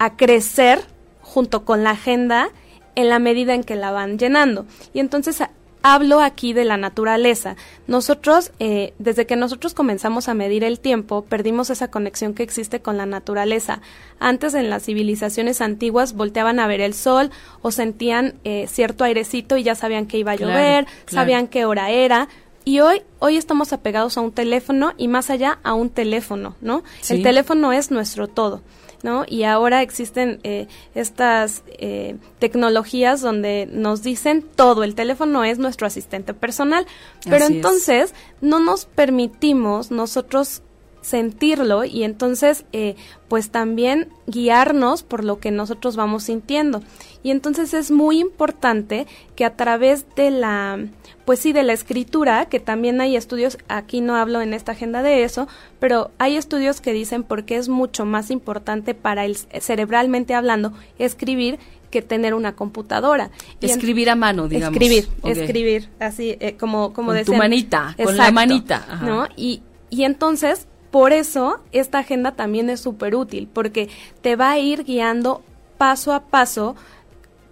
a 0.00 0.16
crecer 0.16 0.80
junto 1.20 1.64
con 1.64 1.84
la 1.84 1.90
agenda 1.90 2.50
en 2.94 3.08
la 3.08 3.18
medida 3.18 3.54
en 3.54 3.64
que 3.64 3.76
la 3.76 3.90
van 3.90 4.18
llenando. 4.18 4.66
Y 4.92 5.00
entonces 5.00 5.40
hablo 5.84 6.20
aquí 6.20 6.54
de 6.54 6.64
la 6.64 6.78
naturaleza. 6.78 7.56
Nosotros, 7.86 8.52
eh, 8.58 8.94
desde 8.98 9.26
que 9.26 9.36
nosotros 9.36 9.74
comenzamos 9.74 10.28
a 10.28 10.34
medir 10.34 10.64
el 10.64 10.80
tiempo, 10.80 11.26
perdimos 11.28 11.68
esa 11.68 11.88
conexión 11.88 12.32
que 12.32 12.42
existe 12.42 12.80
con 12.80 12.96
la 12.96 13.04
naturaleza. 13.04 13.82
Antes 14.18 14.54
en 14.54 14.70
las 14.70 14.84
civilizaciones 14.84 15.60
antiguas 15.60 16.14
volteaban 16.14 16.58
a 16.58 16.66
ver 16.66 16.80
el 16.80 16.94
sol 16.94 17.30
o 17.60 17.70
sentían 17.70 18.36
eh, 18.44 18.66
cierto 18.66 19.04
airecito 19.04 19.58
y 19.58 19.62
ya 19.62 19.74
sabían 19.74 20.06
que 20.06 20.16
iba 20.16 20.32
a 20.32 20.36
llover, 20.36 20.86
sabían 21.06 21.48
qué 21.48 21.66
hora 21.66 21.90
era. 21.90 22.28
Y 22.64 22.80
hoy, 22.80 23.02
hoy 23.18 23.36
estamos 23.36 23.74
apegados 23.74 24.16
a 24.16 24.22
un 24.22 24.32
teléfono 24.32 24.94
y 24.96 25.08
más 25.08 25.28
allá 25.28 25.58
a 25.64 25.74
un 25.74 25.90
teléfono, 25.90 26.56
¿no? 26.62 26.82
El 27.10 27.22
teléfono 27.22 27.74
es 27.74 27.90
nuestro 27.90 28.26
todo. 28.26 28.62
¿No? 29.04 29.24
Y 29.28 29.44
ahora 29.44 29.82
existen 29.82 30.40
eh, 30.42 30.66
estas 30.94 31.62
eh, 31.78 32.16
tecnologías 32.38 33.20
donde 33.20 33.68
nos 33.70 34.02
dicen 34.02 34.42
todo, 34.42 34.82
el 34.82 34.94
teléfono 34.94 35.44
es 35.44 35.58
nuestro 35.58 35.86
asistente 35.86 36.32
personal, 36.32 36.86
pero 37.28 37.44
entonces 37.44 38.14
no 38.40 38.58
nos 38.58 38.86
permitimos 38.86 39.90
nosotros 39.90 40.62
sentirlo 41.04 41.84
y 41.84 42.02
entonces 42.02 42.64
eh, 42.72 42.96
pues 43.28 43.50
también 43.50 44.08
guiarnos 44.26 45.02
por 45.02 45.22
lo 45.22 45.38
que 45.38 45.50
nosotros 45.50 45.96
vamos 45.96 46.24
sintiendo. 46.24 46.82
Y 47.22 47.30
entonces 47.30 47.74
es 47.74 47.90
muy 47.90 48.20
importante 48.20 49.06
que 49.36 49.44
a 49.44 49.54
través 49.54 50.06
de 50.16 50.30
la, 50.30 50.78
pues 51.26 51.40
sí, 51.40 51.52
de 51.52 51.62
la 51.62 51.74
escritura, 51.74 52.46
que 52.46 52.58
también 52.58 53.02
hay 53.02 53.16
estudios, 53.16 53.58
aquí 53.68 54.00
no 54.00 54.16
hablo 54.16 54.40
en 54.40 54.54
esta 54.54 54.72
agenda 54.72 55.02
de 55.02 55.24
eso, 55.24 55.46
pero 55.78 56.10
hay 56.18 56.36
estudios 56.36 56.80
que 56.80 56.94
dicen 56.94 57.22
porque 57.22 57.56
es 57.56 57.68
mucho 57.68 58.06
más 58.06 58.30
importante 58.30 58.94
para 58.94 59.26
el 59.26 59.36
cerebralmente 59.36 60.34
hablando 60.34 60.72
escribir 60.98 61.58
que 61.90 62.00
tener 62.00 62.32
una 62.32 62.56
computadora. 62.56 63.30
escribir 63.60 64.08
a 64.08 64.16
mano, 64.16 64.48
digamos. 64.48 64.74
Escribir, 64.74 65.08
escribir, 65.22 65.90
así 66.00 66.36
eh, 66.40 66.56
como 66.58 66.92
como 66.94 67.12
con 67.12 67.24
tu 67.24 67.34
manita, 67.34 67.94
con 68.02 68.16
la 68.16 68.30
manita, 68.32 69.00
¿no? 69.02 69.28
Y 69.36 69.62
y 69.90 70.02
entonces 70.02 70.66
por 70.94 71.12
eso 71.12 71.58
esta 71.72 71.98
agenda 71.98 72.36
también 72.36 72.70
es 72.70 72.78
súper 72.78 73.16
útil 73.16 73.48
porque 73.52 73.88
te 74.20 74.36
va 74.36 74.52
a 74.52 74.60
ir 74.60 74.84
guiando 74.84 75.42
paso 75.76 76.12
a 76.12 76.20
paso 76.20 76.76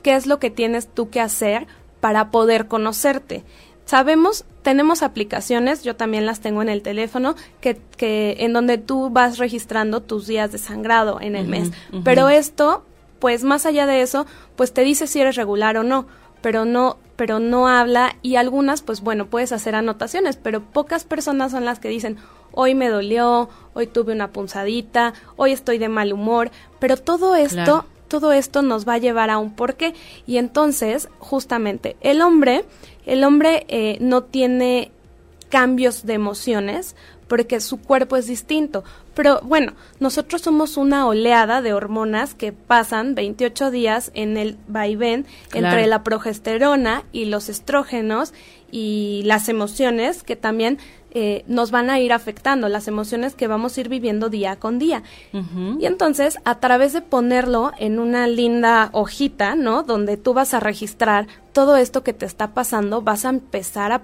qué 0.04 0.14
es 0.14 0.28
lo 0.28 0.38
que 0.38 0.48
tienes 0.48 0.86
tú 0.86 1.10
que 1.10 1.20
hacer 1.20 1.66
para 1.98 2.30
poder 2.30 2.68
conocerte. 2.68 3.42
Sabemos, 3.84 4.44
tenemos 4.62 5.02
aplicaciones, 5.02 5.82
yo 5.82 5.96
también 5.96 6.24
las 6.24 6.38
tengo 6.38 6.62
en 6.62 6.68
el 6.68 6.82
teléfono, 6.82 7.34
que, 7.60 7.80
que 7.96 8.36
en 8.38 8.52
donde 8.52 8.78
tú 8.78 9.10
vas 9.10 9.38
registrando 9.38 10.02
tus 10.02 10.28
días 10.28 10.52
de 10.52 10.58
sangrado 10.58 11.20
en 11.20 11.34
el 11.34 11.48
mes. 11.48 11.72
Pero 12.04 12.28
esto 12.28 12.84
pues 13.18 13.42
más 13.42 13.66
allá 13.66 13.86
de 13.86 14.02
eso, 14.02 14.24
pues 14.54 14.72
te 14.72 14.84
dice 14.84 15.08
si 15.08 15.20
eres 15.20 15.34
regular 15.34 15.76
o 15.78 15.82
no, 15.82 16.06
pero 16.42 16.64
no, 16.64 16.96
pero 17.16 17.40
no 17.40 17.66
habla 17.66 18.14
y 18.22 18.36
algunas, 18.36 18.82
pues 18.82 19.00
bueno, 19.00 19.26
puedes 19.26 19.50
hacer 19.50 19.74
anotaciones, 19.74 20.36
pero 20.36 20.60
pocas 20.60 21.02
personas 21.02 21.50
son 21.50 21.64
las 21.64 21.80
que 21.80 21.88
dicen, 21.88 22.18
hoy 22.52 22.74
me 22.74 22.88
dolió, 22.88 23.48
hoy 23.74 23.86
tuve 23.86 24.12
una 24.12 24.30
punzadita, 24.30 25.14
hoy 25.36 25.52
estoy 25.52 25.78
de 25.78 25.88
mal 25.88 26.12
humor, 26.12 26.50
pero 26.78 26.96
todo 26.96 27.34
esto, 27.34 27.84
todo 28.08 28.32
esto 28.32 28.62
nos 28.62 28.86
va 28.86 28.94
a 28.94 28.98
llevar 28.98 29.30
a 29.30 29.38
un 29.38 29.54
porqué. 29.54 29.94
Y 30.26 30.36
entonces, 30.38 31.08
justamente, 31.18 31.96
el 32.00 32.22
hombre, 32.22 32.64
el 33.06 33.24
hombre 33.24 33.64
eh, 33.68 33.98
no 34.00 34.22
tiene 34.22 34.92
cambios 35.48 36.06
de 36.06 36.14
emociones 36.14 36.96
porque 37.28 37.60
su 37.60 37.80
cuerpo 37.80 38.16
es 38.16 38.26
distinto. 38.26 38.84
Pero 39.14 39.40
bueno, 39.42 39.72
nosotros 40.00 40.42
somos 40.42 40.76
una 40.76 41.06
oleada 41.06 41.62
de 41.62 41.72
hormonas 41.72 42.34
que 42.34 42.52
pasan 42.52 43.14
28 43.14 43.70
días 43.70 44.10
en 44.14 44.36
el 44.36 44.58
vaivén 44.68 45.26
entre 45.54 45.86
la 45.86 46.02
progesterona 46.02 47.04
y 47.12 47.26
los 47.26 47.48
estrógenos 47.48 48.34
y 48.70 49.22
las 49.24 49.48
emociones 49.48 50.22
que 50.22 50.36
también 50.36 50.78
eh, 51.12 51.44
nos 51.46 51.70
van 51.70 51.90
a 51.90 52.00
ir 52.00 52.12
afectando, 52.12 52.68
las 52.68 52.88
emociones 52.88 53.34
que 53.34 53.46
vamos 53.46 53.76
a 53.76 53.80
ir 53.80 53.88
viviendo 53.88 54.28
día 54.28 54.56
con 54.56 54.78
día. 54.78 55.02
Y 55.78 55.86
entonces, 55.86 56.38
a 56.44 56.58
través 56.58 56.92
de 56.92 57.02
ponerlo 57.02 57.72
en 57.78 57.98
una 57.98 58.26
linda 58.26 58.90
hojita, 58.92 59.54
¿no? 59.54 59.82
Donde 59.82 60.16
tú 60.16 60.34
vas 60.34 60.54
a 60.54 60.60
registrar 60.60 61.26
todo 61.52 61.76
esto 61.76 62.02
que 62.02 62.12
te 62.12 62.26
está 62.26 62.54
pasando, 62.54 63.02
vas 63.02 63.24
a 63.24 63.30
empezar 63.30 63.92
a 63.92 64.02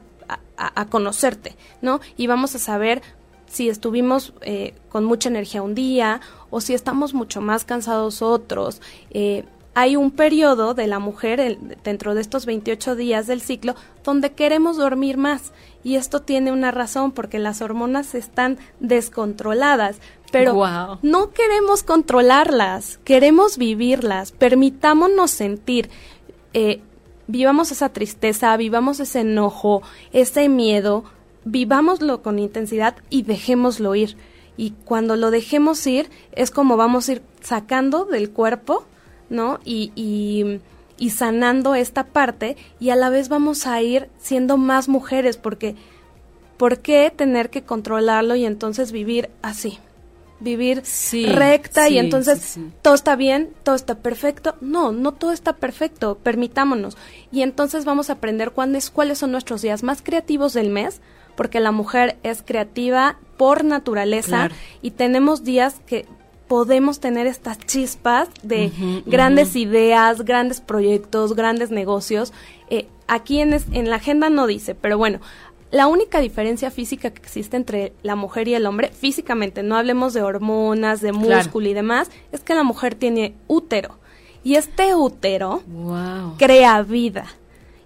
a, 0.58 0.86
conocerte, 0.86 1.56
¿no? 1.80 2.00
Y 2.16 2.26
vamos 2.26 2.54
a 2.54 2.58
saber 2.58 3.02
si 3.46 3.68
estuvimos 3.68 4.34
eh, 4.42 4.74
con 4.90 5.04
mucha 5.04 5.28
energía 5.28 5.62
un 5.62 5.74
día 5.74 6.20
o 6.50 6.60
si 6.60 6.74
estamos 6.74 7.14
mucho 7.14 7.40
más 7.40 7.64
cansados 7.64 8.20
otros. 8.22 8.82
Eh, 9.10 9.44
hay 9.78 9.94
un 9.94 10.10
periodo 10.10 10.74
de 10.74 10.88
la 10.88 10.98
mujer 10.98 11.56
dentro 11.84 12.16
de 12.16 12.20
estos 12.20 12.46
28 12.46 12.96
días 12.96 13.28
del 13.28 13.40
ciclo 13.40 13.76
donde 14.02 14.32
queremos 14.32 14.76
dormir 14.76 15.18
más 15.18 15.52
y 15.84 15.94
esto 15.94 16.20
tiene 16.20 16.50
una 16.50 16.72
razón 16.72 17.12
porque 17.12 17.38
las 17.38 17.62
hormonas 17.62 18.16
están 18.16 18.58
descontroladas, 18.80 20.00
pero 20.32 20.98
no 21.02 21.30
queremos 21.30 21.84
controlarlas, 21.84 22.98
queremos 23.04 23.56
vivirlas, 23.56 24.32
permitámonos 24.32 25.30
sentir. 25.30 25.90
Eh, 26.54 26.80
vivamos 27.28 27.70
esa 27.70 27.90
tristeza, 27.90 28.56
vivamos 28.56 28.98
ese 28.98 29.20
enojo, 29.20 29.82
ese 30.12 30.48
miedo, 30.48 31.04
vivámoslo 31.44 32.20
con 32.20 32.40
intensidad 32.40 32.96
y 33.10 33.22
dejémoslo 33.22 33.94
ir. 33.94 34.16
Y 34.56 34.72
cuando 34.84 35.14
lo 35.14 35.30
dejemos 35.30 35.86
ir, 35.86 36.10
es 36.32 36.50
como 36.50 36.76
vamos 36.76 37.08
a 37.08 37.12
ir 37.12 37.22
sacando 37.42 38.06
del 38.06 38.30
cuerpo, 38.30 38.84
¿no? 39.28 39.60
Y, 39.64 39.92
y, 39.94 40.60
y 40.96 41.10
sanando 41.10 41.74
esta 41.74 42.04
parte 42.04 42.56
y 42.80 42.90
a 42.90 42.96
la 42.96 43.10
vez 43.10 43.28
vamos 43.28 43.66
a 43.66 43.80
ir 43.82 44.08
siendo 44.18 44.56
más 44.56 44.88
mujeres 44.88 45.36
porque 45.36 45.76
¿por 46.56 46.80
qué 46.80 47.12
tener 47.14 47.50
que 47.50 47.62
controlarlo 47.62 48.34
y 48.34 48.44
entonces 48.44 48.92
vivir 48.92 49.30
así? 49.42 49.78
vivir 50.40 50.82
recta 51.34 51.88
y 51.88 51.98
entonces 51.98 52.58
todo 52.82 52.94
está 52.94 53.16
bien, 53.16 53.50
todo 53.62 53.74
está 53.74 53.96
perfecto. 53.96 54.56
No, 54.60 54.92
no 54.92 55.12
todo 55.12 55.32
está 55.32 55.54
perfecto, 55.56 56.16
permitámonos. 56.16 56.96
Y 57.32 57.42
entonces 57.42 57.84
vamos 57.84 58.10
a 58.10 58.14
aprender 58.14 58.52
cuáles, 58.52 58.90
cuáles 58.90 59.18
son 59.18 59.32
nuestros 59.32 59.62
días 59.62 59.82
más 59.82 60.02
creativos 60.02 60.52
del 60.52 60.70
mes, 60.70 61.00
porque 61.36 61.60
la 61.60 61.72
mujer 61.72 62.18
es 62.22 62.42
creativa 62.42 63.18
por 63.36 63.64
naturaleza 63.64 64.50
y 64.82 64.92
tenemos 64.92 65.44
días 65.44 65.80
que 65.86 66.06
podemos 66.48 67.00
tener 67.00 67.26
estas 67.26 67.58
chispas 67.58 68.28
de 68.42 68.72
grandes 69.06 69.54
ideas, 69.54 70.24
grandes 70.24 70.60
proyectos, 70.60 71.36
grandes 71.36 71.70
negocios. 71.70 72.32
Eh, 72.70 72.86
aquí 73.06 73.40
en, 73.40 73.54
en 73.72 73.90
la 73.90 73.96
agenda 73.96 74.30
no 74.30 74.46
dice, 74.46 74.74
pero 74.74 74.98
bueno, 74.98 75.20
la 75.70 75.86
única 75.86 76.20
diferencia 76.20 76.70
física 76.70 77.10
que 77.10 77.20
existe 77.20 77.56
entre 77.56 77.92
la 78.02 78.16
mujer 78.16 78.48
y 78.48 78.54
el 78.54 78.64
hombre, 78.64 78.88
físicamente, 78.88 79.62
no 79.62 79.76
hablemos 79.76 80.14
de 80.14 80.22
hormonas, 80.22 81.02
de 81.02 81.12
músculo 81.12 81.68
y 81.68 81.74
demás, 81.74 82.10
es 82.32 82.40
que 82.40 82.54
la 82.54 82.62
mujer 82.62 82.94
tiene 82.94 83.34
útero. 83.48 83.98
Y 84.42 84.54
este 84.54 84.94
útero 84.94 85.62
crea 86.38 86.80
vida. 86.82 87.26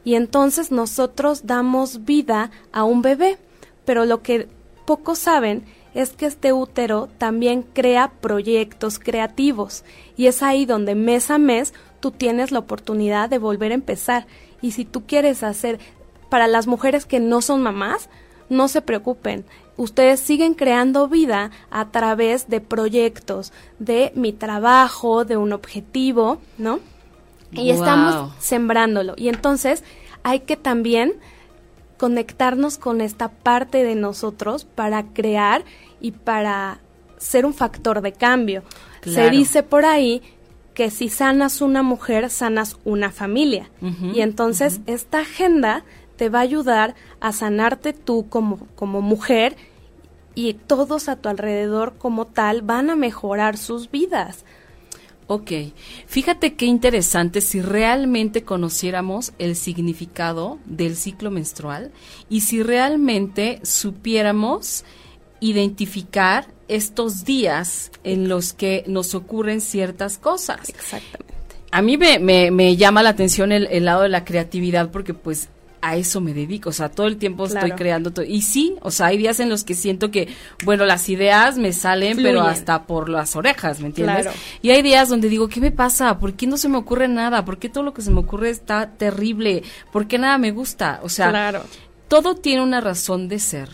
Y 0.04 0.14
entonces 0.14 0.70
nosotros 0.70 1.46
damos 1.46 2.04
vida 2.04 2.50
a 2.72 2.84
un 2.84 3.02
bebé. 3.02 3.38
Pero 3.84 4.04
lo 4.04 4.22
que 4.22 4.48
pocos 4.84 5.18
saben 5.18 5.64
es 5.94 6.10
que 6.10 6.26
este 6.26 6.52
útero 6.52 7.08
también 7.18 7.62
crea 7.62 8.12
proyectos 8.20 8.98
creativos. 8.98 9.84
Y 10.16 10.26
es 10.26 10.42
ahí 10.42 10.64
donde 10.64 10.94
mes 10.94 11.30
a 11.30 11.38
mes 11.38 11.74
tú 12.00 12.10
tienes 12.10 12.50
la 12.50 12.60
oportunidad 12.60 13.28
de 13.28 13.38
volver 13.38 13.72
a 13.72 13.76
empezar. 13.76 14.26
Y 14.60 14.72
si 14.72 14.84
tú 14.84 15.04
quieres 15.06 15.42
hacer 15.42 15.78
para 16.28 16.46
las 16.46 16.66
mujeres 16.66 17.04
que 17.04 17.20
no 17.20 17.42
son 17.42 17.62
mamás, 17.62 18.08
no 18.48 18.68
se 18.68 18.82
preocupen. 18.82 19.44
Ustedes 19.76 20.20
siguen 20.20 20.54
creando 20.54 21.08
vida 21.08 21.50
a 21.70 21.90
través 21.90 22.48
de 22.48 22.60
proyectos, 22.60 23.52
de 23.78 24.12
mi 24.14 24.32
trabajo, 24.32 25.24
de 25.24 25.36
un 25.36 25.52
objetivo, 25.52 26.38
¿no? 26.58 26.80
Y 27.50 27.70
estamos 27.70 28.32
sembrándolo. 28.38 29.14
Y 29.16 29.28
entonces 29.28 29.84
hay 30.22 30.40
que 30.40 30.56
también 30.56 31.14
conectarnos 32.02 32.78
con 32.78 33.00
esta 33.00 33.28
parte 33.28 33.84
de 33.84 33.94
nosotros 33.94 34.64
para 34.64 35.04
crear 35.04 35.64
y 36.00 36.10
para 36.10 36.80
ser 37.16 37.46
un 37.46 37.54
factor 37.54 38.00
de 38.00 38.10
cambio. 38.10 38.64
Se 39.04 39.30
dice 39.30 39.62
por 39.62 39.84
ahí 39.84 40.20
que 40.74 40.90
si 40.90 41.08
sanas 41.08 41.60
una 41.60 41.84
mujer, 41.84 42.28
sanas 42.28 42.76
una 42.82 43.12
familia. 43.12 43.70
y 44.12 44.20
entonces 44.20 44.80
esta 44.86 45.20
agenda 45.20 45.84
te 46.16 46.28
va 46.28 46.40
a 46.40 46.42
ayudar 46.42 46.96
a 47.20 47.30
sanarte 47.30 47.92
tú 47.92 48.26
como, 48.28 48.66
como 48.74 49.00
mujer 49.00 49.54
y 50.34 50.54
todos 50.54 51.08
a 51.08 51.14
tu 51.14 51.28
alrededor 51.28 51.94
como 51.98 52.26
tal 52.26 52.62
van 52.62 52.90
a 52.90 52.96
mejorar 52.96 53.56
sus 53.56 53.92
vidas. 53.92 54.44
Ok, 55.34 55.50
fíjate 56.06 56.56
qué 56.56 56.66
interesante 56.66 57.40
si 57.40 57.62
realmente 57.62 58.42
conociéramos 58.44 59.32
el 59.38 59.56
significado 59.56 60.58
del 60.66 60.94
ciclo 60.94 61.30
menstrual 61.30 61.90
y 62.28 62.42
si 62.42 62.62
realmente 62.62 63.58
supiéramos 63.62 64.84
identificar 65.40 66.48
estos 66.68 67.24
días 67.24 67.92
en 68.04 68.28
los 68.28 68.52
que 68.52 68.84
nos 68.86 69.14
ocurren 69.14 69.62
ciertas 69.62 70.18
cosas. 70.18 70.68
Exactamente. 70.68 71.32
A 71.70 71.80
mí 71.80 71.96
me, 71.96 72.18
me, 72.18 72.76
llama 72.76 73.02
la 73.02 73.08
atención 73.08 73.52
el, 73.52 73.68
el, 73.68 73.86
lado 73.86 74.02
de 74.02 74.10
la 74.10 74.26
creatividad 74.26 74.90
porque 74.90 75.14
pues 75.14 75.48
a 75.82 75.96
eso 75.96 76.20
me 76.20 76.32
dedico, 76.32 76.70
o 76.70 76.72
sea, 76.72 76.88
todo 76.88 77.08
el 77.08 77.16
tiempo 77.16 77.44
estoy 77.44 77.72
creando 77.72 78.12
todo. 78.12 78.24
Y 78.24 78.42
sí, 78.42 78.76
o 78.82 78.92
sea, 78.92 79.08
hay 79.08 79.18
días 79.18 79.40
en 79.40 79.48
los 79.48 79.64
que 79.64 79.74
siento 79.74 80.12
que, 80.12 80.28
bueno, 80.64 80.86
las 80.86 81.08
ideas 81.08 81.58
me 81.58 81.72
salen, 81.72 82.16
pero 82.22 82.42
hasta 82.42 82.84
por 82.86 83.08
las 83.08 83.34
orejas, 83.34 83.80
¿me 83.80 83.88
entiendes? 83.88 84.28
Y 84.62 84.70
hay 84.70 84.80
días 84.82 85.08
donde 85.08 85.28
digo, 85.28 85.48
¿qué 85.48 85.60
me 85.60 85.72
pasa? 85.72 86.20
¿Por 86.20 86.34
qué 86.34 86.46
no 86.46 86.56
se 86.56 86.68
me 86.68 86.78
ocurre 86.78 87.08
nada? 87.08 87.44
¿Por 87.44 87.58
qué 87.58 87.68
todo 87.68 87.82
lo 87.82 87.92
que 87.92 88.02
se 88.02 88.12
me 88.12 88.20
ocurre 88.20 88.50
está 88.50 88.90
terrible? 88.90 89.64
¿Por 89.90 90.06
qué 90.06 90.18
nada 90.18 90.38
me 90.38 90.52
gusta? 90.52 91.00
O 91.02 91.08
sea, 91.08 91.64
todo 92.06 92.36
tiene 92.36 92.62
una 92.62 92.80
razón 92.80 93.26
de 93.26 93.40
ser. 93.40 93.68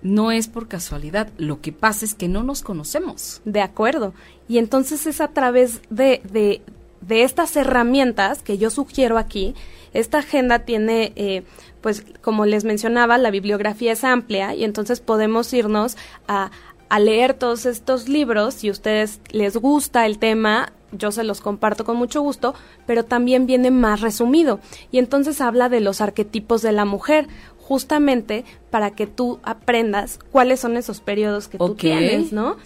No 0.00 0.32
es 0.32 0.48
por 0.48 0.68
casualidad, 0.68 1.28
lo 1.36 1.60
que 1.60 1.70
pasa 1.70 2.04
es 2.06 2.14
que 2.14 2.28
no 2.28 2.42
nos 2.42 2.62
conocemos. 2.62 3.42
De 3.44 3.60
acuerdo. 3.60 4.14
Y 4.48 4.56
entonces 4.56 5.06
es 5.06 5.20
a 5.20 5.28
través 5.28 5.82
de, 5.90 6.22
de, 6.32 6.62
de 7.02 7.22
estas 7.24 7.54
herramientas 7.56 8.42
que 8.42 8.56
yo 8.56 8.70
sugiero 8.70 9.18
aquí, 9.18 9.54
esta 9.92 10.18
agenda 10.18 10.60
tiene, 10.60 11.12
eh, 11.16 11.42
pues 11.80 12.04
como 12.20 12.46
les 12.46 12.64
mencionaba, 12.64 13.18
la 13.18 13.30
bibliografía 13.30 13.92
es 13.92 14.04
amplia 14.04 14.54
y 14.54 14.64
entonces 14.64 15.00
podemos 15.00 15.52
irnos 15.52 15.96
a, 16.28 16.50
a 16.88 16.98
leer 16.98 17.34
todos 17.34 17.66
estos 17.66 18.08
libros, 18.08 18.54
si 18.54 18.68
a 18.68 18.72
ustedes 18.72 19.20
les 19.30 19.56
gusta 19.56 20.06
el 20.06 20.18
tema, 20.18 20.72
yo 20.92 21.10
se 21.10 21.24
los 21.24 21.40
comparto 21.40 21.84
con 21.84 21.96
mucho 21.96 22.20
gusto, 22.20 22.54
pero 22.86 23.04
también 23.04 23.46
viene 23.46 23.70
más 23.70 24.00
resumido. 24.00 24.60
Y 24.90 24.98
entonces 24.98 25.40
habla 25.40 25.68
de 25.68 25.80
los 25.80 26.00
arquetipos 26.00 26.62
de 26.62 26.72
la 26.72 26.84
mujer, 26.84 27.28
justamente 27.58 28.44
para 28.70 28.90
que 28.90 29.06
tú 29.06 29.40
aprendas 29.42 30.18
cuáles 30.30 30.60
son 30.60 30.76
esos 30.76 31.00
periodos 31.00 31.48
que 31.48 31.58
tú 31.58 31.74
tienes, 31.74 32.32
¿no? 32.32 32.56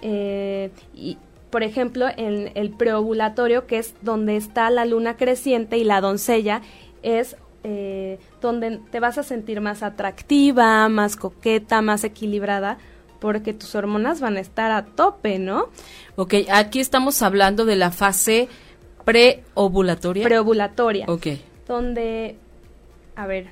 Eh, 0.00 0.70
y, 0.94 1.18
por 1.56 1.62
ejemplo, 1.62 2.06
en 2.18 2.52
el 2.54 2.68
preovulatorio, 2.68 3.66
que 3.66 3.78
es 3.78 3.94
donde 4.02 4.36
está 4.36 4.68
la 4.68 4.84
luna 4.84 5.16
creciente 5.16 5.78
y 5.78 5.84
la 5.84 6.02
doncella, 6.02 6.60
es 7.02 7.34
eh, 7.64 8.18
donde 8.42 8.78
te 8.90 9.00
vas 9.00 9.16
a 9.16 9.22
sentir 9.22 9.62
más 9.62 9.82
atractiva, 9.82 10.86
más 10.90 11.16
coqueta, 11.16 11.80
más 11.80 12.04
equilibrada, 12.04 12.76
porque 13.20 13.54
tus 13.54 13.74
hormonas 13.74 14.20
van 14.20 14.36
a 14.36 14.40
estar 14.40 14.70
a 14.70 14.84
tope, 14.84 15.38
¿no? 15.38 15.70
Ok, 16.16 16.34
aquí 16.52 16.78
estamos 16.78 17.22
hablando 17.22 17.64
de 17.64 17.76
la 17.76 17.90
fase 17.90 18.50
preovulatoria. 19.06 20.24
Preovulatoria. 20.24 21.06
Ok. 21.08 21.28
Donde, 21.66 22.36
a 23.14 23.26
ver, 23.26 23.46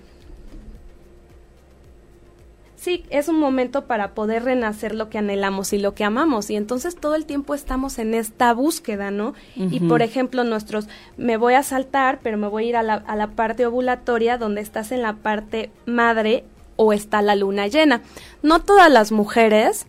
sí, 2.85 3.03
es 3.09 3.29
un 3.29 3.41
momento 3.41 3.87
para 3.87 4.13
poder 4.13 4.45
renacer 4.45 4.95
lo 4.95 5.09
que 5.09 5.17
anhelamos 5.17 5.73
y 5.73 5.79
lo 5.79 5.95
que 5.95 6.05
amamos. 6.05 6.51
Y 6.51 6.57
entonces 6.57 6.95
todo 6.97 7.15
el 7.15 7.25
tiempo 7.25 7.55
estamos 7.55 7.99
en 7.99 8.13
esta 8.13 8.53
búsqueda, 8.53 9.11
¿no? 9.11 9.33
Y 9.57 9.81
por 9.81 10.03
ejemplo, 10.03 10.45
nuestros, 10.45 10.87
me 11.17 11.39
voy 11.39 11.55
a 11.55 11.63
saltar, 11.63 12.21
pero 12.23 12.37
me 12.37 12.47
voy 12.47 12.65
a 12.65 12.69
ir 12.69 12.77
a 12.77 12.83
la, 12.83 12.95
a 12.95 13.17
la 13.17 13.29
parte 13.29 13.67
ovulatoria 13.67 14.37
donde 14.37 14.61
estás 14.61 14.93
en 14.93 15.01
la 15.01 15.15
parte 15.15 15.71
madre 15.87 16.45
o 16.77 16.93
está 16.93 17.23
la 17.23 17.35
luna 17.37 17.69
llena. 17.69 18.03
No 18.43 18.61
todas 18.61 18.91
las 18.91 19.13
mujeres 19.13 19.87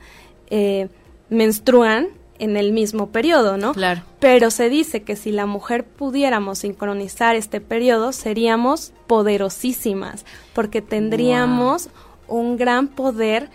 eh, 0.49 0.87
menstruan 1.29 2.07
en 2.39 2.57
el 2.57 2.71
mismo 2.71 3.07
periodo, 3.07 3.57
¿no? 3.57 3.73
Claro. 3.73 4.01
Pero 4.19 4.51
se 4.51 4.69
dice 4.69 5.03
que 5.03 5.15
si 5.15 5.31
la 5.31 5.45
mujer 5.45 5.85
pudiéramos 5.85 6.59
sincronizar 6.59 7.35
este 7.35 7.61
periodo, 7.61 8.11
seríamos 8.11 8.93
poderosísimas, 9.07 10.25
porque 10.53 10.81
tendríamos 10.81 11.89
un 12.27 12.57
gran 12.57 12.87
poder 12.87 13.49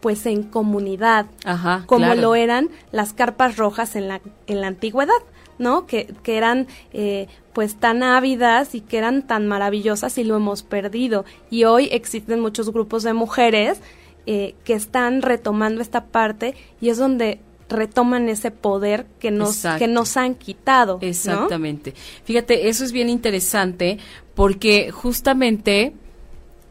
pues 0.00 0.26
en 0.26 0.44
comunidad, 0.44 1.26
Ajá, 1.44 1.84
como 1.86 2.14
lo 2.14 2.34
eran 2.34 2.68
las 2.92 3.12
carpas 3.12 3.56
rojas 3.56 3.96
en 3.96 4.08
la, 4.08 4.20
en 4.46 4.60
la 4.60 4.68
antigüedad, 4.68 5.14
¿no? 5.58 5.86
Que, 5.86 6.14
que 6.22 6.36
eran 6.36 6.68
eh, 6.92 7.28
pues 7.52 7.76
tan 7.76 8.02
ávidas 8.02 8.74
y 8.74 8.82
que 8.82 8.98
eran 8.98 9.26
tan 9.26 9.46
maravillosas 9.46 10.18
y 10.18 10.24
lo 10.24 10.36
hemos 10.36 10.62
perdido. 10.62 11.24
Y 11.50 11.64
hoy 11.64 11.88
existen 11.90 12.40
muchos 12.40 12.70
grupos 12.70 13.02
de 13.02 13.14
mujeres 13.14 13.80
eh, 14.26 14.54
que 14.64 14.74
están 14.74 15.22
retomando 15.22 15.80
esta 15.80 16.04
parte 16.04 16.54
y 16.80 16.90
es 16.90 16.98
donde 16.98 17.40
retoman 17.68 18.28
ese 18.28 18.50
poder 18.50 19.06
que 19.18 19.30
nos, 19.30 19.64
que 19.78 19.88
nos 19.88 20.16
han 20.16 20.34
quitado. 20.34 20.98
Exactamente. 21.00 21.94
Fíjate, 22.24 22.68
eso 22.68 22.84
es 22.84 22.92
bien 22.92 23.08
interesante 23.08 23.98
porque 24.34 24.90
justamente 24.90 25.94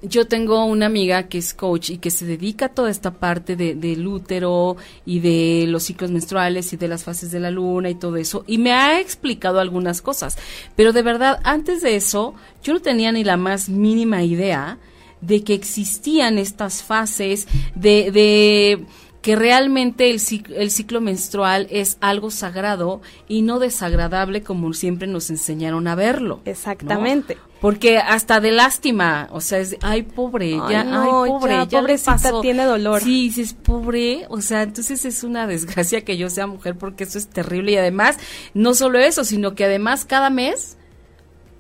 yo 0.08 0.28
tengo 0.28 0.66
una 0.66 0.86
amiga 0.86 1.24
que 1.24 1.38
es 1.38 1.54
coach 1.54 1.90
y 1.92 1.98
que 1.98 2.12
se 2.12 2.26
dedica 2.26 2.68
a 2.68 2.70
toda 2.70 2.90
esta 2.90 3.12
parte 3.12 3.56
de, 3.56 3.76
del 3.76 4.06
útero 4.08 4.78
y 5.06 5.20
de 5.20 5.66
los 5.68 5.84
ciclos 5.84 6.12
menstruales 6.12 6.72
y 6.74 6.78
de 6.78 6.88
las 6.88 7.04
fases 7.04 7.32
de 7.32 7.40
la 7.40 7.52
luna 7.52 7.90
y 7.90 7.96
todo 7.96 8.18
eso. 8.18 8.44
Y 8.48 8.58
me 8.58 8.74
ha 8.74 9.00
explicado 9.00 9.60
algunas 9.60 10.02
cosas. 10.02 10.38
Pero 10.76 10.94
de 10.94 11.02
verdad, 11.02 11.40
antes 11.44 11.82
de 11.82 11.96
eso, 11.96 12.36
yo 12.64 12.74
no 12.74 12.82
tenía 12.82 13.12
ni 13.12 13.24
la 13.24 13.38
más 13.38 13.70
mínima 13.70 14.24
idea 14.24 14.78
de 15.22 15.44
que 15.44 15.54
existían 15.54 16.38
estas 16.38 16.84
fases 16.84 17.48
de, 17.74 18.12
de 18.12 18.86
que 19.26 19.36
realmente 19.36 20.12
el 20.12 20.20
ciclo, 20.20 20.56
el 20.56 20.70
ciclo 20.70 21.02
menstrual 21.02 21.66
es 21.72 21.98
algo 22.00 22.30
sagrado 22.30 23.02
y 23.28 23.42
no 23.42 23.58
desagradable 23.58 24.44
como 24.44 24.72
siempre 24.74 25.08
nos 25.08 25.32
enseñaron 25.32 25.88
a 25.88 25.96
verlo. 25.96 26.42
Exactamente. 26.46 27.36
Porque 27.60 27.98
hasta 27.98 28.40
de 28.40 28.52
lástima, 28.52 29.28
o 29.32 29.42
sea, 29.42 29.58
es, 29.58 29.78
ay, 29.82 30.04
pobre, 30.04 30.52
ya, 30.52 30.82
ay, 30.82 31.10
pobre, 31.32 31.54
ya, 31.68 31.80
pobrecita 31.80 32.40
tiene 32.40 32.66
dolor. 32.66 33.02
Sí, 33.02 33.34
es 33.36 33.54
pobre, 33.54 34.28
o 34.30 34.42
sea, 34.42 34.62
entonces 34.62 35.04
es 35.06 35.24
una 35.24 35.48
desgracia 35.48 36.06
que 36.06 36.18
yo 36.18 36.30
sea 36.30 36.46
mujer 36.46 36.78
porque 36.78 37.06
eso 37.06 37.18
es 37.18 37.28
terrible 37.28 37.72
y 37.72 37.78
además, 37.78 38.20
no 38.54 38.76
solo 38.76 39.00
eso, 39.00 39.24
sino 39.24 39.56
que 39.56 39.66
además 39.66 40.06
cada 40.06 40.30
mes 40.30 40.78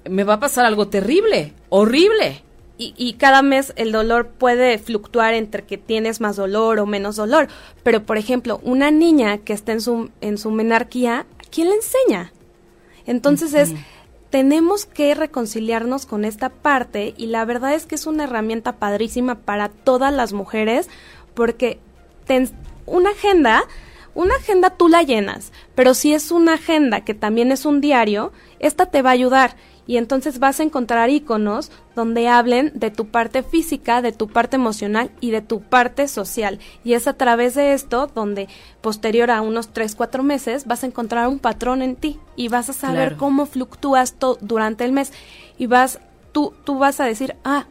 me 0.08 0.24
va 0.24 0.36
a 0.36 0.40
pasar 0.40 0.68
algo 0.68 0.88
terrible, 0.90 1.56
horrible 1.70 2.45
y, 2.78 3.14
cada 3.14 3.42
mes 3.42 3.72
el 3.78 3.94
dolor 3.94 4.28
puede 4.28 4.78
fluctuar 4.78 5.34
entre 5.34 5.64
que 5.64 5.78
tienes 5.78 6.20
más 6.20 6.36
dolor 6.36 6.80
o 6.80 6.86
menos 6.86 7.16
dolor. 7.16 7.48
Pero, 7.84 8.06
por 8.06 8.18
ejemplo, 8.18 8.60
una 8.64 8.92
niña 8.92 9.38
que 9.38 9.54
está 9.54 9.72
en 9.72 9.80
su, 9.80 10.10
en 10.20 10.38
su 10.38 10.52
menarquía, 10.52 11.26
¿quién 11.52 11.70
le 11.70 11.76
enseña? 11.76 12.34
Entonces 13.06 13.54
es, 13.54 13.74
tenemos 14.30 14.86
que 14.86 15.16
reconciliarnos 15.16 16.06
con 16.06 16.26
esta 16.26 16.50
parte 16.50 17.14
y 17.16 17.28
la 17.28 17.46
verdad 17.46 17.74
es 17.74 17.86
que 17.86 17.96
es 17.96 18.08
una 18.08 18.26
herramienta 18.26 18.74
padrísima 18.74 19.36
para 19.36 19.70
todas 19.70 20.14
las 20.14 20.34
mujeres 20.34 20.90
porque 21.34 21.80
una 22.86 23.12
agenda, 23.12 23.64
una 24.14 24.36
agenda 24.36 24.72
tú 24.72 24.90
la 24.90 25.04
llenas, 25.04 25.54
pero 25.76 25.94
si 25.94 26.14
es 26.14 26.32
una 26.32 26.56
agenda 26.56 27.06
que 27.06 27.14
también 27.14 27.52
es 27.52 27.66
un 27.66 27.80
diario, 27.80 28.34
esta 28.60 28.88
te 28.88 29.02
va 29.02 29.12
a 29.12 29.14
ayudar 29.14 29.56
y 29.88 29.98
entonces 29.98 30.40
vas 30.40 30.60
a 30.60 30.64
encontrar 30.64 31.10
iconos 31.10 31.72
donde 31.96 32.28
hablen 32.28 32.72
de 32.76 32.92
tu 32.92 33.08
parte 33.08 33.44
física, 33.44 34.02
de 34.02 34.12
tu 34.12 34.28
parte 34.28 34.56
emocional 34.56 35.12
y 35.22 35.32
de 35.32 35.42
tu 35.42 35.62
parte 35.62 36.08
social. 36.08 36.60
Y 36.84 36.94
es 36.94 37.08
a 37.08 37.14
través 37.14 37.56
de 37.56 37.74
esto 37.74 38.10
donde 38.14 38.48
posterior 38.82 39.32
a 39.32 39.42
unos 39.42 39.70
3, 39.70 39.96
4 39.96 40.24
meses 40.24 40.66
vas 40.66 40.84
a 40.84 40.88
encontrar 40.88 41.28
un 41.28 41.40
patrón 41.40 41.82
en 41.82 41.96
ti 41.96 42.20
y 42.36 42.48
vas 42.48 42.70
a 42.70 42.74
saber 42.74 43.16
cómo 43.16 43.46
fluctúas 43.46 44.16
durante 44.42 44.84
el 44.86 44.92
mes 44.92 45.14
y 45.58 45.68
vas 45.68 46.00
tú 46.32 46.54
tú 46.64 46.80
vas 46.80 47.00
a 47.00 47.06
decir, 47.06 47.36
"Ah, 47.44 47.66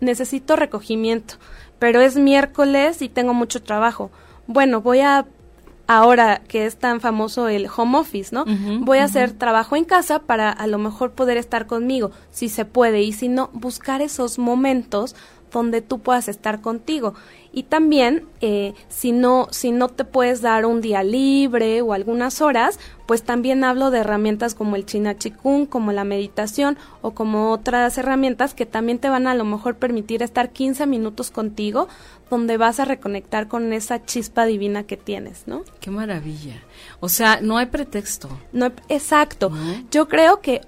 necesito 0.00 0.56
recogimiento, 0.56 1.34
pero 1.78 2.00
es 2.00 2.16
miércoles 2.16 3.02
y 3.02 3.08
tengo 3.08 3.34
mucho 3.34 3.62
trabajo. 3.62 4.10
Bueno, 4.46 4.80
voy 4.80 5.00
a 5.00 5.26
ahora 5.88 6.42
que 6.46 6.66
es 6.66 6.76
tan 6.76 7.00
famoso 7.00 7.48
el 7.48 7.66
home 7.74 7.98
office, 7.98 8.32
¿no? 8.32 8.44
Voy 8.80 8.98
a 8.98 9.04
hacer 9.04 9.32
trabajo 9.32 9.74
en 9.74 9.84
casa 9.84 10.20
para 10.20 10.50
a 10.50 10.66
lo 10.68 10.78
mejor 10.78 11.12
poder 11.12 11.38
estar 11.38 11.66
conmigo, 11.66 12.12
si 12.30 12.48
se 12.48 12.64
puede, 12.64 13.02
y 13.02 13.12
si 13.12 13.28
no, 13.28 13.50
buscar 13.54 14.02
esos 14.02 14.38
momentos 14.38 15.16
donde 15.52 15.82
tú 15.82 16.00
puedas 16.00 16.28
estar 16.28 16.60
contigo. 16.60 17.14
Y 17.52 17.62
también, 17.64 18.26
eh, 18.40 18.74
si, 18.88 19.10
no, 19.12 19.48
si 19.50 19.72
no 19.72 19.88
te 19.88 20.04
puedes 20.04 20.42
dar 20.42 20.66
un 20.66 20.80
día 20.80 21.02
libre 21.02 21.80
o 21.80 21.92
algunas 21.92 22.42
horas, 22.42 22.78
pues 23.06 23.22
también 23.22 23.64
hablo 23.64 23.90
de 23.90 24.00
herramientas 24.00 24.54
como 24.54 24.76
el 24.76 24.84
China 24.84 25.16
Chikung, 25.16 25.66
como 25.66 25.92
la 25.92 26.04
meditación 26.04 26.76
o 27.00 27.12
como 27.12 27.50
otras 27.50 27.96
herramientas 27.96 28.52
que 28.52 28.66
también 28.66 28.98
te 28.98 29.08
van 29.08 29.26
a, 29.26 29.32
a 29.32 29.34
lo 29.34 29.44
mejor 29.44 29.76
permitir 29.76 30.22
estar 30.22 30.50
15 30.50 30.86
minutos 30.86 31.30
contigo, 31.30 31.88
donde 32.30 32.58
vas 32.58 32.80
a 32.80 32.84
reconectar 32.84 33.48
con 33.48 33.72
esa 33.72 34.04
chispa 34.04 34.44
divina 34.44 34.84
que 34.84 34.98
tienes, 34.98 35.44
¿no? 35.46 35.62
Qué 35.80 35.90
maravilla. 35.90 36.62
O 37.00 37.08
sea, 37.08 37.40
no 37.40 37.56
hay 37.56 37.66
pretexto. 37.66 38.28
No, 38.52 38.66
exacto. 38.88 39.50
Yo 39.90 40.06
creo 40.06 40.40
que 40.40 40.60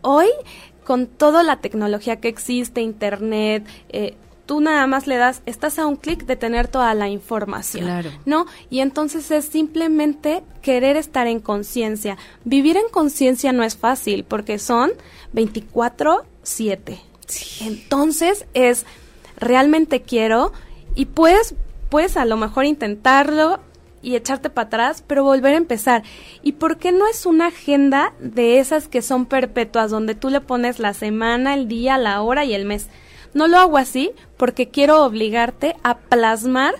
hoy 0.00 0.28
con 0.88 1.06
toda 1.06 1.42
la 1.42 1.56
tecnología 1.56 2.16
que 2.16 2.28
existe, 2.28 2.80
internet, 2.80 3.66
eh, 3.90 4.14
tú 4.46 4.62
nada 4.62 4.86
más 4.86 5.06
le 5.06 5.18
das, 5.18 5.42
estás 5.44 5.78
a 5.78 5.86
un 5.86 5.96
clic 5.96 6.24
de 6.24 6.34
tener 6.34 6.66
toda 6.66 6.94
la 6.94 7.10
información, 7.10 7.84
claro. 7.84 8.10
¿no? 8.24 8.46
Y 8.70 8.80
entonces 8.80 9.30
es 9.30 9.44
simplemente 9.44 10.42
querer 10.62 10.96
estar 10.96 11.26
en 11.26 11.40
conciencia. 11.40 12.16
Vivir 12.44 12.78
en 12.78 12.88
conciencia 12.90 13.52
no 13.52 13.64
es 13.64 13.76
fácil 13.76 14.24
porque 14.24 14.58
son 14.58 14.92
24/7. 15.34 16.98
Entonces 17.60 18.46
es 18.54 18.86
realmente 19.36 20.00
quiero 20.00 20.54
y 20.94 21.04
puedes 21.04 21.54
puedes 21.90 22.16
a 22.16 22.24
lo 22.24 22.38
mejor 22.38 22.64
intentarlo 22.64 23.60
y 24.02 24.16
echarte 24.16 24.50
para 24.50 24.66
atrás, 24.66 25.04
pero 25.06 25.24
volver 25.24 25.54
a 25.54 25.58
empezar. 25.58 26.02
¿Y 26.42 26.52
por 26.52 26.78
qué 26.78 26.92
no 26.92 27.06
es 27.06 27.26
una 27.26 27.48
agenda 27.48 28.12
de 28.20 28.58
esas 28.58 28.88
que 28.88 29.02
son 29.02 29.26
perpetuas, 29.26 29.90
donde 29.90 30.14
tú 30.14 30.30
le 30.30 30.40
pones 30.40 30.78
la 30.78 30.94
semana, 30.94 31.54
el 31.54 31.68
día, 31.68 31.98
la 31.98 32.22
hora 32.22 32.44
y 32.44 32.54
el 32.54 32.64
mes? 32.64 32.88
No 33.34 33.46
lo 33.46 33.58
hago 33.58 33.78
así 33.78 34.12
porque 34.36 34.68
quiero 34.68 35.04
obligarte 35.04 35.76
a 35.82 35.98
plasmar 35.98 36.74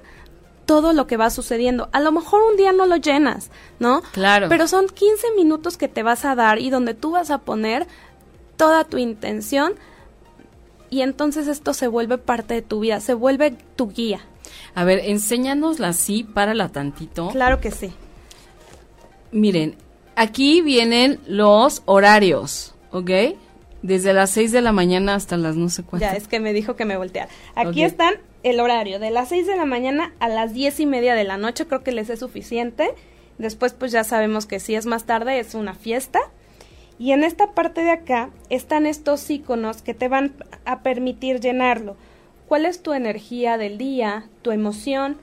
todo 0.67 0.93
lo 0.93 1.07
que 1.07 1.17
va 1.17 1.31
sucediendo. 1.31 1.89
A 1.93 2.01
lo 2.01 2.13
mejor 2.13 2.43
un 2.43 2.57
día 2.57 2.73
no 2.73 2.87
lo 2.87 2.97
llenas, 2.97 3.51
¿no? 3.79 4.03
Claro. 4.13 4.49
Pero 4.49 4.69
son 4.69 4.87
15 4.87 5.29
minutos 5.37 5.77
que 5.77 5.89
te 5.89 6.03
vas 6.03 6.25
a 6.25 6.35
dar 6.35 6.59
y 6.59 6.71
donde 6.71 6.95
tú 6.95 7.13
vas 7.13 7.31
a 7.31 7.39
poner 7.39 7.87
toda 8.57 8.85
tu 8.85 8.99
intención 8.99 9.75
y 10.91 11.03
entonces 11.03 11.49
esto 11.49 11.75
se 11.75 11.89
vuelve 11.89 12.19
parte 12.19 12.55
de 12.55 12.63
tu 12.63 12.81
vida, 12.81 13.01
se 13.01 13.15
vuelve 13.15 13.57
tu 13.77 13.89
guía. 13.89 14.21
A 14.75 14.85
ver, 14.85 15.01
enséñanosla 15.05 15.89
así, 15.89 16.25
párala 16.25 16.69
tantito. 16.69 17.29
Claro 17.29 17.61
que 17.61 17.71
sí. 17.71 17.93
Miren, 19.33 19.77
aquí 20.17 20.63
vienen 20.63 21.21
los 21.27 21.83
horarios, 21.85 22.75
¿ok? 22.91 23.11
Desde 23.83 24.13
las 24.13 24.31
6 24.31 24.53
de 24.53 24.61
la 24.61 24.73
mañana 24.73 25.15
hasta 25.15 25.37
las 25.37 25.57
no 25.57 25.69
sé 25.69 25.85
cuántas. 25.85 26.13
Ya, 26.13 26.17
es 26.17 26.29
que 26.29 26.41
me 26.41 26.53
dijo 26.53 26.77
que 26.77 26.85
me 26.85 26.97
volteara. 26.97 27.31
Aquí 27.55 27.85
están 27.85 28.15
el 28.43 28.61
horario, 28.61 28.99
de 28.99 29.11
las 29.11 29.29
6 29.29 29.47
de 29.47 29.57
la 29.57 29.65
mañana 29.65 30.13
a 30.21 30.29
las 30.29 30.53
diez 30.55 30.81
y 30.81 30.87
media 30.87 31.15
de 31.15 31.25
la 31.25 31.39
noche, 31.39 31.67
creo 31.67 31.83
que 31.83 31.93
les 31.93 32.11
es 32.11 32.21
suficiente. 32.21 32.95
Después 33.39 33.73
pues 33.73 33.93
ya 33.93 34.05
sabemos 34.05 34.47
que 34.47 34.61
si 34.61 34.75
es 34.75 34.87
más 34.87 35.05
tarde 35.05 35.39
es 35.39 35.55
una 35.55 35.75
fiesta. 35.75 36.21
Y 36.99 37.13
en 37.13 37.23
esta 37.23 37.53
parte 37.53 37.83
de 37.83 37.93
acá 37.93 38.31
están 38.51 38.85
estos 38.85 39.31
iconos 39.31 39.83
que 39.83 39.95
te 39.95 40.09
van 40.09 40.35
a 40.65 40.81
permitir 40.81 41.39
llenarlo. 41.39 41.97
¿Cuál 42.49 42.65
es 42.65 42.83
tu 42.83 42.95
energía 42.95 43.59
del 43.59 43.77
día, 43.77 44.25
tu 44.41 44.53
emoción? 44.53 45.19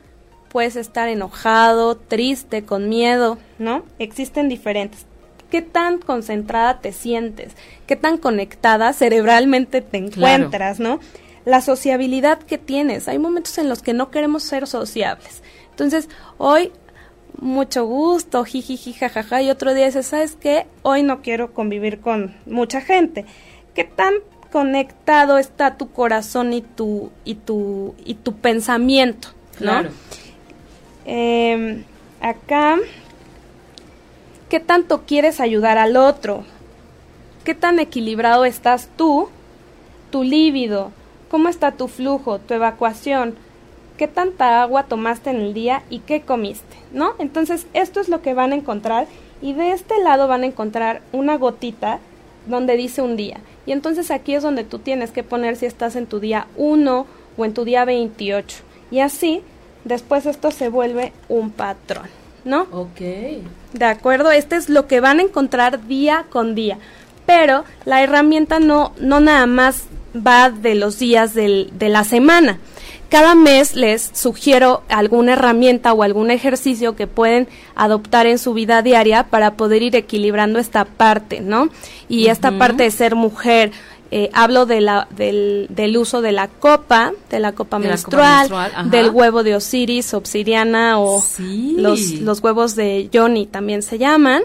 Puedes 0.50 0.76
estar 0.76 1.10
enojado, 1.10 1.98
triste, 1.98 2.64
con 2.64 2.88
miedo, 2.88 3.40
¿no? 3.58 3.84
Existen 3.98 4.48
diferentes. 4.48 5.08
¿Qué 5.50 5.64
tan 5.64 5.98
concentrada 5.98 6.82
te 6.82 6.92
sientes? 6.92 7.54
¿Qué 7.88 7.96
tan 7.96 8.20
conectada 8.20 8.94
cerebralmente 8.94 9.82
te 9.82 9.98
encuentras, 9.98 10.80
¿no? 10.80 11.00
La 11.46 11.62
sociabilidad 11.62 12.40
que 12.40 12.60
tienes. 12.60 13.08
Hay 13.08 13.18
momentos 13.18 13.58
en 13.58 13.70
los 13.70 13.82
que 13.82 13.94
no 13.94 14.12
queremos 14.12 14.44
ser 14.44 14.68
sociables. 14.68 15.42
Entonces, 15.72 16.10
hoy 16.38 16.72
mucho 17.40 17.86
gusto, 17.86 18.46
jiji, 18.46 18.94
jajaja, 18.94 19.42
y 19.42 19.50
otro 19.50 19.74
día 19.74 19.88
dices, 19.88 20.06
¿sabes 20.06 20.38
qué? 20.40 20.68
Hoy 20.84 21.02
no 21.02 21.22
quiero 21.22 21.54
convivir 21.54 22.02
con 22.02 22.36
mucha 22.46 22.82
gente. 22.82 23.26
¿Qué 23.74 23.84
tan 23.84 24.14
está 25.38 25.78
tu 25.78 25.92
corazón 25.92 26.54
y 26.54 26.62
tu, 26.62 27.12
y 27.24 27.36
tu, 27.36 27.96
y 28.06 28.16
tu 28.16 28.34
pensamiento? 28.34 29.30
¿no? 29.60 29.84
Em, 31.06 31.84
acá, 32.22 32.78
¿qué 34.50 34.60
tanto 34.60 35.04
quieres 35.06 35.40
ayudar 35.40 35.78
al 35.78 35.98
otro? 35.98 36.44
¿Qué 37.44 37.54
tan 37.54 37.80
equilibrado 37.80 38.46
estás 38.46 38.90
tú, 38.98 39.30
tu 40.12 40.24
líbido? 40.24 40.92
¿Cómo 41.30 41.50
está 41.50 41.72
tu 41.72 41.88
flujo, 41.88 42.40
tu 42.40 42.54
evacuación? 42.54 43.36
qué 43.98 44.08
tanta 44.08 44.62
agua 44.62 44.84
tomaste 44.84 45.30
en 45.30 45.38
el 45.38 45.54
día 45.54 45.84
y 45.90 46.00
qué 46.00 46.22
comiste, 46.22 46.76
¿no? 46.92 47.14
Entonces, 47.20 47.68
esto 47.74 48.00
es 48.00 48.10
lo 48.10 48.22
que 48.22 48.34
van 48.34 48.52
a 48.52 48.56
encontrar 48.56 49.08
y 49.42 49.54
de 49.54 49.72
este 49.72 50.00
lado 50.02 50.28
van 50.28 50.44
a 50.44 50.48
encontrar 50.48 51.02
una 51.12 51.38
gotita 51.38 52.00
donde 52.48 52.76
dice 52.78 53.02
un 53.02 53.16
día. 53.16 53.40
Y 53.66 53.72
entonces 53.72 54.12
aquí 54.12 54.36
es 54.36 54.44
donde 54.44 54.64
tú 54.64 54.80
tienes 54.80 55.12
que 55.12 55.24
poner 55.24 55.56
si 55.56 55.66
estás 55.66 55.96
en 55.96 56.06
tu 56.06 56.20
día 56.20 56.48
1 56.56 57.08
o 57.38 57.46
en 57.46 57.54
tu 57.54 57.66
día 57.66 57.86
28. 57.86 58.58
Y 58.92 59.00
así, 59.00 59.42
después 59.84 60.26
esto 60.26 60.52
se 60.52 60.70
vuelve 60.70 61.14
un 61.30 61.52
patrón, 61.52 62.08
¿no? 62.44 62.68
Ok. 62.72 63.02
De 63.74 63.86
acuerdo, 63.86 64.32
este 64.32 64.56
es 64.56 64.70
lo 64.70 64.88
que 64.88 65.00
van 65.00 65.20
a 65.20 65.24
encontrar 65.24 65.88
día 65.88 66.26
con 66.30 66.56
día. 66.56 66.78
Pero 67.26 67.66
la 67.86 68.04
herramienta 68.04 68.60
no, 68.60 68.94
no 69.00 69.20
nada 69.20 69.48
más 69.48 69.86
va 70.16 70.50
de 70.50 70.76
los 70.76 71.00
días 71.00 71.34
del, 71.34 71.72
de 71.74 71.90
la 71.90 72.04
semana, 72.04 72.60
cada 73.10 73.36
mes 73.36 73.76
les 73.76 74.12
sugiero 74.14 74.84
alguna 74.90 75.34
herramienta 75.34 75.94
o 75.94 76.04
algún 76.04 76.32
ejercicio 76.32 76.96
que 76.96 77.08
pueden 77.08 77.48
adoptar 77.76 78.28
en 78.28 78.38
su 78.38 78.54
vida 78.54 78.82
diaria 78.82 79.24
para 79.24 79.56
poder 79.56 79.84
ir 79.84 79.96
equilibrando 79.96 80.60
esta 80.60 80.86
parte, 80.86 81.42
¿no? 81.42 81.70
Y 82.10 82.28
esta 82.28 82.58
parte 82.58 82.84
de 82.84 82.92
ser 82.92 83.16
mujer, 83.16 83.72
eh, 84.12 84.30
hablo 84.34 84.66
de 84.66 84.82
la, 84.82 85.08
del, 85.12 85.68
del, 85.70 85.98
uso 85.98 86.22
de 86.22 86.32
la 86.32 86.48
copa, 86.48 87.14
de 87.30 87.40
la 87.40 87.54
copa 87.54 87.80
menstrual, 87.80 88.50
del 88.86 89.10
huevo 89.10 89.44
de 89.44 89.56
Osiris, 89.56 90.14
obsidiana 90.14 91.00
o 91.00 91.24
los, 91.40 92.12
los 92.22 92.40
huevos 92.42 92.76
de 92.76 93.10
Johnny 93.14 93.46
también 93.46 93.82
se 93.82 93.98
llaman, 93.98 94.44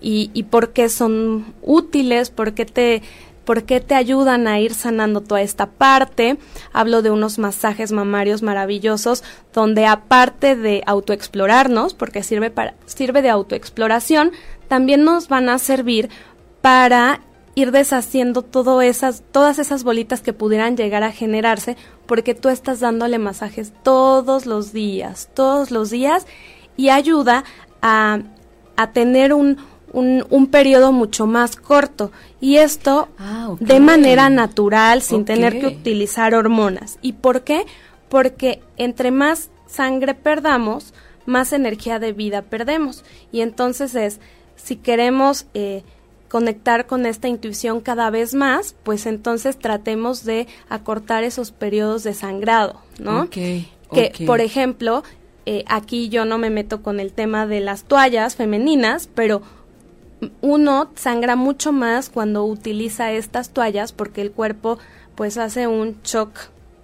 y, 0.00 0.30
y 0.34 0.44
por 0.44 0.72
qué 0.72 0.88
son 0.88 1.54
útiles, 1.62 2.30
por 2.30 2.54
qué 2.54 2.64
te 2.64 3.02
¿Por 3.44 3.64
qué 3.64 3.80
te 3.80 3.94
ayudan 3.94 4.46
a 4.46 4.60
ir 4.60 4.74
sanando 4.74 5.20
toda 5.20 5.42
esta 5.42 5.66
parte. 5.66 6.38
Hablo 6.72 7.02
de 7.02 7.10
unos 7.10 7.38
masajes 7.38 7.92
mamarios 7.92 8.42
maravillosos 8.42 9.24
donde 9.52 9.86
aparte 9.86 10.56
de 10.56 10.82
autoexplorarnos, 10.86 11.94
porque 11.94 12.22
sirve, 12.22 12.50
para, 12.50 12.74
sirve 12.86 13.22
de 13.22 13.30
autoexploración, 13.30 14.32
también 14.68 15.04
nos 15.04 15.28
van 15.28 15.48
a 15.48 15.58
servir 15.58 16.08
para 16.60 17.20
ir 17.54 17.70
deshaciendo 17.70 18.46
esas, 18.80 19.22
todas 19.30 19.58
esas 19.58 19.84
bolitas 19.84 20.22
que 20.22 20.32
pudieran 20.32 20.76
llegar 20.76 21.02
a 21.02 21.12
generarse, 21.12 21.76
porque 22.06 22.34
tú 22.34 22.48
estás 22.48 22.80
dándole 22.80 23.18
masajes 23.18 23.72
todos 23.82 24.46
los 24.46 24.72
días, 24.72 25.28
todos 25.34 25.70
los 25.70 25.90
días, 25.90 26.26
y 26.76 26.88
ayuda 26.88 27.44
a, 27.82 28.20
a 28.76 28.92
tener 28.92 29.34
un, 29.34 29.58
un, 29.92 30.24
un 30.30 30.46
periodo 30.46 30.92
mucho 30.92 31.26
más 31.26 31.56
corto 31.56 32.10
y 32.40 32.56
esto 32.56 33.08
ah, 33.18 33.54
de 33.60 33.80
manera 33.80 34.30
natural 34.30 35.02
sin 35.02 35.24
tener 35.24 35.60
que 35.60 35.66
utilizar 35.66 36.34
hormonas. 36.34 36.98
¿Y 37.02 37.14
por 37.14 37.42
qué? 37.42 37.64
Porque 38.08 38.60
entre 38.76 39.10
más 39.10 39.50
sangre 39.66 40.14
perdamos, 40.14 40.92
más 41.26 41.52
energía 41.52 41.98
de 41.98 42.12
vida 42.12 42.42
perdemos. 42.42 43.04
Y 43.30 43.40
entonces 43.40 43.94
es, 43.94 44.20
si 44.56 44.76
queremos 44.76 45.46
eh, 45.54 45.82
conectar 46.28 46.86
con 46.86 47.06
esta 47.06 47.28
intuición 47.28 47.80
cada 47.80 48.10
vez 48.10 48.34
más, 48.34 48.74
pues 48.82 49.06
entonces 49.06 49.58
tratemos 49.58 50.24
de 50.24 50.46
acortar 50.68 51.24
esos 51.24 51.50
periodos 51.50 52.02
de 52.04 52.14
sangrado, 52.14 52.80
¿no? 52.98 53.28
que, 53.28 53.66
por 54.26 54.40
ejemplo, 54.40 55.02
eh, 55.44 55.64
aquí 55.66 56.08
yo 56.08 56.24
no 56.24 56.38
me 56.38 56.48
meto 56.48 56.82
con 56.82 57.00
el 57.00 57.12
tema 57.12 57.46
de 57.46 57.60
las 57.60 57.84
toallas 57.84 58.36
femeninas, 58.36 59.10
pero 59.14 59.42
uno 60.40 60.90
sangra 60.94 61.36
mucho 61.36 61.72
más 61.72 62.10
cuando 62.10 62.44
utiliza 62.44 63.12
estas 63.12 63.50
toallas 63.50 63.92
porque 63.92 64.20
el 64.20 64.32
cuerpo 64.32 64.78
pues 65.14 65.36
hace 65.36 65.66
un 65.66 66.00
shock, 66.02 66.30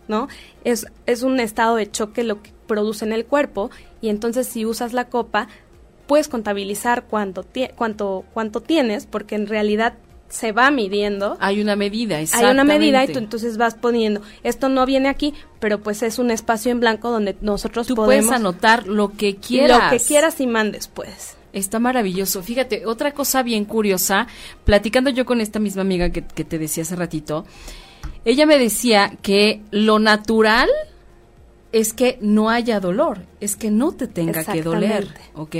¿no? 0.08 0.28
Es, 0.64 0.86
es 1.06 1.22
un 1.22 1.40
estado 1.40 1.76
de 1.76 1.90
choque 1.90 2.24
lo 2.24 2.42
que 2.42 2.52
produce 2.66 3.04
en 3.04 3.12
el 3.12 3.24
cuerpo 3.24 3.70
y 4.00 4.08
entonces 4.08 4.46
si 4.46 4.66
usas 4.66 4.92
la 4.92 5.08
copa 5.08 5.48
puedes 6.06 6.28
contabilizar 6.28 7.04
cuánto, 7.04 7.44
cuánto, 7.76 8.24
cuánto 8.34 8.60
tienes 8.60 9.06
porque 9.06 9.34
en 9.34 9.46
realidad 9.46 9.94
se 10.28 10.52
va 10.52 10.70
midiendo. 10.70 11.38
Hay 11.40 11.60
una 11.60 11.74
medida, 11.74 12.20
exactamente. 12.20 12.46
Hay 12.46 12.52
una 12.52 12.64
medida 12.64 13.04
y 13.04 13.12
tú 13.12 13.18
entonces 13.18 13.56
vas 13.56 13.74
poniendo, 13.74 14.20
esto 14.42 14.68
no 14.68 14.84
viene 14.84 15.08
aquí, 15.08 15.32
pero 15.58 15.80
pues 15.80 16.02
es 16.02 16.18
un 16.18 16.30
espacio 16.30 16.70
en 16.70 16.80
blanco 16.80 17.10
donde 17.10 17.36
nosotros 17.40 17.86
tú 17.86 17.94
podemos... 17.94 18.26
puedes 18.26 18.40
anotar 18.40 18.86
lo 18.86 19.12
que 19.12 19.36
quieras. 19.36 19.84
Lo 19.84 19.98
que 19.98 20.04
quieras 20.04 20.38
y 20.40 20.46
mandes, 20.46 20.88
pues. 20.88 21.37
Está 21.52 21.78
maravilloso. 21.78 22.42
Fíjate, 22.42 22.86
otra 22.86 23.12
cosa 23.12 23.42
bien 23.42 23.64
curiosa, 23.64 24.26
platicando 24.64 25.10
yo 25.10 25.24
con 25.24 25.40
esta 25.40 25.58
misma 25.58 25.82
amiga 25.82 26.10
que, 26.10 26.22
te 26.22 26.58
decía 26.58 26.82
hace 26.82 26.96
ratito, 26.96 27.46
ella 28.24 28.46
me 28.46 28.58
decía 28.58 29.16
que 29.22 29.62
lo 29.70 29.98
natural 29.98 30.68
es 31.72 31.92
que 31.92 32.18
no 32.20 32.48
haya 32.48 32.80
dolor, 32.80 33.26
es 33.40 33.56
que 33.56 33.70
no 33.70 33.92
te 33.92 34.06
tenga 34.06 34.44
que 34.44 34.62
doler, 34.62 35.08
¿ok? 35.34 35.56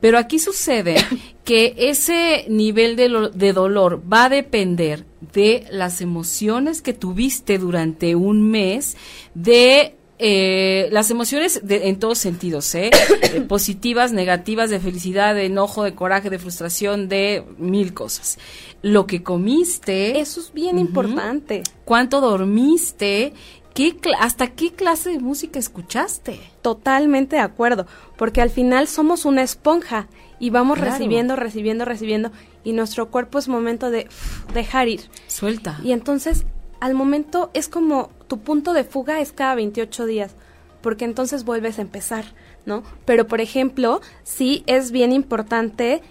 Pero 0.00 0.18
aquí 0.18 0.38
sucede 0.38 0.96
que 1.44 1.74
ese 1.76 2.44
nivel 2.48 2.96
de, 2.96 3.30
de, 3.32 3.52
dolor 3.52 4.02
va 4.10 4.24
a 4.24 4.28
depender 4.28 5.04
de 5.32 5.66
las 5.70 6.00
emociones 6.00 6.82
que 6.82 6.92
tuviste 6.92 7.58
durante 7.58 8.14
un 8.14 8.50
mes, 8.50 8.96
de 9.34 9.94
eh, 10.20 10.88
las 10.90 11.10
emociones 11.10 11.62
en 11.68 11.98
todos 11.98 12.18
sentidos, 12.18 12.74
¿eh? 12.74 12.90
¿eh? 13.22 13.40
positivas, 13.42 14.12
negativas, 14.12 14.68
de 14.68 14.80
felicidad, 14.80 15.34
de 15.34 15.46
enojo, 15.46 15.84
de 15.84 15.94
coraje, 15.94 16.28
de 16.28 16.38
frustración, 16.38 17.08
de 17.08 17.44
mil 17.58 17.94
cosas. 17.94 18.38
Lo 18.82 19.06
que 19.06 19.22
comiste. 19.22 20.18
Eso 20.18 20.40
es 20.40 20.52
bien 20.52 20.78
importante. 20.78 21.62
¿Cuánto 21.84 22.20
dormiste? 22.20 23.32
¿Qué 23.74 23.96
¿Hasta 24.18 24.48
qué 24.48 24.72
clase 24.72 25.10
de 25.10 25.20
música 25.20 25.60
escuchaste? 25.60 26.40
Totalmente 26.62 27.36
de 27.36 27.42
acuerdo, 27.42 27.86
porque 28.16 28.40
al 28.40 28.50
final 28.50 28.88
somos 28.88 29.24
una 29.24 29.42
esponja 29.42 30.08
y 30.40 30.50
vamos 30.50 30.78
recibiendo, 30.78 31.36
recibiendo, 31.36 31.84
recibiendo 31.84 32.32
y 32.64 32.72
nuestro 32.72 33.10
cuerpo 33.10 33.38
es 33.38 33.46
momento 33.46 33.90
de 33.90 34.08
dejar 34.52 34.88
ir. 34.88 35.02
Suelta. 35.28 35.78
Y 35.84 35.92
entonces 35.92 36.44
al 36.80 36.94
momento 36.94 37.50
es 37.54 37.68
como 37.68 38.10
tu 38.28 38.38
punto 38.38 38.72
de 38.72 38.84
fuga 38.84 39.20
es 39.20 39.32
cada 39.32 39.54
28 39.54 40.06
días, 40.06 40.34
porque 40.80 41.04
entonces 41.04 41.44
vuelves 41.44 41.78
a 41.78 41.82
empezar, 41.82 42.24
¿no? 42.66 42.82
Pero 43.04 43.26
por 43.26 43.40
ejemplo, 43.40 44.00
sí 44.22 44.62
es 44.66 44.92
bien 44.92 45.12
importante 45.12 46.02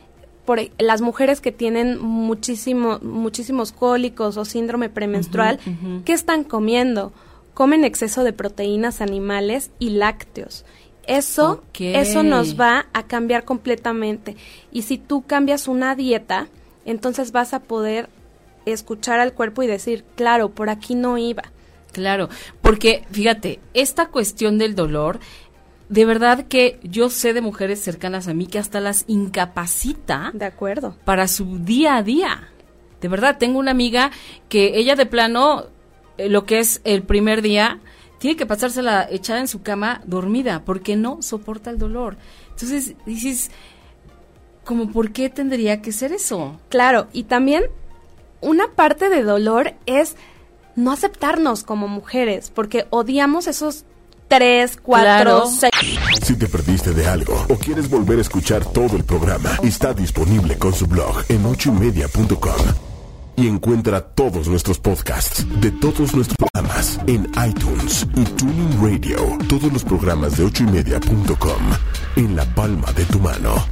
por 0.45 0.59
e, 0.59 0.71
las 0.79 1.01
mujeres 1.01 1.41
que 1.41 1.51
tienen 1.51 1.99
muchísimo, 2.01 2.99
muchísimos 3.01 3.71
cólicos 3.71 4.37
o 4.37 4.45
síndrome 4.45 4.89
premenstrual, 4.89 5.59
¿qué 6.05 6.13
están 6.13 6.43
comiendo? 6.43 7.13
Comen 7.53 7.83
exceso 7.83 8.23
de 8.23 8.33
proteínas 8.33 9.01
animales 9.01 9.71
y 9.79 9.91
lácteos. 9.91 10.65
Eso, 11.05 11.63
eso 11.79 12.23
nos 12.23 12.59
va 12.59 12.87
a 12.91 13.03
cambiar 13.03 13.45
completamente. 13.45 14.35
Y 14.71 14.81
si 14.81 14.97
tú 14.97 15.23
cambias 15.25 15.67
una 15.67 15.95
dieta, 15.95 16.49
entonces 16.85 17.31
vas 17.31 17.53
a 17.53 17.61
poder 17.61 18.09
escuchar 18.65 19.19
al 19.19 19.33
cuerpo 19.33 19.63
y 19.63 19.67
decir, 19.67 20.03
claro, 20.15 20.49
por 20.49 20.69
aquí 20.69 20.95
no 20.95 21.17
iba. 21.17 21.43
Claro, 21.91 22.29
porque 22.61 23.03
fíjate, 23.11 23.59
esta 23.73 24.07
cuestión 24.07 24.57
del 24.57 24.75
dolor, 24.75 25.19
de 25.89 26.05
verdad 26.05 26.45
que 26.47 26.79
yo 26.83 27.09
sé 27.09 27.33
de 27.33 27.41
mujeres 27.41 27.79
cercanas 27.79 28.27
a 28.27 28.33
mí 28.33 28.47
que 28.47 28.59
hasta 28.59 28.79
las 28.79 29.05
incapacita. 29.07 30.31
De 30.33 30.45
acuerdo. 30.45 30.95
Para 31.05 31.27
su 31.27 31.59
día 31.59 31.95
a 31.95 32.03
día. 32.03 32.49
De 33.01 33.07
verdad, 33.07 33.37
tengo 33.37 33.59
una 33.59 33.71
amiga 33.71 34.11
que 34.49 34.77
ella 34.77 34.95
de 34.95 35.05
plano, 35.05 35.65
eh, 36.17 36.29
lo 36.29 36.45
que 36.45 36.59
es 36.59 36.81
el 36.83 37.03
primer 37.03 37.41
día, 37.41 37.79
tiene 38.19 38.35
que 38.35 38.45
pasársela 38.45 39.07
echada 39.09 39.39
en 39.39 39.47
su 39.47 39.61
cama 39.61 40.01
dormida 40.05 40.63
porque 40.65 40.95
no 40.95 41.21
soporta 41.21 41.69
el 41.69 41.77
dolor. 41.77 42.17
Entonces 42.49 42.95
dices, 43.05 43.51
como, 44.63 44.91
¿por 44.91 45.11
qué 45.11 45.29
tendría 45.29 45.81
que 45.81 45.91
ser 45.91 46.11
eso? 46.11 46.59
Claro, 46.69 47.07
y 47.13 47.23
también 47.23 47.65
una 48.41 48.73
parte 48.73 49.09
de 49.09 49.23
dolor 49.23 49.75
es 49.85 50.15
no 50.77 50.91
aceptarnos 50.91 51.63
como 51.63 51.89
mujeres, 51.89 52.51
porque 52.53 52.85
odiamos 52.91 53.47
esos 53.47 53.83
tres, 54.29 54.77
cuatro, 54.81 55.47
seis. 55.47 55.99
Si 56.23 56.35
te 56.35 56.47
perdiste 56.47 56.93
de 56.93 57.07
algo 57.07 57.45
o 57.49 57.55
quieres 57.55 57.89
volver 57.89 58.19
a 58.19 58.21
escuchar 58.21 58.63
todo 58.63 58.95
el 58.95 59.03
programa, 59.03 59.57
está 59.63 59.93
disponible 59.93 60.57
con 60.57 60.73
su 60.73 60.87
blog 60.87 61.23
en 61.27 61.45
ochoymedia.com. 61.45 62.87
Y 63.35 63.47
encuentra 63.47 64.01
todos 64.01 64.47
nuestros 64.47 64.79
podcasts 64.79 65.45
de 65.61 65.69
todos 65.69 66.15
nuestros 66.15 66.37
programas 66.37 66.99
en 67.05 67.29
iTunes 67.47 68.07
y 68.15 68.23
Tuning 68.23 68.81
Radio. 68.81 69.37
Todos 69.47 69.71
los 69.71 69.83
programas 69.83 70.37
de 70.37 70.45
ochoymedia.com 70.45 71.61
en 72.15 72.35
la 72.35 72.45
palma 72.55 72.91
de 72.93 73.05
tu 73.05 73.19
mano. 73.19 73.63